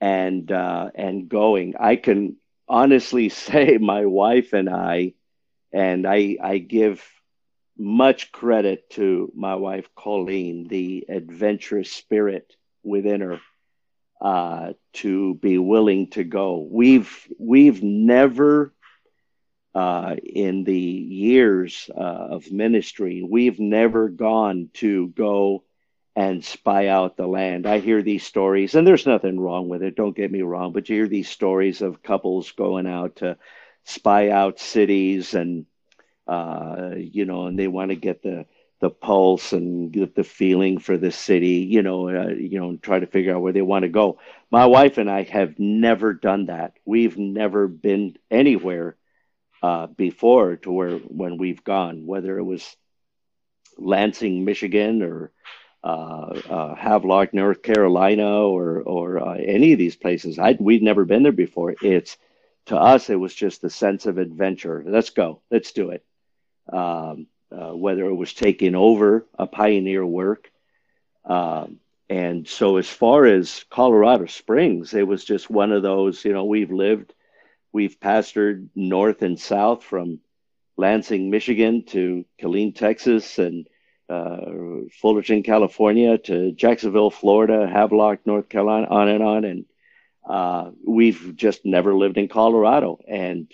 and 0.01 0.51
uh, 0.51 0.91
and 0.95 1.29
going. 1.29 1.75
I 1.79 1.97
can 1.97 2.37
honestly 2.69 3.29
say 3.47 3.79
my 3.79 4.07
wife 4.07 4.53
and 4.53 4.69
I, 4.69 5.15
and 5.73 6.07
I 6.07 6.37
I 6.43 6.59
give 6.59 7.05
much 7.77 8.31
credit 8.33 8.91
to 8.91 9.33
my 9.35 9.55
wife 9.55 9.89
Colleen, 9.97 10.69
the 10.69 11.07
adventurous 11.09 11.93
spirit 11.93 12.55
within 12.83 13.21
her, 13.23 13.41
uh, 14.21 14.73
to 14.95 15.35
be 15.35 15.59
willing 15.59 16.11
to 16.11 16.25
go. 16.25 16.67
We've 16.71 17.29
we've 17.39 17.83
never 17.83 18.75
uh, 19.75 20.17
in 20.25 20.65
the 20.65 20.79
years 20.79 21.89
uh, 21.97 22.01
of 22.01 22.51
ministry, 22.51 23.23
we've 23.23 23.61
never 23.61 24.09
gone 24.09 24.71
to 24.75 25.09
go 25.09 25.63
and 26.17 26.45
spy 26.45 26.89
out 26.89 27.17
the 27.17 27.27
land. 27.27 27.67
I 27.67 27.79
hear 27.79 28.03
these 28.03 28.25
stories, 28.25 28.75
and 28.75 28.87
there's 28.87 29.07
nothing 29.07 29.39
wrong 29.39 29.69
with 29.69 29.83
it, 29.83 29.95
don't 29.95 30.17
get 30.17 30.31
me 30.31 30.43
wrong, 30.43 30.73
but 30.73 30.89
you 30.89 30.97
hear 30.97 31.09
these 31.09 31.29
stories 31.29 31.83
of 31.83 32.03
couples 32.03 32.53
going 32.53 32.87
out 32.87 33.17
to 33.17 33.37
spy 33.85 34.31
out 34.31 34.59
cities 34.59 35.35
and, 35.35 35.67
uh, 36.27 36.91
you 36.97 37.25
know, 37.25 37.47
and 37.47 37.59
they 37.59 37.69
want 37.69 37.91
to 37.91 37.97
get 37.97 38.23
the, 38.23 38.47
the 38.81 38.91
pulse 38.91 39.53
and 39.53 39.93
get 39.93 40.15
the 40.15 40.25
feeling 40.25 40.79
for 40.79 40.97
the 40.97 41.13
city, 41.13 41.69
you 41.71 41.83
know, 41.83 42.09
uh, 42.09 42.29
you 42.29 42.59
know, 42.59 42.71
and 42.71 42.83
try 42.83 42.99
to 42.99 43.07
figure 43.07 43.35
out 43.35 43.43
where 43.43 43.53
they 43.53 43.63
want 43.63 43.83
to 43.83 43.89
go. 43.89 44.19
My 44.51 44.67
wife 44.67 44.99
and 44.99 45.11
I 45.11 45.23
have 45.25 45.59
never 45.59 46.13
done 46.13 46.47
that. 46.47 46.75
We've 46.85 47.17
never 47.17 47.69
been 47.69 48.17
anywhere 48.31 48.97
uh, 49.63 49.87
before 49.87 50.57
to 50.57 50.73
where 50.73 50.97
when 50.97 51.37
we've 51.37 51.63
gone, 51.63 52.07
whether 52.07 52.39
it 52.39 52.45
was 52.45 52.77
Lansing, 53.77 54.45
Michigan, 54.45 55.03
or 55.03 55.33
Havelock, 55.85 57.33
North 57.33 57.63
Carolina, 57.63 58.43
or 58.43 58.81
or 58.83 59.19
uh, 59.19 59.35
any 59.35 59.73
of 59.73 59.79
these 59.79 59.97
places. 59.97 60.39
I 60.39 60.57
we'd 60.59 60.83
never 60.83 61.05
been 61.05 61.23
there 61.23 61.33
before. 61.33 61.75
It's 61.83 62.17
to 62.67 62.77
us, 62.77 63.11
it 63.11 63.17
was 63.17 63.35
just 63.35 63.63
the 63.63 63.71
sense 63.71 64.07
of 64.07 64.19
adventure. 64.19 64.85
Let's 64.87 65.11
go. 65.11 65.41
Let's 65.51 65.73
do 65.73 65.91
it. 65.91 66.05
Um, 66.73 67.27
uh, 67.51 67.73
whether 67.75 68.05
it 68.05 68.15
was 68.15 68.33
taking 68.33 68.77
over 68.77 69.27
a 69.37 69.47
pioneer 69.47 70.07
work. 70.07 70.51
Um, 71.25 71.81
and 72.09 72.47
so, 72.47 72.77
as 72.77 72.89
far 72.89 73.27
as 73.27 73.65
Colorado 73.71 74.27
Springs, 74.27 74.95
it 74.95 75.07
was 75.07 75.25
just 75.25 75.51
one 75.51 75.73
of 75.73 75.83
those, 75.83 76.25
you 76.25 76.33
know, 76.33 76.45
we've 76.45 76.71
lived, 76.71 77.13
we've 77.73 77.99
pastored 78.01 78.69
north 78.75 79.23
and 79.23 79.39
south 79.39 79.85
from 79.85 80.21
Lansing, 80.77 81.31
Michigan 81.31 81.85
to 81.87 82.25
Killeen, 82.41 82.75
Texas, 82.75 83.39
and 83.39 83.69
uh, 84.11 84.89
Fullerton, 85.01 85.43
California 85.43 86.19
to 86.19 86.53
Jacksonville, 86.53 87.11
Florida, 87.11 87.69
Havelock, 87.69 88.27
North 88.27 88.49
Carolina, 88.49 88.87
on 88.91 89.09
and 89.09 89.23
on. 89.23 89.45
And 89.45 89.65
uh, 90.29 90.71
we've 90.85 91.35
just 91.37 91.65
never 91.65 91.95
lived 91.95 92.19
in 92.19 92.29
Colorado. 92.29 92.99
And 93.09 93.51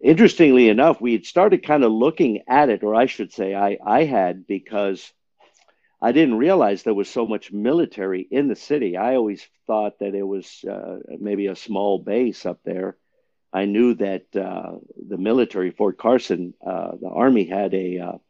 interestingly 0.00 0.68
enough, 0.68 1.00
we 1.00 1.12
had 1.12 1.26
started 1.26 1.64
kind 1.64 1.84
of 1.84 1.92
looking 1.92 2.42
at 2.48 2.68
it, 2.68 2.82
or 2.82 2.94
I 2.94 3.06
should 3.06 3.32
say, 3.32 3.54
I, 3.54 3.78
I 3.84 4.04
had 4.04 4.46
because 4.46 5.12
I 6.00 6.12
didn't 6.12 6.38
realize 6.38 6.82
there 6.82 6.94
was 6.94 7.10
so 7.10 7.26
much 7.26 7.52
military 7.52 8.26
in 8.30 8.48
the 8.48 8.56
city. 8.56 8.96
I 8.96 9.16
always 9.16 9.46
thought 9.66 9.98
that 9.98 10.14
it 10.14 10.26
was 10.26 10.64
uh, 10.64 10.98
maybe 11.18 11.48
a 11.48 11.56
small 11.56 11.98
base 11.98 12.46
up 12.46 12.60
there. 12.64 12.96
I 13.52 13.64
knew 13.64 13.94
that 13.94 14.24
uh, 14.34 14.76
the 15.08 15.18
military, 15.18 15.72
Fort 15.72 15.98
Carson, 15.98 16.54
uh, 16.64 16.92
the 17.00 17.08
Army 17.08 17.44
had 17.44 17.74
a 17.74 18.20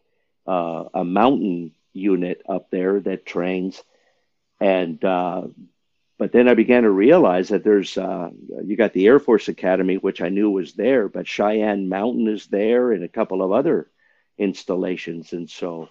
uh, 0.51 0.61
uh, 0.61 0.88
a 0.94 1.05
mountain 1.05 1.72
unit 1.92 2.42
up 2.48 2.70
there 2.70 3.01
that 3.01 3.24
trains, 3.24 3.82
and 4.61 5.03
uh, 5.05 5.42
but 6.18 6.32
then 6.32 6.48
I 6.48 6.55
began 6.55 6.82
to 6.82 6.90
realize 6.90 7.48
that 7.48 7.62
there's 7.62 7.96
uh, 7.96 8.30
you 8.64 8.76
got 8.76 8.92
the 8.92 9.07
Air 9.07 9.20
Force 9.20 9.48
Academy, 9.48 9.96
which 9.96 10.20
I 10.20 10.28
knew 10.28 10.51
was 10.51 10.74
there, 10.74 11.09
but 11.09 11.28
Cheyenne 11.28 11.88
Mountain 11.88 12.28
is 12.28 12.46
there, 12.48 12.92
and 12.92 13.05
a 13.05 13.09
couple 13.09 13.42
of 13.42 13.53
other 13.53 13.88
installations, 14.38 15.32
and 15.32 15.48
so 15.48 15.88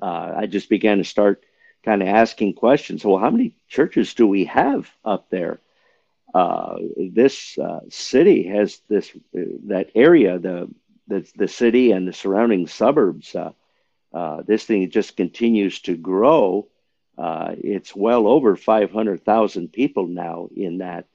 uh, 0.00 0.32
I 0.36 0.46
just 0.46 0.68
began 0.68 0.98
to 0.98 1.04
start 1.04 1.44
kind 1.84 2.02
of 2.02 2.08
asking 2.08 2.54
questions. 2.54 3.04
Well, 3.04 3.18
how 3.18 3.30
many 3.30 3.54
churches 3.68 4.14
do 4.14 4.26
we 4.26 4.44
have 4.44 4.88
up 5.04 5.28
there? 5.30 5.60
Uh, 6.34 6.76
this 6.96 7.58
uh, 7.58 7.80
city 7.88 8.48
has 8.48 8.80
this 8.88 9.10
that 9.66 9.90
area 9.94 10.38
the 10.38 10.68
the, 11.08 11.26
the 11.36 11.48
city 11.48 11.92
and 11.92 12.06
the 12.06 12.12
surrounding 12.12 12.66
suburbs. 12.66 13.34
Uh, 13.34 13.52
uh, 14.12 14.42
this 14.46 14.64
thing 14.64 14.88
just 14.90 15.16
continues 15.16 15.80
to 15.82 15.96
grow. 15.96 16.68
Uh, 17.18 17.54
it's 17.58 17.94
well 17.94 18.26
over 18.26 18.56
500,000 18.56 19.72
people 19.72 20.06
now 20.06 20.48
in 20.54 20.78
that 20.78 21.06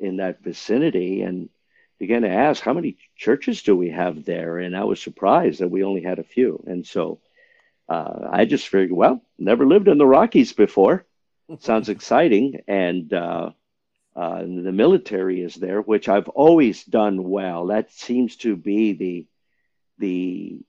in 0.00 0.16
that 0.16 0.42
vicinity, 0.42 1.22
and 1.22 1.48
began 1.98 2.22
to 2.22 2.28
ask 2.28 2.62
how 2.62 2.72
many 2.72 2.96
churches 3.16 3.62
do 3.62 3.76
we 3.76 3.90
have 3.90 4.24
there, 4.24 4.58
and 4.58 4.76
I 4.76 4.84
was 4.84 5.00
surprised 5.00 5.60
that 5.60 5.68
we 5.68 5.84
only 5.84 6.02
had 6.02 6.18
a 6.18 6.24
few, 6.24 6.62
and 6.66 6.84
so 6.84 7.20
uh, 7.88 8.28
I 8.30 8.44
just 8.44 8.68
figured, 8.68 8.92
well, 8.92 9.22
never 9.38 9.64
lived 9.66 9.88
in 9.88 9.98
the 9.98 10.06
Rockies 10.06 10.52
before. 10.52 11.06
Sounds 11.60 11.88
exciting, 11.88 12.62
and 12.66 13.12
uh, 13.12 13.50
uh, 14.14 14.40
the 14.40 14.72
military 14.72 15.40
is 15.40 15.54
there, 15.54 15.80
which 15.80 16.08
I've 16.08 16.28
always 16.28 16.84
done 16.84 17.28
well. 17.28 17.66
That 17.66 17.92
seems 17.92 18.36
to 18.36 18.56
be 18.56 18.92
the 18.92 19.26
the 19.98 20.60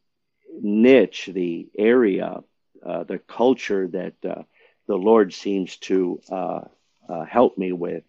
niche, 0.61 1.29
the 1.31 1.67
area, 1.77 2.43
uh, 2.85 3.03
the 3.03 3.19
culture 3.19 3.87
that 3.87 4.13
uh, 4.27 4.43
the 4.87 4.95
Lord 4.95 5.33
seems 5.33 5.77
to 5.77 6.21
uh, 6.31 6.61
uh, 7.07 7.25
help 7.25 7.57
me 7.57 7.71
with. 7.71 8.03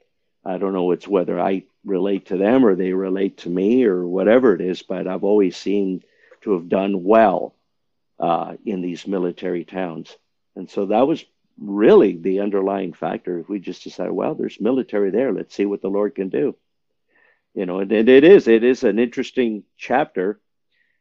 I 0.44 0.58
don't 0.58 0.72
know 0.72 0.92
it's 0.92 1.08
whether 1.08 1.40
I 1.40 1.64
relate 1.84 2.26
to 2.26 2.36
them 2.36 2.64
or 2.64 2.74
they 2.74 2.92
relate 2.92 3.38
to 3.38 3.50
me 3.50 3.84
or 3.84 4.06
whatever 4.06 4.54
it 4.54 4.60
is, 4.60 4.82
but 4.82 5.06
I've 5.06 5.24
always 5.24 5.56
seemed 5.56 6.04
to 6.42 6.52
have 6.52 6.68
done 6.68 7.04
well 7.04 7.54
uh, 8.18 8.54
in 8.64 8.80
these 8.80 9.06
military 9.06 9.64
towns. 9.64 10.16
And 10.56 10.70
so 10.70 10.86
that 10.86 11.06
was 11.06 11.24
really 11.60 12.16
the 12.16 12.40
underlying 12.40 12.92
factor. 12.92 13.38
If 13.38 13.48
we 13.48 13.58
just 13.58 13.84
decided, 13.84 14.12
well, 14.12 14.34
there's 14.34 14.60
military 14.60 15.10
there. 15.10 15.32
Let's 15.32 15.54
see 15.54 15.66
what 15.66 15.82
the 15.82 15.88
Lord 15.88 16.14
can 16.14 16.28
do. 16.28 16.56
You 17.54 17.66
know, 17.66 17.80
and, 17.80 17.90
and 17.90 18.08
it 18.08 18.24
is, 18.24 18.46
it 18.46 18.62
is 18.62 18.84
an 18.84 18.98
interesting 18.98 19.64
chapter 19.76 20.40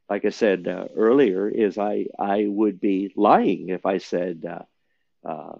like 0.10 0.26
I 0.26 0.30
said 0.30 0.68
uh, 0.68 0.88
earlier, 0.96 1.48
is 1.50 1.78
I 1.78 2.08
I 2.18 2.46
would 2.48 2.80
be 2.80 3.12
lying 3.16 3.70
if 3.70 3.86
I 3.86 3.98
said 3.98 4.46
uh, 4.46 5.28
uh, 5.28 5.56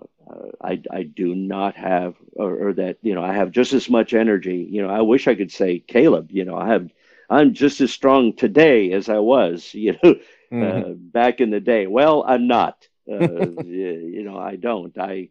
I 0.62 0.82
I 0.92 1.04
do 1.04 1.36
not 1.36 1.76
have 1.76 2.16
or, 2.34 2.70
or, 2.70 2.74
that 2.74 2.98
you 3.02 3.16
know 3.16 3.24
I 3.24 3.34
have 3.34 3.52
just 3.52 3.74
as 3.74 3.90
much 3.90 4.14
energy. 4.14 4.68
You 4.70 4.82
know, 4.82 4.90
I 4.90 5.02
wish 5.02 5.28
I 5.28 5.36
could 5.36 5.52
say 5.52 5.80
Caleb. 5.80 6.32
You 6.32 6.46
know, 6.46 6.56
I 6.58 6.68
have 6.70 6.90
I'm 7.30 7.54
just 7.54 7.82
as 7.82 7.92
strong 7.92 8.34
today 8.34 8.92
as 8.94 9.10
I 9.10 9.20
was. 9.20 9.74
You 9.88 9.98
know, 10.02 10.16
mm-hmm. 10.52 10.94
back 11.10 11.42
in 11.42 11.50
the 11.50 11.60
day. 11.60 11.88
Well, 11.88 12.24
I'm 12.26 12.48
not. 12.48 12.88
you 13.06 14.24
know, 14.24 14.38
I 14.38 14.56
don't. 14.56 14.98
I 14.98 15.30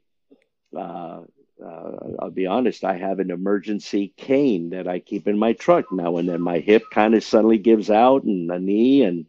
uh, 1.65 1.93
I'll 2.19 2.31
be 2.31 2.47
honest, 2.47 2.85
I 2.85 2.97
have 2.97 3.19
an 3.19 3.31
emergency 3.31 4.13
cane 4.17 4.71
that 4.71 4.87
I 4.87 4.99
keep 4.99 5.27
in 5.27 5.39
my 5.39 5.55
truck 5.55 5.91
now 5.91 6.19
and 6.19 6.29
then. 6.29 6.41
My 6.41 6.59
hip 6.59 6.85
kind 6.91 7.15
of 7.15 7.25
suddenly 7.25 7.59
gives 7.59 7.91
out 7.91 8.25
and 8.25 8.49
the 8.49 8.59
knee, 8.59 9.03
and, 9.03 9.27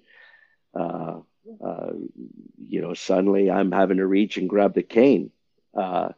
uh, 0.74 1.20
uh, 1.64 1.92
you 2.68 2.82
know, 2.82 2.94
suddenly 2.94 3.50
I'm 3.50 3.72
having 3.72 3.98
to 3.98 4.06
reach 4.06 4.38
and 4.38 4.50
grab 4.50 4.74
the 4.74 4.84
cane 4.84 5.32
uh, 5.76 6.10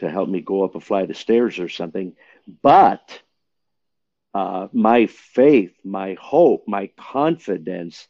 to 0.00 0.10
help 0.10 0.28
me 0.28 0.40
go 0.40 0.64
up 0.64 0.74
a 0.74 0.80
flight 0.80 1.10
of 1.10 1.16
stairs 1.16 1.58
or 1.58 1.68
something. 1.68 2.14
But 2.62 3.20
uh, 4.34 4.68
my 4.72 5.06
faith, 5.06 5.72
my 5.84 6.16
hope, 6.20 6.64
my 6.68 6.90
confidence 6.98 8.06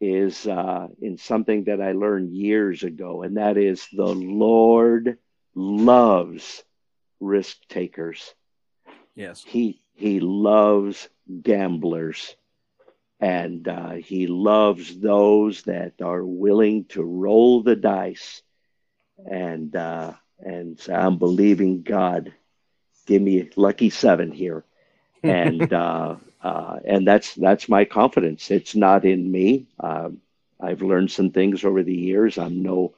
is 0.00 0.46
uh, 0.46 0.88
in 1.00 1.18
something 1.18 1.64
that 1.64 1.80
I 1.80 1.92
learned 1.92 2.32
years 2.32 2.82
ago, 2.82 3.22
and 3.22 3.36
that 3.36 3.56
is 3.56 3.86
the 3.92 4.06
Lord 4.06 5.18
loves 5.54 6.62
risk 7.20 7.56
takers. 7.68 8.34
Yes. 9.14 9.44
He 9.46 9.80
he 9.94 10.20
loves 10.20 11.08
gamblers 11.42 12.34
and 13.20 13.66
uh, 13.68 13.92
he 13.92 14.26
loves 14.26 14.98
those 14.98 15.62
that 15.62 16.00
are 16.02 16.24
willing 16.24 16.84
to 16.86 17.02
roll 17.02 17.62
the 17.62 17.76
dice 17.76 18.42
and 19.30 19.74
uh, 19.76 20.12
and 20.40 20.78
so 20.78 20.94
I'm 20.94 21.18
believing 21.18 21.82
God 21.82 22.32
give 23.06 23.22
me 23.22 23.48
lucky 23.56 23.90
seven 23.90 24.32
here 24.32 24.64
and 25.22 25.72
uh, 25.72 26.16
uh, 26.42 26.78
and 26.84 27.06
that's 27.06 27.34
that's 27.34 27.68
my 27.68 27.84
confidence. 27.84 28.50
It's 28.50 28.74
not 28.74 29.04
in 29.04 29.30
me. 29.30 29.66
Uh, 29.78 30.10
I've 30.60 30.82
learned 30.82 31.10
some 31.10 31.30
things 31.30 31.64
over 31.64 31.82
the 31.82 31.94
years. 31.94 32.38
I'm 32.38 32.62
no 32.62 32.94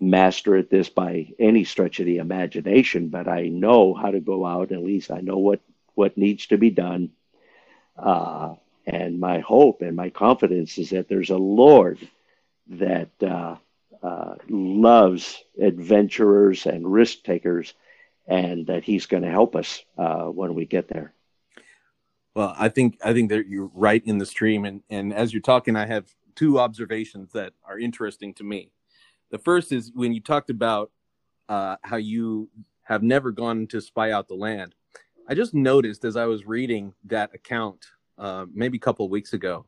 master 0.00 0.56
at 0.56 0.70
this 0.70 0.88
by 0.88 1.32
any 1.38 1.64
stretch 1.64 2.00
of 2.00 2.06
the 2.06 2.16
imagination, 2.16 3.08
but 3.08 3.28
I 3.28 3.48
know 3.48 3.94
how 3.94 4.10
to 4.10 4.20
go 4.20 4.46
out. 4.46 4.72
At 4.72 4.82
least 4.82 5.10
I 5.10 5.20
know 5.20 5.38
what 5.38 5.60
what 5.94 6.16
needs 6.16 6.46
to 6.46 6.56
be 6.56 6.70
done. 6.70 7.10
Uh, 7.96 8.54
and 8.86 9.20
my 9.20 9.40
hope 9.40 9.82
and 9.82 9.94
my 9.94 10.08
confidence 10.08 10.78
is 10.78 10.90
that 10.90 11.08
there's 11.08 11.30
a 11.30 11.36
Lord 11.36 11.98
that 12.68 13.10
uh, 13.22 13.56
uh, 14.02 14.34
loves 14.48 15.42
adventurers 15.60 16.64
and 16.64 16.90
risk 16.90 17.22
takers, 17.22 17.74
and 18.26 18.66
that 18.68 18.84
He's 18.84 19.06
going 19.06 19.22
to 19.22 19.30
help 19.30 19.54
us 19.54 19.84
uh, 19.98 20.24
when 20.24 20.54
we 20.54 20.64
get 20.64 20.88
there. 20.88 21.12
Well, 22.34 22.54
I 22.58 22.68
think 22.68 22.98
I 23.04 23.12
think 23.12 23.30
that 23.30 23.48
you're 23.48 23.70
right 23.74 24.02
in 24.04 24.18
the 24.18 24.26
stream, 24.26 24.64
and 24.64 24.82
and 24.88 25.12
as 25.12 25.32
you're 25.32 25.42
talking, 25.42 25.76
I 25.76 25.86
have 25.86 26.06
two 26.34 26.58
observations 26.58 27.32
that 27.32 27.52
are 27.64 27.78
interesting 27.78 28.32
to 28.34 28.44
me. 28.44 28.70
The 29.30 29.38
first 29.38 29.72
is 29.72 29.92
when 29.94 30.12
you 30.12 30.20
talked 30.20 30.50
about 30.50 30.90
uh, 31.48 31.76
how 31.82 31.96
you 31.96 32.48
have 32.82 33.02
never 33.02 33.30
gone 33.30 33.66
to 33.68 33.80
spy 33.80 34.10
out 34.10 34.28
the 34.28 34.34
land. 34.34 34.74
I 35.28 35.34
just 35.34 35.54
noticed 35.54 36.04
as 36.04 36.16
I 36.16 36.26
was 36.26 36.46
reading 36.46 36.92
that 37.04 37.32
account, 37.34 37.86
uh, 38.18 38.46
maybe 38.52 38.78
a 38.78 38.80
couple 38.80 39.04
of 39.04 39.12
weeks 39.12 39.32
ago, 39.32 39.66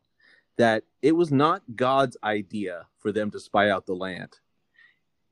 that 0.58 0.82
it 1.00 1.12
was 1.12 1.30
not 1.30 1.62
God's 1.76 2.16
idea 2.24 2.86
for 2.98 3.12
them 3.12 3.30
to 3.30 3.40
spy 3.40 3.70
out 3.70 3.86
the 3.86 3.94
land. 3.94 4.38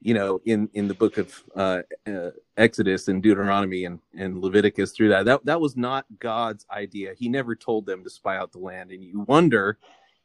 You 0.02 0.14
know, 0.14 0.40
in 0.46 0.70
in 0.72 0.88
the 0.88 0.94
book 0.94 1.18
of 1.18 1.44
uh, 1.54 1.82
uh, 2.06 2.30
Exodus 2.56 3.08
and 3.08 3.22
Deuteronomy 3.22 3.84
and, 3.84 3.98
and 4.16 4.40
Leviticus, 4.40 4.92
through 4.92 5.10
that, 5.10 5.26
that 5.26 5.44
that 5.44 5.60
was 5.60 5.76
not 5.76 6.06
God's 6.18 6.64
idea. 6.70 7.12
He 7.18 7.28
never 7.28 7.54
told 7.54 7.84
them 7.84 8.02
to 8.04 8.10
spy 8.10 8.38
out 8.38 8.52
the 8.52 8.58
land, 8.58 8.92
and 8.92 9.04
you 9.04 9.20
wonder 9.20 9.76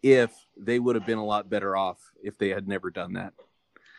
if 0.01 0.31
they 0.55 0.79
would 0.79 0.95
have 0.95 1.05
been 1.05 1.17
a 1.17 1.25
lot 1.25 1.49
better 1.49 1.75
off 1.75 1.97
if 2.23 2.37
they 2.37 2.49
had 2.49 2.67
never 2.67 2.89
done 2.89 3.13
that. 3.13 3.33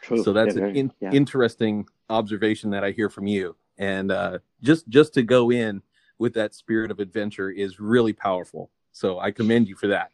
True. 0.07 0.23
So 0.23 0.33
that's 0.33 0.55
an 0.55 0.77
in, 0.77 0.93
yeah. 1.01 1.11
interesting 1.11 1.85
observation 2.09 2.71
that 2.71 2.85
I 2.85 2.93
hear 2.93 3.11
from 3.11 3.27
you. 3.27 3.57
And 3.77 4.13
uh, 4.13 4.39
just 4.63 4.89
just 4.89 5.13
to 5.15 5.25
go 5.25 5.51
in 5.51 5.83
with 6.19 6.33
that 6.35 6.55
spirit 6.55 6.93
of 6.93 7.01
adventure 7.01 7.51
is 7.51 7.81
really 7.81 8.13
powerful. 8.13 8.71
So 8.93 9.19
I 9.19 9.33
commend 9.33 9.67
you 9.67 9.75
for 9.75 9.89
that. 9.89 10.13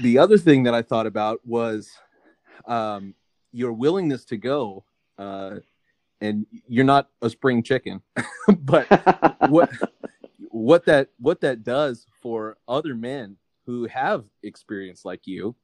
The 0.00 0.18
other 0.18 0.38
thing 0.38 0.64
that 0.64 0.74
I 0.74 0.82
thought 0.82 1.06
about 1.06 1.40
was 1.46 1.92
um, 2.66 3.14
your 3.52 3.72
willingness 3.72 4.24
to 4.26 4.36
go. 4.36 4.84
Uh, 5.16 5.60
and 6.20 6.46
you're 6.66 6.84
not 6.84 7.08
a 7.22 7.30
spring 7.30 7.62
chicken, 7.62 8.02
but 8.58 8.86
what 9.48 9.70
what 10.50 10.84
that 10.86 11.10
what 11.18 11.40
that 11.42 11.62
does 11.62 12.06
for 12.20 12.58
other 12.66 12.94
men 12.94 13.36
who 13.66 13.86
have 13.86 14.24
experience 14.42 15.04
like 15.04 15.26
you, 15.28 15.54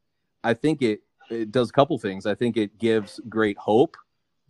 I 0.44 0.54
think 0.54 0.80
it 0.80 1.00
it 1.30 1.50
does 1.50 1.70
a 1.70 1.72
couple 1.72 1.98
things. 1.98 2.26
I 2.26 2.34
think 2.34 2.56
it 2.56 2.78
gives 2.78 3.20
great 3.28 3.58
hope 3.58 3.96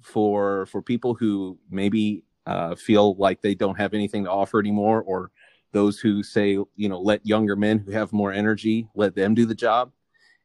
for 0.01 0.67
for 0.67 0.83
people 0.83 1.15
who 1.15 1.59
maybe 1.71 2.25
uh, 2.47 2.75
feel 2.75 3.15
like 3.17 3.43
they 3.43 3.55
don't 3.55 3.77
have 3.77 3.95
anything 3.95 4.25
to 4.25 4.31
offer 4.31 4.61
anymore, 4.61 5.03
or 5.03 5.31
those 5.73 5.99
who 5.99 6.23
say, 6.23 6.53
you 6.77 6.89
know, 6.89 7.01
let 7.01 7.27
younger 7.27 7.57
men 7.57 7.79
who 7.79 7.91
have 7.93 8.13
more 8.13 8.33
energy 8.33 8.89
let 8.95 9.15
them 9.15 9.35
do 9.35 9.47
the 9.47 9.55
job. 9.55 9.93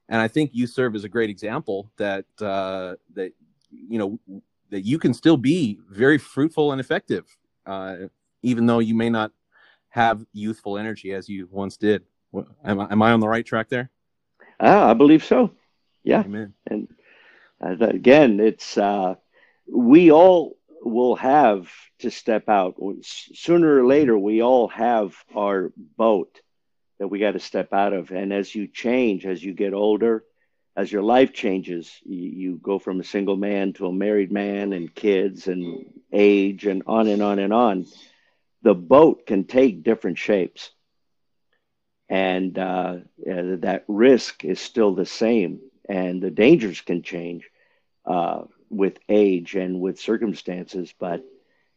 And 0.09 0.19
I 0.19 0.27
think 0.27 0.51
you 0.53 0.67
serve 0.67 0.95
as 0.95 1.03
a 1.03 1.09
great 1.09 1.29
example 1.29 1.91
that 1.97 2.25
uh, 2.41 2.95
that 3.13 3.33
you 3.69 3.99
know 3.99 4.19
that 4.69 4.81
you 4.81 4.97
can 4.97 5.13
still 5.13 5.37
be 5.37 5.79
very 5.89 6.17
fruitful 6.17 6.71
and 6.71 6.81
effective, 6.81 7.25
uh, 7.65 7.95
even 8.41 8.65
though 8.65 8.79
you 8.79 8.95
may 8.95 9.09
not 9.09 9.31
have 9.89 10.25
youthful 10.33 10.77
energy 10.77 11.13
as 11.13 11.29
you 11.29 11.47
once 11.51 11.77
did. 11.77 12.03
Am 12.63 12.79
I, 12.79 12.91
am 12.91 13.01
I 13.01 13.11
on 13.11 13.19
the 13.19 13.27
right 13.27 13.45
track 13.45 13.67
there? 13.69 13.91
Ah, 14.59 14.89
I 14.89 14.93
believe 14.93 15.23
so. 15.23 15.51
Yeah. 16.03 16.23
Amen. 16.23 16.53
And 16.67 16.87
uh, 17.63 17.87
again, 17.87 18.39
it's 18.39 18.77
uh, 18.77 19.15
we 19.67 20.11
all 20.11 20.57
will 20.81 21.15
have 21.15 21.71
to 21.99 22.09
step 22.09 22.49
out 22.49 22.75
sooner 23.03 23.79
or 23.79 23.85
later. 23.85 24.17
We 24.17 24.41
all 24.41 24.67
have 24.69 25.15
our 25.35 25.71
boat 25.97 26.39
that 26.99 27.07
we 27.07 27.19
got 27.19 27.31
to 27.31 27.39
step 27.39 27.73
out 27.73 27.93
of. 27.93 28.11
And 28.11 28.33
as 28.33 28.53
you 28.53 28.67
change, 28.67 29.25
as 29.25 29.43
you 29.43 29.53
get 29.53 29.73
older, 29.73 30.23
as 30.75 30.91
your 30.91 31.03
life 31.03 31.33
changes, 31.33 31.91
you, 32.03 32.29
you 32.29 32.59
go 32.61 32.79
from 32.79 32.99
a 32.99 33.03
single 33.03 33.37
man 33.37 33.73
to 33.73 33.87
a 33.87 33.93
married 33.93 34.31
man 34.31 34.73
and 34.73 34.93
kids 34.93 35.47
and 35.47 35.85
age 36.11 36.65
and 36.65 36.83
on 36.87 37.07
and 37.07 37.21
on 37.21 37.39
and 37.39 37.53
on. 37.53 37.85
The 38.63 38.75
boat 38.75 39.25
can 39.25 39.45
take 39.45 39.83
different 39.83 40.17
shapes. 40.17 40.71
And 42.09 42.57
uh, 42.57 42.97
that 43.25 43.83
risk 43.87 44.43
is 44.43 44.59
still 44.59 44.93
the 44.93 45.05
same 45.05 45.59
and 45.87 46.21
the 46.21 46.31
dangers 46.31 46.81
can 46.81 47.01
change 47.03 47.49
uh, 48.05 48.43
with 48.69 48.97
age 49.09 49.55
and 49.55 49.81
with 49.81 49.99
circumstances. 49.99 50.93
But 50.99 51.23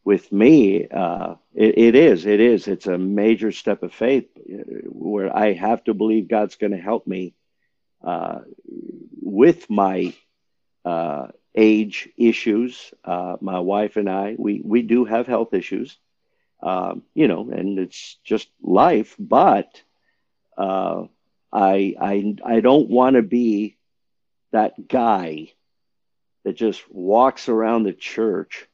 with 0.03 0.31
me, 0.31 0.87
uh, 0.87 1.35
it, 1.53 1.77
it 1.77 1.95
is, 1.95 2.25
it 2.25 2.39
is, 2.39 2.67
it's 2.67 2.87
a 2.87 2.97
major 2.97 3.51
step 3.51 3.83
of 3.83 3.93
faith 3.93 4.29
uh, 4.37 4.63
where 4.89 5.35
I 5.35 5.53
have 5.53 5.83
to 5.85 5.93
believe 5.93 6.27
God's 6.27 6.55
going 6.55 6.71
to 6.71 6.77
help 6.77 7.07
me 7.07 7.33
uh, 8.03 8.39
with 9.21 9.69
my 9.69 10.13
uh, 10.85 11.27
age 11.55 12.09
issues. 12.17 12.93
Uh, 13.03 13.37
my 13.41 13.59
wife 13.59 13.97
and 13.97 14.09
I, 14.09 14.35
we, 14.37 14.61
we 14.63 14.81
do 14.81 15.05
have 15.05 15.27
health 15.27 15.53
issues. 15.53 15.97
Um, 16.61 17.03
you 17.13 17.27
know, 17.27 17.49
and 17.51 17.77
it's 17.77 18.17
just 18.23 18.47
life, 18.63 19.15
but 19.19 19.83
I 21.55 21.95
I 21.99 22.35
I 22.45 22.59
don't 22.59 22.89
want 22.89 23.15
to 23.15 23.21
be 23.21 23.77
that 24.51 24.87
guy 24.87 25.51
that 26.43 26.55
just 26.55 26.81
walks 26.91 27.49
around 27.49 27.83
the 27.83 27.93
church, 27.93 28.67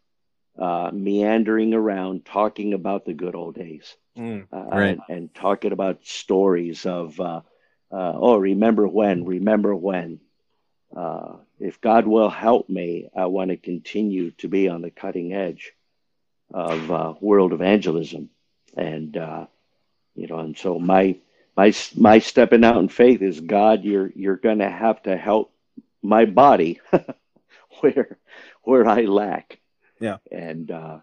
uh, 0.60 0.92
meandering 0.94 1.74
around, 1.74 2.26
talking 2.26 2.74
about 2.74 3.06
the 3.06 3.14
good 3.14 3.36
old 3.36 3.56
days, 3.56 3.96
mm, 4.18 4.46
uh, 4.52 4.58
right. 4.58 5.00
and, 5.08 5.18
and, 5.18 5.34
talking 5.34 5.72
about 5.72 6.06
stories 6.06 6.86
of, 6.86 7.20
uh, 7.20 7.42
uh 7.92 8.14
oh, 8.16 8.38
remember 8.38 8.88
when, 8.88 9.26
remember 9.26 9.76
when. 9.76 10.20
Uh, 10.96 11.38
if 11.60 11.80
God 11.80 12.06
will 12.06 12.30
help 12.30 12.68
me, 12.68 13.10
I 13.16 13.28
want 13.28 13.52
to 13.52 13.58
continue 13.58 14.32
to 14.32 14.50
be 14.50 14.68
on 14.68 14.82
the 14.82 14.92
cutting 14.92 15.34
edge 15.34 15.72
of 16.54 16.92
uh, 16.92 17.14
world 17.22 17.54
evangelism, 17.54 18.30
and 18.76 19.16
you 20.16 20.28
know, 20.28 20.40
and 20.40 20.58
so 20.58 20.78
my 20.80 21.18
my 21.56 21.74
my 21.96 22.20
stepping 22.20 22.64
out 22.64 22.78
in 22.78 22.90
faith 22.90 23.22
is 23.22 23.40
God. 23.40 23.84
You're 23.84 24.12
you're 24.16 24.38
going 24.38 24.60
to 24.60 24.70
have 24.70 25.02
to 25.04 25.18
help 25.18 25.51
my 26.02 26.26
body 26.26 26.80
where 27.82 28.18
where 28.64 28.88
I 28.88 29.02
lack. 29.04 29.60
Yeah. 30.00 30.18
And 30.32 30.72
uh 30.72 31.00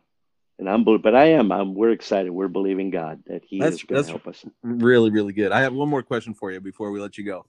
and 0.58 0.68
I'm 0.68 0.84
but 0.84 1.14
I 1.14 1.26
am 1.26 1.52
I'm 1.52 1.74
we're 1.74 1.90
excited. 1.90 2.30
We're 2.30 2.48
believing 2.48 2.90
God 2.90 3.22
that 3.26 3.44
He 3.44 3.60
that's, 3.60 3.76
is 3.76 3.82
going 3.84 4.02
to 4.02 4.10
help 4.10 4.26
us. 4.26 4.44
Really, 4.62 5.10
really 5.10 5.32
good. 5.32 5.52
I 5.52 5.60
have 5.60 5.72
one 5.72 5.88
more 5.88 6.02
question 6.02 6.34
for 6.34 6.50
you 6.50 6.60
before 6.60 6.90
we 6.90 7.00
let 7.00 7.16
you 7.16 7.24
go. 7.24 7.46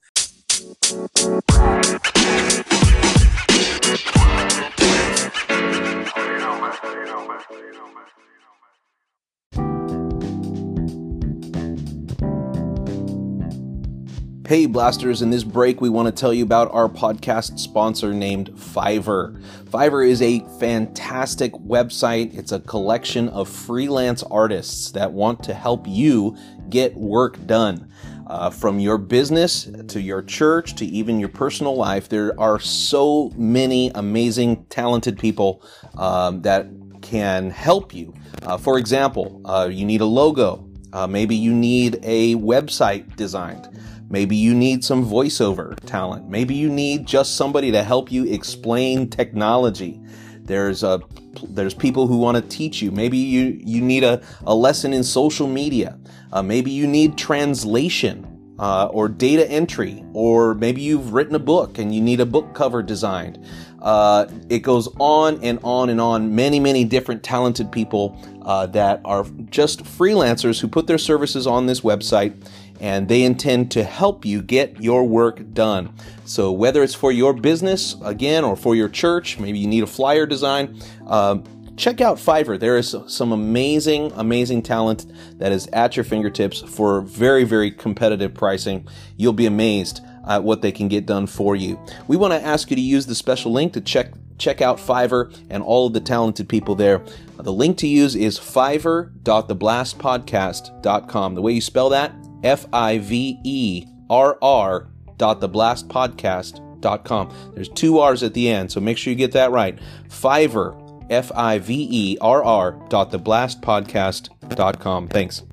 Hey 14.49 14.65
Blasters, 14.65 15.21
in 15.21 15.29
this 15.29 15.43
break, 15.43 15.79
we 15.79 15.89
want 15.89 16.07
to 16.07 16.11
tell 16.11 16.33
you 16.33 16.43
about 16.43 16.73
our 16.73 16.89
podcast 16.89 17.59
sponsor 17.59 18.15
named 18.15 18.49
Fiverr. 18.55 19.39
Fiverr 19.65 20.09
is 20.09 20.23
a 20.23 20.39
fantastic 20.59 21.53
website. 21.53 22.35
It's 22.35 22.51
a 22.51 22.59
collection 22.59 23.29
of 23.29 23.47
freelance 23.47 24.23
artists 24.23 24.89
that 24.93 25.11
want 25.11 25.43
to 25.43 25.53
help 25.53 25.87
you 25.87 26.35
get 26.67 26.95
work 26.95 27.45
done. 27.45 27.91
Uh, 28.25 28.49
from 28.49 28.79
your 28.79 28.97
business 28.97 29.69
to 29.87 30.01
your 30.01 30.23
church 30.23 30.73
to 30.77 30.85
even 30.87 31.19
your 31.19 31.29
personal 31.29 31.75
life, 31.75 32.09
there 32.09 32.33
are 32.39 32.59
so 32.59 33.31
many 33.37 33.91
amazing, 33.93 34.65
talented 34.71 35.19
people 35.19 35.63
um, 35.95 36.41
that 36.41 36.67
can 37.03 37.51
help 37.51 37.93
you. 37.93 38.11
Uh, 38.41 38.57
for 38.57 38.79
example, 38.79 39.43
uh, 39.45 39.69
you 39.71 39.85
need 39.85 40.01
a 40.01 40.05
logo. 40.05 40.67
Uh, 40.91 41.05
maybe 41.05 41.35
you 41.35 41.53
need 41.53 41.99
a 42.01 42.33
website 42.37 43.15
designed. 43.15 43.69
Maybe 44.09 44.35
you 44.35 44.55
need 44.55 44.83
some 44.83 45.05
voiceover 45.05 45.75
talent. 45.85 46.27
Maybe 46.29 46.55
you 46.55 46.69
need 46.69 47.05
just 47.05 47.35
somebody 47.35 47.71
to 47.71 47.83
help 47.83 48.11
you 48.11 48.25
explain 48.25 49.09
technology. 49.09 50.01
There's 50.41 50.81
a 50.83 50.99
there's 51.43 51.75
people 51.75 52.07
who 52.07 52.17
want 52.17 52.35
to 52.37 52.57
teach 52.57 52.81
you. 52.81 52.91
Maybe 52.91 53.17
you 53.17 53.59
you 53.63 53.81
need 53.81 54.03
a, 54.03 54.21
a 54.45 54.55
lesson 54.55 54.93
in 54.93 55.03
social 55.03 55.47
media. 55.47 55.99
Uh, 56.33 56.41
maybe 56.41 56.71
you 56.71 56.87
need 56.87 57.17
translation. 57.17 58.25
uh, 58.59 58.87
or 58.91 59.07
data 59.07 59.49
entry, 59.49 60.03
or 60.13 60.53
maybe 60.53 60.81
you've 60.81 61.13
written 61.13 61.33
a 61.33 61.39
book 61.39 61.77
and 61.77 61.95
you 61.95 62.01
need 62.01 62.19
a 62.19 62.25
book 62.25 62.53
cover 62.53 62.83
designed. 62.83 63.43
Uh, 63.81 64.25
it 64.49 64.59
goes 64.59 64.89
on 64.99 65.41
and 65.41 65.59
on 65.63 65.89
and 65.89 66.01
on. 66.01 66.35
Many, 66.35 66.59
many 66.59 66.83
different 66.83 67.23
talented 67.23 67.71
people 67.71 68.19
uh, 68.41 68.67
that 68.67 68.99
are 69.05 69.25
just 69.49 69.83
freelancers 69.85 70.59
who 70.59 70.67
put 70.67 70.87
their 70.87 70.97
services 70.97 71.47
on 71.47 71.67
this 71.67 71.79
website 71.79 72.35
and 72.79 73.07
they 73.07 73.23
intend 73.23 73.71
to 73.71 73.83
help 73.83 74.25
you 74.25 74.41
get 74.41 74.81
your 74.81 75.03
work 75.03 75.53
done. 75.53 75.93
So, 76.25 76.51
whether 76.51 76.83
it's 76.83 76.95
for 76.95 77.11
your 77.11 77.33
business, 77.33 77.95
again, 78.03 78.43
or 78.43 78.55
for 78.55 78.75
your 78.75 78.89
church, 78.89 79.39
maybe 79.39 79.59
you 79.59 79.67
need 79.67 79.83
a 79.83 79.87
flyer 79.87 80.25
design, 80.25 80.79
uh, 81.07 81.39
check 81.75 82.01
out 82.01 82.17
Fiverr. 82.17 82.59
There 82.59 82.77
is 82.77 82.95
some 83.07 83.31
amazing, 83.31 84.11
amazing 84.15 84.63
talent 84.63 85.05
that 85.39 85.51
is 85.51 85.67
at 85.67 85.95
your 85.95 86.03
fingertips 86.03 86.61
for 86.61 87.01
very, 87.01 87.45
very 87.45 87.71
competitive 87.71 88.33
pricing. 88.33 88.87
You'll 89.17 89.33
be 89.33 89.45
amazed 89.45 90.01
at 90.27 90.43
what 90.43 90.61
they 90.61 90.71
can 90.71 90.87
get 90.87 91.05
done 91.05 91.25
for 91.25 91.55
you. 91.55 91.79
We 92.07 92.17
want 92.17 92.33
to 92.33 92.41
ask 92.41 92.69
you 92.69 92.75
to 92.75 92.81
use 92.81 93.05
the 93.05 93.15
special 93.15 93.51
link 93.51 93.73
to 93.73 93.81
check 93.81 94.11
check 94.37 94.61
out 94.61 94.77
Fiverr 94.77 95.35
and 95.49 95.61
all 95.61 95.87
of 95.87 95.93
the 95.93 95.99
talented 95.99 96.47
people 96.47 96.73
there. 96.73 97.03
The 97.37 97.51
link 97.51 97.77
to 97.79 97.87
use 97.87 98.15
is 98.15 98.39
fiverr.theblastpodcast.com. 98.39 101.35
The 101.35 101.41
way 101.41 101.51
you 101.51 101.59
spell 101.59 101.89
that, 101.89 102.13
F 102.43 102.65
I 102.73 102.97
V 102.99 103.39
E 103.43 103.85
R 104.09 104.37
R 104.41 104.87
dot 105.17 105.41
theblastpodcast.com. 105.41 107.51
There's 107.53 107.69
two 107.69 107.99
R's 107.99 108.23
at 108.23 108.33
the 108.33 108.49
end, 108.49 108.71
so 108.71 108.79
make 108.79 108.97
sure 108.97 109.11
you 109.11 109.17
get 109.17 109.33
that 109.33 109.51
right. 109.51 109.77
Fiverr 110.07 110.89
F 111.09 111.31
I 111.35 111.59
V 111.59 111.87
E 111.91 112.17
R 112.21 112.43
R 112.43 112.79
dot 112.89 113.11
theblastpodcast.com. 113.11 115.07
Thanks. 115.07 115.43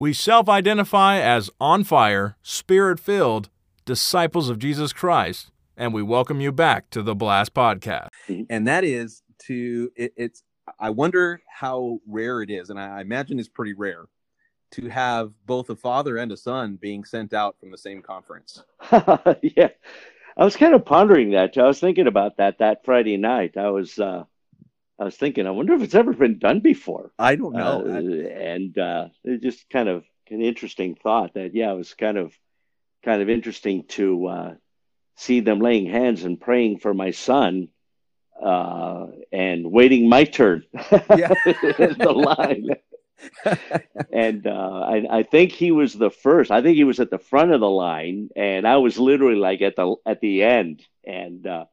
We 0.00 0.12
self 0.12 0.48
identify 0.48 1.18
as 1.18 1.50
on 1.60 1.84
fire, 1.84 2.36
spirit 2.42 3.00
filled 3.00 3.50
disciples 3.84 4.48
of 4.48 4.58
Jesus 4.58 4.92
Christ, 4.92 5.50
and 5.76 5.92
we 5.92 6.02
welcome 6.02 6.40
you 6.40 6.52
back 6.52 6.88
to 6.90 7.02
the 7.02 7.16
Blast 7.16 7.52
Podcast. 7.52 8.08
And 8.48 8.68
that 8.68 8.84
is 8.84 9.22
to, 9.46 9.90
it, 9.96 10.12
it's, 10.16 10.44
I 10.78 10.90
wonder 10.90 11.42
how 11.48 12.00
rare 12.06 12.42
it 12.42 12.50
is, 12.50 12.70
and 12.70 12.78
I 12.78 13.00
imagine 13.00 13.38
it's 13.38 13.48
pretty 13.48 13.74
rare 13.74 14.06
to 14.72 14.88
have 14.88 15.32
both 15.46 15.70
a 15.70 15.76
father 15.76 16.16
and 16.16 16.30
a 16.30 16.36
son 16.36 16.76
being 16.80 17.04
sent 17.04 17.32
out 17.32 17.58
from 17.58 17.70
the 17.70 17.78
same 17.78 18.02
conference. 18.02 18.62
yeah. 18.92 19.68
I 20.36 20.44
was 20.44 20.56
kind 20.56 20.74
of 20.74 20.84
pondering 20.84 21.32
that. 21.32 21.56
I 21.58 21.66
was 21.66 21.80
thinking 21.80 22.06
about 22.06 22.36
that 22.36 22.58
that 22.58 22.84
Friday 22.84 23.16
night. 23.16 23.56
I 23.56 23.70
was 23.70 23.98
uh, 23.98 24.24
I 24.98 25.04
was 25.04 25.16
thinking, 25.16 25.46
I 25.46 25.50
wonder 25.50 25.74
if 25.74 25.82
it's 25.82 25.94
ever 25.94 26.12
been 26.12 26.38
done 26.38 26.60
before. 26.60 27.12
I 27.18 27.36
don't 27.36 27.54
know. 27.54 27.84
Uh, 27.86 28.28
and 28.28 28.76
uh, 28.78 29.08
it 29.24 29.42
just 29.42 29.68
kind 29.70 29.88
of 29.88 30.04
an 30.30 30.42
interesting 30.42 30.94
thought 30.94 31.34
that 31.34 31.54
yeah, 31.54 31.72
it 31.72 31.76
was 31.76 31.94
kind 31.94 32.18
of 32.18 32.32
kind 33.04 33.22
of 33.22 33.28
interesting 33.28 33.84
to 33.88 34.26
uh, 34.26 34.54
see 35.16 35.40
them 35.40 35.60
laying 35.60 35.86
hands 35.86 36.24
and 36.24 36.40
praying 36.40 36.78
for 36.78 36.94
my 36.94 37.10
son 37.10 37.68
uh, 38.42 39.06
and 39.32 39.70
waiting 39.70 40.08
my 40.08 40.24
turn 40.24 40.64
Yeah. 41.10 41.32
in 41.78 41.96
the 41.98 42.12
line. 42.12 42.68
and 44.12 44.46
uh, 44.46 44.80
I, 44.80 45.18
I 45.18 45.22
think 45.22 45.52
he 45.52 45.70
was 45.70 45.94
the 45.94 46.10
first. 46.10 46.50
I 46.50 46.62
think 46.62 46.76
he 46.76 46.84
was 46.84 47.00
at 47.00 47.10
the 47.10 47.18
front 47.18 47.52
of 47.52 47.60
the 47.60 47.70
line, 47.70 48.30
and 48.36 48.66
I 48.66 48.76
was 48.78 48.98
literally 48.98 49.36
like 49.38 49.62
at 49.62 49.76
the 49.76 49.96
at 50.06 50.20
the 50.20 50.42
end. 50.42 50.82
And 51.04 51.46
uh, 51.46 51.64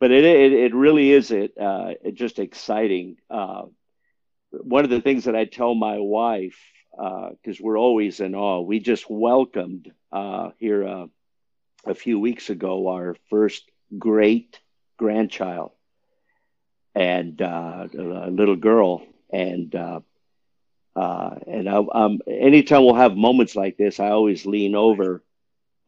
but 0.00 0.10
it, 0.10 0.24
it 0.24 0.52
it 0.52 0.74
really 0.74 1.10
is 1.12 1.30
it 1.30 1.52
uh, 1.58 1.94
just 2.12 2.38
exciting. 2.38 3.16
Uh, 3.30 3.64
one 4.50 4.84
of 4.84 4.90
the 4.90 5.00
things 5.00 5.24
that 5.24 5.36
I 5.36 5.44
tell 5.44 5.74
my 5.74 5.98
wife 5.98 6.58
because 6.92 7.60
we're 7.60 7.78
always 7.78 8.20
in 8.20 8.34
awe. 8.34 8.60
We 8.60 8.80
just 8.80 9.08
welcomed 9.10 9.90
uh, 10.12 10.50
here 10.58 10.86
uh, 10.86 11.06
a 11.86 11.94
few 11.94 12.18
weeks 12.18 12.50
ago 12.50 12.88
our 12.88 13.16
first 13.30 13.70
great 13.98 14.60
grandchild 14.98 15.72
and 16.96 17.42
uh, 17.42 17.88
a 17.98 18.30
little 18.30 18.56
girl 18.56 19.02
and 19.32 19.74
uh, 19.76 20.00
uh, 20.96 21.36
and 21.46 21.68
I, 21.68 21.82
um, 21.94 22.20
anytime 22.28 22.84
we'll 22.84 22.94
have 22.94 23.16
moments 23.16 23.56
like 23.56 23.78
this, 23.78 24.00
I 24.00 24.10
always 24.10 24.46
lean 24.46 24.74
over 24.76 25.22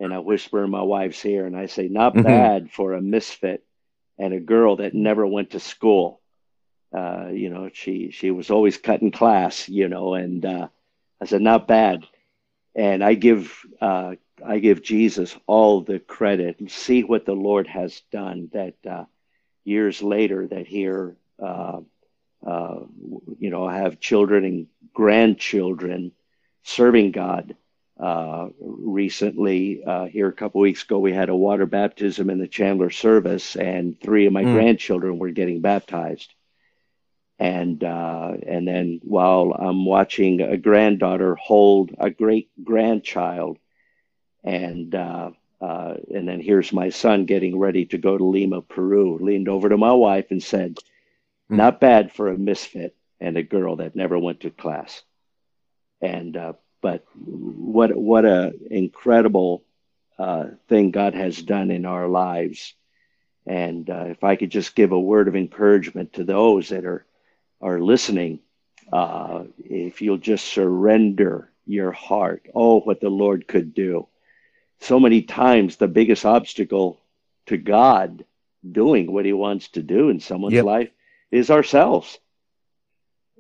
and 0.00 0.14
I 0.14 0.18
whisper 0.18 0.64
in 0.64 0.70
my 0.70 0.82
wife's 0.82 1.24
ear 1.26 1.46
and 1.46 1.56
I 1.56 1.66
say, 1.66 1.88
"Not 1.88 2.22
Mhm. 2.22 2.22
bad 2.22 2.70
for 2.70 2.94
a 2.94 3.02
misfit 3.02 3.64
and 4.18 4.34
a 4.34 4.40
girl 4.40 4.76
that 4.76 4.94
never 4.94 5.26
went 5.26 5.50
to 5.52 5.61
school." 5.61 6.20
Uh, 6.96 7.28
you 7.32 7.50
know, 7.50 7.70
she 7.72 8.11
she 8.11 8.30
was 8.30 8.50
always 8.50 8.78
cutting 8.78 9.12
class. 9.12 9.68
You 9.68 9.88
know, 9.88 10.14
and 10.14 10.44
uh, 10.44 10.68
I 11.20 11.26
said, 11.26 11.42
"Not 11.42 11.68
bad." 11.68 12.04
And 12.76 13.02
I 13.04 13.14
give 13.14 13.52
uh, 13.80 14.14
I 14.46 14.59
give 14.59 14.82
Jesus 14.82 15.36
all 15.46 15.82
the 15.82 15.98
credit. 16.00 16.70
See 16.70 17.02
what 17.02 17.26
the 17.26 17.34
Lord 17.34 17.66
has 17.68 18.02
done. 18.12 18.50
That 18.52 18.74
uh, 18.88 19.04
years 19.68 20.02
later, 20.02 20.46
that 20.48 20.66
here. 20.66 21.16
Uh, 21.42 21.80
uh, 22.46 22.80
you 23.38 23.50
know, 23.50 23.68
have 23.68 24.00
children 24.00 24.44
and 24.44 24.66
grandchildren 24.94 26.12
serving 26.62 27.12
God. 27.12 27.56
Uh, 27.98 28.48
recently, 28.60 29.82
uh, 29.84 30.06
here 30.06 30.28
a 30.28 30.32
couple 30.32 30.60
weeks 30.60 30.84
ago, 30.84 30.98
we 30.98 31.12
had 31.12 31.30
a 31.30 31.36
water 31.36 31.66
baptism 31.66 32.30
in 32.30 32.38
the 32.38 32.48
Chandler 32.48 32.90
service, 32.90 33.56
and 33.56 34.00
three 34.00 34.26
of 34.26 34.32
my 34.32 34.44
Mm. 34.44 34.52
grandchildren 34.52 35.18
were 35.18 35.30
getting 35.30 35.60
baptized. 35.60 36.32
And 37.38 37.82
uh, 37.84 38.34
and 38.46 38.66
then 38.66 39.00
while 39.04 39.52
I'm 39.58 39.84
watching 39.84 40.40
a 40.40 40.56
granddaughter 40.56 41.36
hold 41.36 41.94
a 41.98 42.10
great 42.10 42.50
grandchild, 42.64 43.58
and 44.44 44.94
uh, 45.61 45.94
and 46.14 46.28
then 46.28 46.40
here's 46.40 46.72
my 46.72 46.90
son 46.90 47.24
getting 47.24 47.59
ready 47.59 47.86
to 47.86 47.98
go 47.98 48.16
to 48.16 48.24
Lima, 48.24 48.62
Peru. 48.62 49.18
Leaned 49.18 49.48
over 49.48 49.68
to 49.68 49.76
my 49.76 49.92
wife 49.92 50.30
and 50.30 50.42
said, 50.42 50.78
Mm. 51.50 51.56
"Not 51.56 51.80
bad 51.80 52.12
for 52.12 52.28
a 52.28 52.38
misfit 52.38 52.94
and 53.20 53.36
a 53.36 53.42
girl 53.42 53.76
that 53.76 53.96
never 53.96 54.18
went 54.18 54.40
to 54.40 54.50
class." 54.50 55.02
And 56.00 56.36
uh, 56.36 56.52
but 56.80 57.04
what 57.14 57.96
what 57.96 58.24
a 58.24 58.52
incredible 58.70 59.64
uh, 60.18 60.46
thing 60.68 60.90
God 60.90 61.14
has 61.14 61.40
done 61.42 61.70
in 61.70 61.86
our 61.86 62.09
lives. 62.09 62.74
And 63.46 63.88
uh, 63.88 64.06
if 64.09 64.22
I 64.24 64.36
could 64.36 64.50
just 64.50 64.74
give 64.74 64.92
a 64.92 65.00
word 65.00 65.28
of 65.28 65.36
encouragement 65.36 66.14
to 66.14 66.24
those 66.24 66.68
that 66.68 66.84
are 66.84 67.04
are 67.61 67.80
listening, 67.80 68.40
uh, 68.92 69.44
if 69.59 70.02
you'll 70.02 70.18
just 70.18 70.44
surrender 70.44 71.50
your 71.66 71.92
heart, 71.92 72.46
oh, 72.54 72.80
what 72.80 73.00
the 73.00 73.11
Lord 73.11 73.48
could 73.48 73.74
do. 73.74 74.06
So 74.80 75.00
many 75.00 75.22
times, 75.22 75.76
the 75.76 75.88
biggest 75.88 76.24
obstacle 76.24 77.00
to 77.46 77.56
God 77.56 78.24
doing 78.70 79.12
what 79.12 79.24
He 79.24 79.32
wants 79.32 79.68
to 79.70 79.82
do 79.82 80.08
in 80.08 80.20
someone's 80.20 80.54
Yep. 80.54 80.64
life 80.64 80.90
is 81.30 81.50
ourselves. 81.50 82.18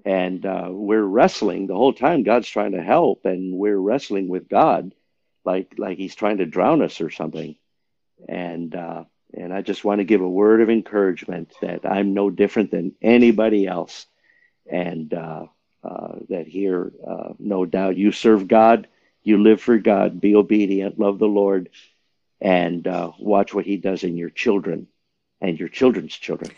And 0.04 0.44
uh, 0.46 0.68
we're 0.70 1.02
wrestling 1.02 1.66
the 1.66 1.74
whole 1.74 1.92
time. 1.92 2.22
God's 2.22 2.48
trying 2.48 2.72
to 2.72 2.82
help, 2.82 3.24
and 3.24 3.54
we're 3.56 3.78
wrestling 3.78 4.28
with 4.28 4.48
God, 4.48 4.94
like 5.44 5.74
like 5.76 5.98
He's 5.98 6.14
trying 6.14 6.38
to 6.38 6.46
drown 6.46 6.82
us 6.82 7.00
or 7.00 7.10
something. 7.10 7.56
And 8.28 8.74
uh, 8.74 9.04
and 9.34 9.52
I 9.52 9.62
just 9.62 9.84
want 9.84 9.98
to 9.98 10.04
give 10.04 10.20
a 10.20 10.28
word 10.28 10.60
of 10.60 10.70
encouragement 10.70 11.52
that 11.60 11.84
I'm 11.84 12.14
no 12.14 12.30
different 12.30 12.70
than 12.70 12.94
anybody 13.02 13.66
else, 13.66 14.06
and 14.70 15.12
uh, 15.12 15.46
uh, 15.84 16.12
that 16.28 16.46
here, 16.46 16.92
uh, 17.06 17.32
no 17.38 17.66
doubt, 17.66 17.96
you 17.96 18.12
serve 18.12 18.48
God, 18.48 18.88
you 19.28 19.42
live 19.42 19.60
for 19.60 19.78
God, 19.78 20.20
be 20.20 20.34
obedient, 20.34 20.98
love 20.98 21.18
the 21.18 21.26
Lord, 21.26 21.70
and 22.40 22.86
uh, 22.86 23.12
watch 23.18 23.54
what 23.54 23.66
He 23.66 23.76
does 23.76 24.02
in 24.04 24.16
your 24.16 24.30
children 24.30 24.88
and 25.40 25.58
your 25.58 25.68
children's 25.68 26.14
children. 26.14 26.50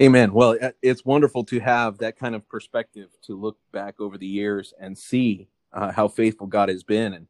Amen. 0.00 0.32
Well, 0.32 0.56
it's 0.80 1.04
wonderful 1.04 1.44
to 1.46 1.58
have 1.58 1.98
that 1.98 2.16
kind 2.16 2.36
of 2.36 2.48
perspective 2.48 3.10
to 3.22 3.34
look 3.34 3.58
back 3.72 4.00
over 4.00 4.16
the 4.16 4.26
years 4.26 4.72
and 4.78 4.96
see 4.96 5.48
uh, 5.72 5.90
how 5.90 6.06
faithful 6.06 6.46
God 6.46 6.68
has 6.68 6.84
been. 6.84 7.14
And 7.14 7.26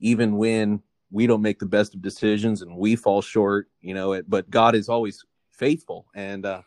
even 0.00 0.38
when 0.38 0.82
we 1.10 1.26
don't 1.26 1.42
make 1.42 1.58
the 1.58 1.66
best 1.66 1.94
of 1.94 2.00
decisions 2.00 2.62
and 2.62 2.76
we 2.76 2.96
fall 2.96 3.20
short, 3.20 3.68
you 3.82 3.92
know, 3.92 4.14
it, 4.14 4.28
but 4.30 4.48
God 4.48 4.74
is 4.74 4.88
always 4.88 5.24
faithful. 5.50 6.06
And 6.14 6.46
uh, 6.46 6.62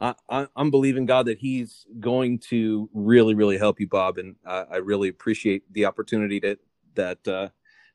I, 0.00 0.46
I'm 0.56 0.70
believing 0.70 1.06
God 1.06 1.26
that 1.26 1.38
He's 1.38 1.84
going 1.98 2.38
to 2.50 2.88
really, 2.94 3.34
really 3.34 3.58
help 3.58 3.80
you, 3.80 3.88
Bob. 3.88 4.18
And 4.18 4.36
uh, 4.46 4.64
I 4.70 4.76
really 4.76 5.08
appreciate 5.08 5.64
the 5.72 5.86
opportunity 5.86 6.38
that 6.40 6.58
that 6.94 7.26
uh, 7.28 7.48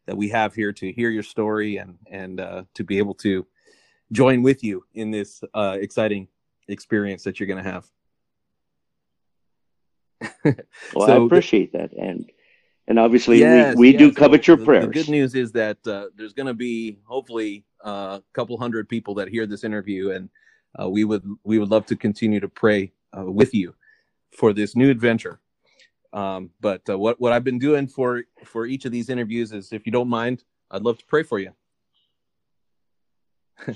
that 0.05 0.15
we 0.15 0.29
have 0.29 0.53
here 0.55 0.71
to 0.73 0.91
hear 0.91 1.09
your 1.09 1.23
story 1.23 1.77
and 1.77 1.97
and 2.09 2.39
uh, 2.39 2.63
to 2.73 2.83
be 2.83 2.97
able 2.97 3.13
to 3.15 3.45
join 4.11 4.41
with 4.41 4.63
you 4.63 4.83
in 4.93 5.11
this 5.11 5.43
uh, 5.53 5.77
exciting 5.79 6.27
experience 6.67 7.23
that 7.23 7.39
you're 7.39 7.47
going 7.47 7.63
to 7.63 7.71
have. 7.71 7.85
Well, 10.95 11.07
So 11.07 11.23
I 11.23 11.25
appreciate 11.25 11.73
that, 11.73 11.91
and 11.93 12.29
and 12.87 12.97
obviously 12.97 13.39
Yes, 13.39 13.75
we, 13.75 13.91
we 13.91 13.97
do 13.97 14.07
yes. 14.07 14.15
covet 14.15 14.45
So 14.45 14.51
your 14.51 14.57
the, 14.57 14.65
prayers. 14.65 14.85
The 14.85 14.91
good 14.91 15.09
news 15.09 15.35
is 15.35 15.51
that 15.51 15.85
uh, 15.85 16.07
there's 16.15 16.33
going 16.33 16.47
to 16.47 16.53
be 16.53 16.99
hopefully 17.03 17.65
uh, 17.85 18.19
a 18.19 18.23
couple 18.33 18.57
hundred 18.57 18.87
people 18.89 19.13
that 19.15 19.27
hear 19.27 19.45
this 19.45 19.63
interview, 19.63 20.11
and 20.11 20.29
uh, 20.81 20.89
we 20.89 21.03
would 21.03 21.23
we 21.43 21.59
would 21.59 21.69
love 21.69 21.85
to 21.87 21.95
continue 21.95 22.39
to 22.39 22.47
pray 22.47 22.93
uh, 23.17 23.25
with 23.25 23.53
you 23.53 23.75
for 24.31 24.53
this 24.53 24.75
new 24.75 24.89
adventure. 24.89 25.39
Um, 26.13 26.51
but 26.61 26.81
uh, 26.89 26.97
what 26.97 27.19
what 27.19 27.33
I've 27.33 27.43
been 27.43 27.59
doing 27.59 27.87
for 27.87 28.23
for 28.45 28.65
each 28.65 28.85
of 28.85 28.91
these 28.91 29.09
interviews 29.09 29.51
is, 29.51 29.73
if 29.73 29.85
you 29.85 29.91
don't 29.91 30.09
mind, 30.09 30.43
I'd 30.71 30.83
love 30.83 30.97
to 30.99 31.05
pray 31.05 31.23
for 31.23 31.39
you. 31.39 31.51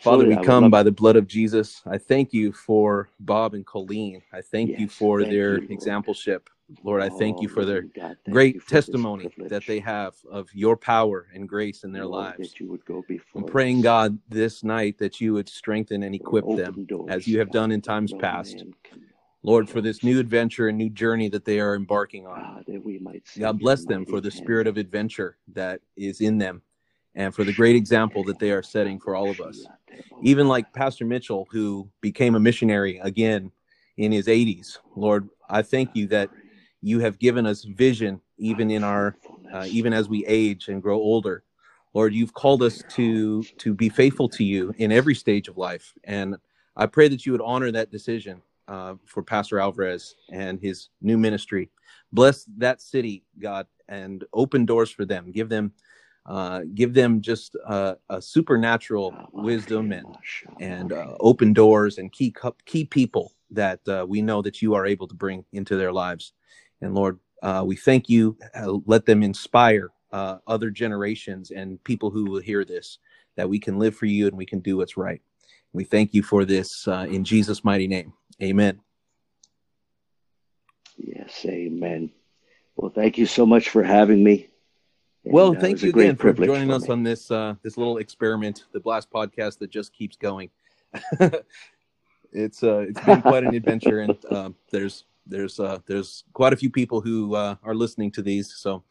Father, 0.00 0.26
we 0.26 0.36
come 0.36 0.64
love- 0.64 0.70
by 0.70 0.82
the 0.82 0.92
blood 0.92 1.16
of 1.16 1.26
Jesus. 1.26 1.82
I 1.86 1.98
thank 1.98 2.32
you 2.32 2.52
for 2.52 3.08
Bob 3.20 3.54
and 3.54 3.64
Colleen. 3.66 4.22
I 4.32 4.40
thank 4.40 4.70
yes, 4.70 4.80
you 4.80 4.88
for 4.88 5.20
thank 5.20 5.32
their 5.32 5.62
you, 5.62 5.68
exampleship. 5.68 6.46
Lord, 6.82 7.00
I 7.00 7.08
thank 7.08 7.38
oh, 7.38 7.42
you 7.42 7.48
for 7.48 7.64
their 7.64 7.82
God, 7.82 8.16
great 8.30 8.62
for 8.62 8.68
testimony 8.68 9.30
that 9.38 9.64
they 9.66 9.80
have 9.80 10.14
of 10.30 10.48
your 10.52 10.76
power 10.76 11.26
and 11.32 11.48
grace 11.48 11.82
in 11.84 11.92
their 11.92 12.04
Lord, 12.04 12.26
lives. 12.26 12.52
That 12.52 12.60
you 12.60 12.68
would 12.68 12.84
go 12.84 13.02
before 13.08 13.40
I'm 13.40 13.46
praying, 13.46 13.78
us. 13.78 13.84
God, 13.84 14.18
this 14.28 14.62
night 14.62 14.98
that 14.98 15.20
you 15.20 15.32
would 15.32 15.48
strengthen 15.48 16.02
and 16.02 16.14
equip 16.14 16.44
them 16.44 16.86
as 17.08 17.26
you 17.26 17.38
have 17.38 17.50
done 17.50 17.72
in 17.72 17.80
times 17.80 18.12
no 18.12 18.18
past. 18.18 18.64
Lord, 19.42 19.68
for 19.68 19.80
this 19.80 20.02
new 20.02 20.18
adventure 20.18 20.68
and 20.68 20.76
new 20.76 20.90
journey 20.90 21.28
that 21.28 21.44
they 21.44 21.60
are 21.60 21.74
embarking 21.76 22.26
on. 22.26 22.40
Ah, 22.44 22.60
that 22.66 22.84
we 22.84 22.98
might 22.98 23.22
God 23.38 23.58
bless 23.58 23.84
them 23.84 24.04
for 24.04 24.20
the 24.20 24.30
spirit 24.30 24.66
of 24.66 24.76
adventure 24.76 25.36
that 25.54 25.80
is 25.96 26.20
in 26.20 26.38
them 26.38 26.62
and 27.14 27.34
for 27.34 27.44
the 27.44 27.52
great 27.52 27.76
example 27.76 28.24
that 28.24 28.38
they 28.38 28.50
are 28.50 28.62
setting 28.62 28.98
for 28.98 29.14
all 29.14 29.30
of 29.30 29.40
us. 29.40 29.64
Even 30.22 30.48
like 30.48 30.72
Pastor 30.72 31.04
Mitchell, 31.04 31.46
who 31.50 31.88
became 32.00 32.34
a 32.34 32.40
missionary 32.40 32.98
again 32.98 33.52
in 33.96 34.12
his 34.12 34.26
80s. 34.26 34.78
Lord, 34.96 35.28
I 35.48 35.62
thank 35.62 35.94
you 35.94 36.06
that 36.08 36.30
you 36.82 37.00
have 37.00 37.18
given 37.18 37.46
us 37.46 37.64
vision 37.64 38.20
even 38.38 38.70
in 38.70 38.84
our 38.84 39.16
uh, 39.52 39.66
even 39.68 39.92
as 39.92 40.08
we 40.08 40.24
age 40.26 40.68
and 40.68 40.82
grow 40.82 40.96
older 40.96 41.42
lord 41.94 42.14
you've 42.14 42.34
called 42.34 42.62
us 42.62 42.82
to 42.88 43.42
to 43.56 43.74
be 43.74 43.88
faithful 43.88 44.28
to 44.28 44.44
you 44.44 44.72
in 44.78 44.92
every 44.92 45.14
stage 45.14 45.48
of 45.48 45.56
life 45.56 45.92
and 46.04 46.36
i 46.76 46.86
pray 46.86 47.08
that 47.08 47.26
you 47.26 47.32
would 47.32 47.40
honor 47.40 47.70
that 47.72 47.90
decision 47.90 48.40
uh, 48.68 48.94
for 49.06 49.22
pastor 49.22 49.58
alvarez 49.58 50.14
and 50.30 50.60
his 50.60 50.90
new 51.00 51.18
ministry 51.18 51.70
bless 52.12 52.44
that 52.56 52.80
city 52.80 53.24
god 53.38 53.66
and 53.88 54.24
open 54.32 54.64
doors 54.64 54.90
for 54.90 55.04
them 55.04 55.32
give 55.32 55.48
them 55.48 55.72
uh, 56.28 56.60
give 56.74 56.92
them 56.92 57.22
just 57.22 57.56
uh, 57.66 57.94
a 58.10 58.20
supernatural 58.20 59.16
wisdom 59.32 59.92
and 59.92 60.06
and 60.60 60.92
uh, 60.92 61.14
open 61.20 61.54
doors 61.54 61.96
and 61.96 62.12
key 62.12 62.34
key 62.66 62.84
people 62.84 63.32
that 63.50 63.80
uh, 63.88 64.04
we 64.06 64.20
know 64.20 64.42
that 64.42 64.60
you 64.60 64.74
are 64.74 64.84
able 64.84 65.08
to 65.08 65.14
bring 65.14 65.42
into 65.54 65.74
their 65.76 65.90
lives. 65.90 66.34
And 66.82 66.94
Lord, 66.94 67.18
uh, 67.42 67.64
we 67.66 67.76
thank 67.76 68.10
you. 68.10 68.36
Let 68.84 69.06
them 69.06 69.22
inspire 69.22 69.90
other 70.12 70.70
generations 70.70 71.50
and 71.50 71.82
people 71.84 72.10
who 72.10 72.26
will 72.26 72.42
hear 72.42 72.62
this 72.64 72.98
that 73.36 73.48
we 73.48 73.58
can 73.58 73.78
live 73.78 73.96
for 73.96 74.06
you 74.06 74.26
and 74.26 74.36
we 74.36 74.44
can 74.44 74.60
do 74.60 74.76
what's 74.76 74.98
right. 74.98 75.22
We 75.72 75.84
thank 75.84 76.12
you 76.12 76.22
for 76.22 76.44
this 76.44 76.86
in 76.86 77.24
Jesus' 77.24 77.64
mighty 77.64 77.88
name. 77.88 78.12
Amen. 78.42 78.80
Yes, 80.96 81.44
amen. 81.46 82.10
Well, 82.76 82.90
thank 82.90 83.18
you 83.18 83.26
so 83.26 83.44
much 83.44 83.70
for 83.70 83.82
having 83.82 84.22
me. 84.22 84.48
And, 85.24 85.32
well, 85.32 85.56
uh, 85.56 85.60
thank 85.60 85.82
you 85.82 85.90
again 85.90 86.16
for 86.16 86.32
joining 86.32 86.68
for 86.68 86.74
us 86.74 86.88
on 86.88 87.02
this 87.02 87.30
uh, 87.30 87.54
this 87.62 87.76
little 87.76 87.98
experiment, 87.98 88.64
the 88.72 88.80
Blast 88.80 89.10
podcast 89.10 89.58
that 89.58 89.70
just 89.70 89.92
keeps 89.92 90.16
going. 90.16 90.50
it's 92.32 92.62
uh, 92.62 92.86
it's 92.88 93.00
been 93.00 93.22
quite 93.22 93.44
an 93.44 93.54
adventure, 93.54 94.00
and 94.00 94.16
uh, 94.30 94.50
there's 94.70 95.04
there's 95.26 95.60
uh, 95.60 95.78
there's 95.86 96.24
quite 96.32 96.52
a 96.52 96.56
few 96.56 96.70
people 96.70 97.00
who 97.00 97.34
uh, 97.34 97.56
are 97.62 97.74
listening 97.74 98.10
to 98.12 98.22
these, 98.22 98.54
so 98.54 98.82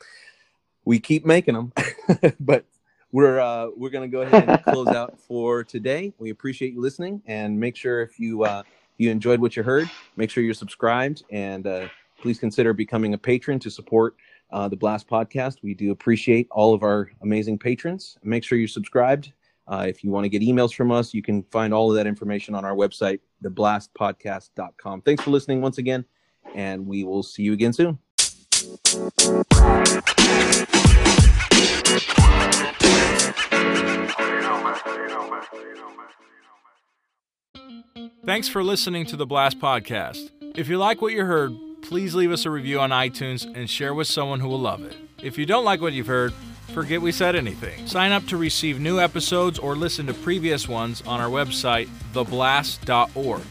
we 0.85 0.99
keep 0.99 1.25
making 1.25 1.55
them. 1.55 1.73
but 2.39 2.65
we're 3.11 3.39
uh, 3.39 3.69
we're 3.75 3.89
gonna 3.89 4.07
go 4.07 4.21
ahead 4.21 4.47
and 4.47 4.63
close 4.63 4.89
out 4.89 5.19
for 5.27 5.63
today. 5.63 6.13
We 6.17 6.29
appreciate 6.29 6.73
you 6.73 6.81
listening, 6.81 7.21
and 7.25 7.59
make 7.59 7.75
sure 7.75 8.01
if 8.01 8.19
you 8.19 8.43
uh, 8.43 8.63
you 8.97 9.11
enjoyed 9.11 9.39
what 9.39 9.55
you 9.55 9.63
heard, 9.63 9.89
make 10.15 10.29
sure 10.29 10.43
you're 10.43 10.53
subscribed, 10.53 11.23
and 11.31 11.67
uh, 11.67 11.87
please 12.21 12.39
consider 12.39 12.73
becoming 12.73 13.13
a 13.13 13.17
patron 13.17 13.59
to 13.59 13.69
support 13.69 14.15
uh, 14.51 14.67
the 14.67 14.75
Blast 14.75 15.07
Podcast. 15.07 15.57
We 15.61 15.73
do 15.73 15.91
appreciate 15.91 16.47
all 16.51 16.73
of 16.73 16.83
our 16.83 17.11
amazing 17.21 17.59
patrons. 17.59 18.17
Make 18.23 18.43
sure 18.43 18.57
you're 18.57 18.67
subscribed. 18.67 19.33
Uh, 19.67 19.85
if 19.87 20.03
you 20.03 20.11
want 20.11 20.23
to 20.23 20.29
get 20.29 20.41
emails 20.41 20.73
from 20.73 20.91
us, 20.91 21.13
you 21.13 21.21
can 21.21 21.43
find 21.43 21.73
all 21.73 21.89
of 21.89 21.97
that 21.97 22.07
information 22.07 22.55
on 22.55 22.63
our 22.63 22.73
website, 22.73 23.19
theblastpodcast.com. 23.43 25.01
Thanks 25.01 25.23
for 25.23 25.31
listening 25.31 25.61
once 25.61 25.77
again 25.77 26.05
and 26.55 26.85
we 26.87 27.03
will 27.03 27.23
see 27.23 27.43
you 27.43 27.53
again 27.53 27.73
soon. 27.73 27.99
Thanks 38.25 38.47
for 38.47 38.63
listening 38.63 39.05
to 39.07 39.15
the 39.15 39.25
Blast 39.25 39.59
Podcast. 39.59 40.31
If 40.55 40.67
you 40.67 40.77
like 40.77 41.01
what 41.01 41.13
you 41.13 41.25
heard, 41.25 41.55
please 41.81 42.15
leave 42.15 42.31
us 42.31 42.45
a 42.45 42.51
review 42.51 42.79
on 42.79 42.89
iTunes 42.89 43.45
and 43.55 43.69
share 43.69 43.93
with 43.93 44.07
someone 44.07 44.39
who 44.39 44.47
will 44.47 44.59
love 44.59 44.83
it. 44.83 44.95
If 45.21 45.37
you 45.37 45.45
don't 45.45 45.65
like 45.65 45.81
what 45.81 45.93
you've 45.93 46.07
heard, 46.07 46.33
forget 46.73 47.01
we 47.01 47.11
said 47.11 47.35
anything. 47.35 47.87
Sign 47.87 48.11
up 48.11 48.25
to 48.27 48.37
receive 48.37 48.79
new 48.79 48.99
episodes 48.99 49.59
or 49.59 49.75
listen 49.75 50.05
to 50.07 50.13
previous 50.13 50.67
ones 50.67 51.01
on 51.03 51.19
our 51.19 51.29
website, 51.29 51.87
theblast.org. 52.13 53.41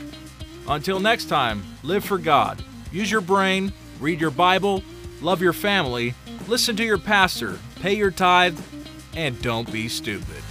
Until 0.68 1.00
next 1.00 1.26
time, 1.26 1.62
live 1.82 2.04
for 2.04 2.18
God 2.18 2.62
Use 2.92 3.10
your 3.10 3.20
brain, 3.20 3.72
read 4.00 4.20
your 4.20 4.30
Bible, 4.30 4.82
love 5.20 5.42
your 5.42 5.52
family, 5.52 6.14
listen 6.48 6.76
to 6.76 6.84
your 6.84 6.98
pastor, 6.98 7.58
pay 7.80 7.94
your 7.94 8.10
tithe, 8.10 8.58
and 9.14 9.40
don't 9.42 9.70
be 9.70 9.88
stupid. 9.88 10.42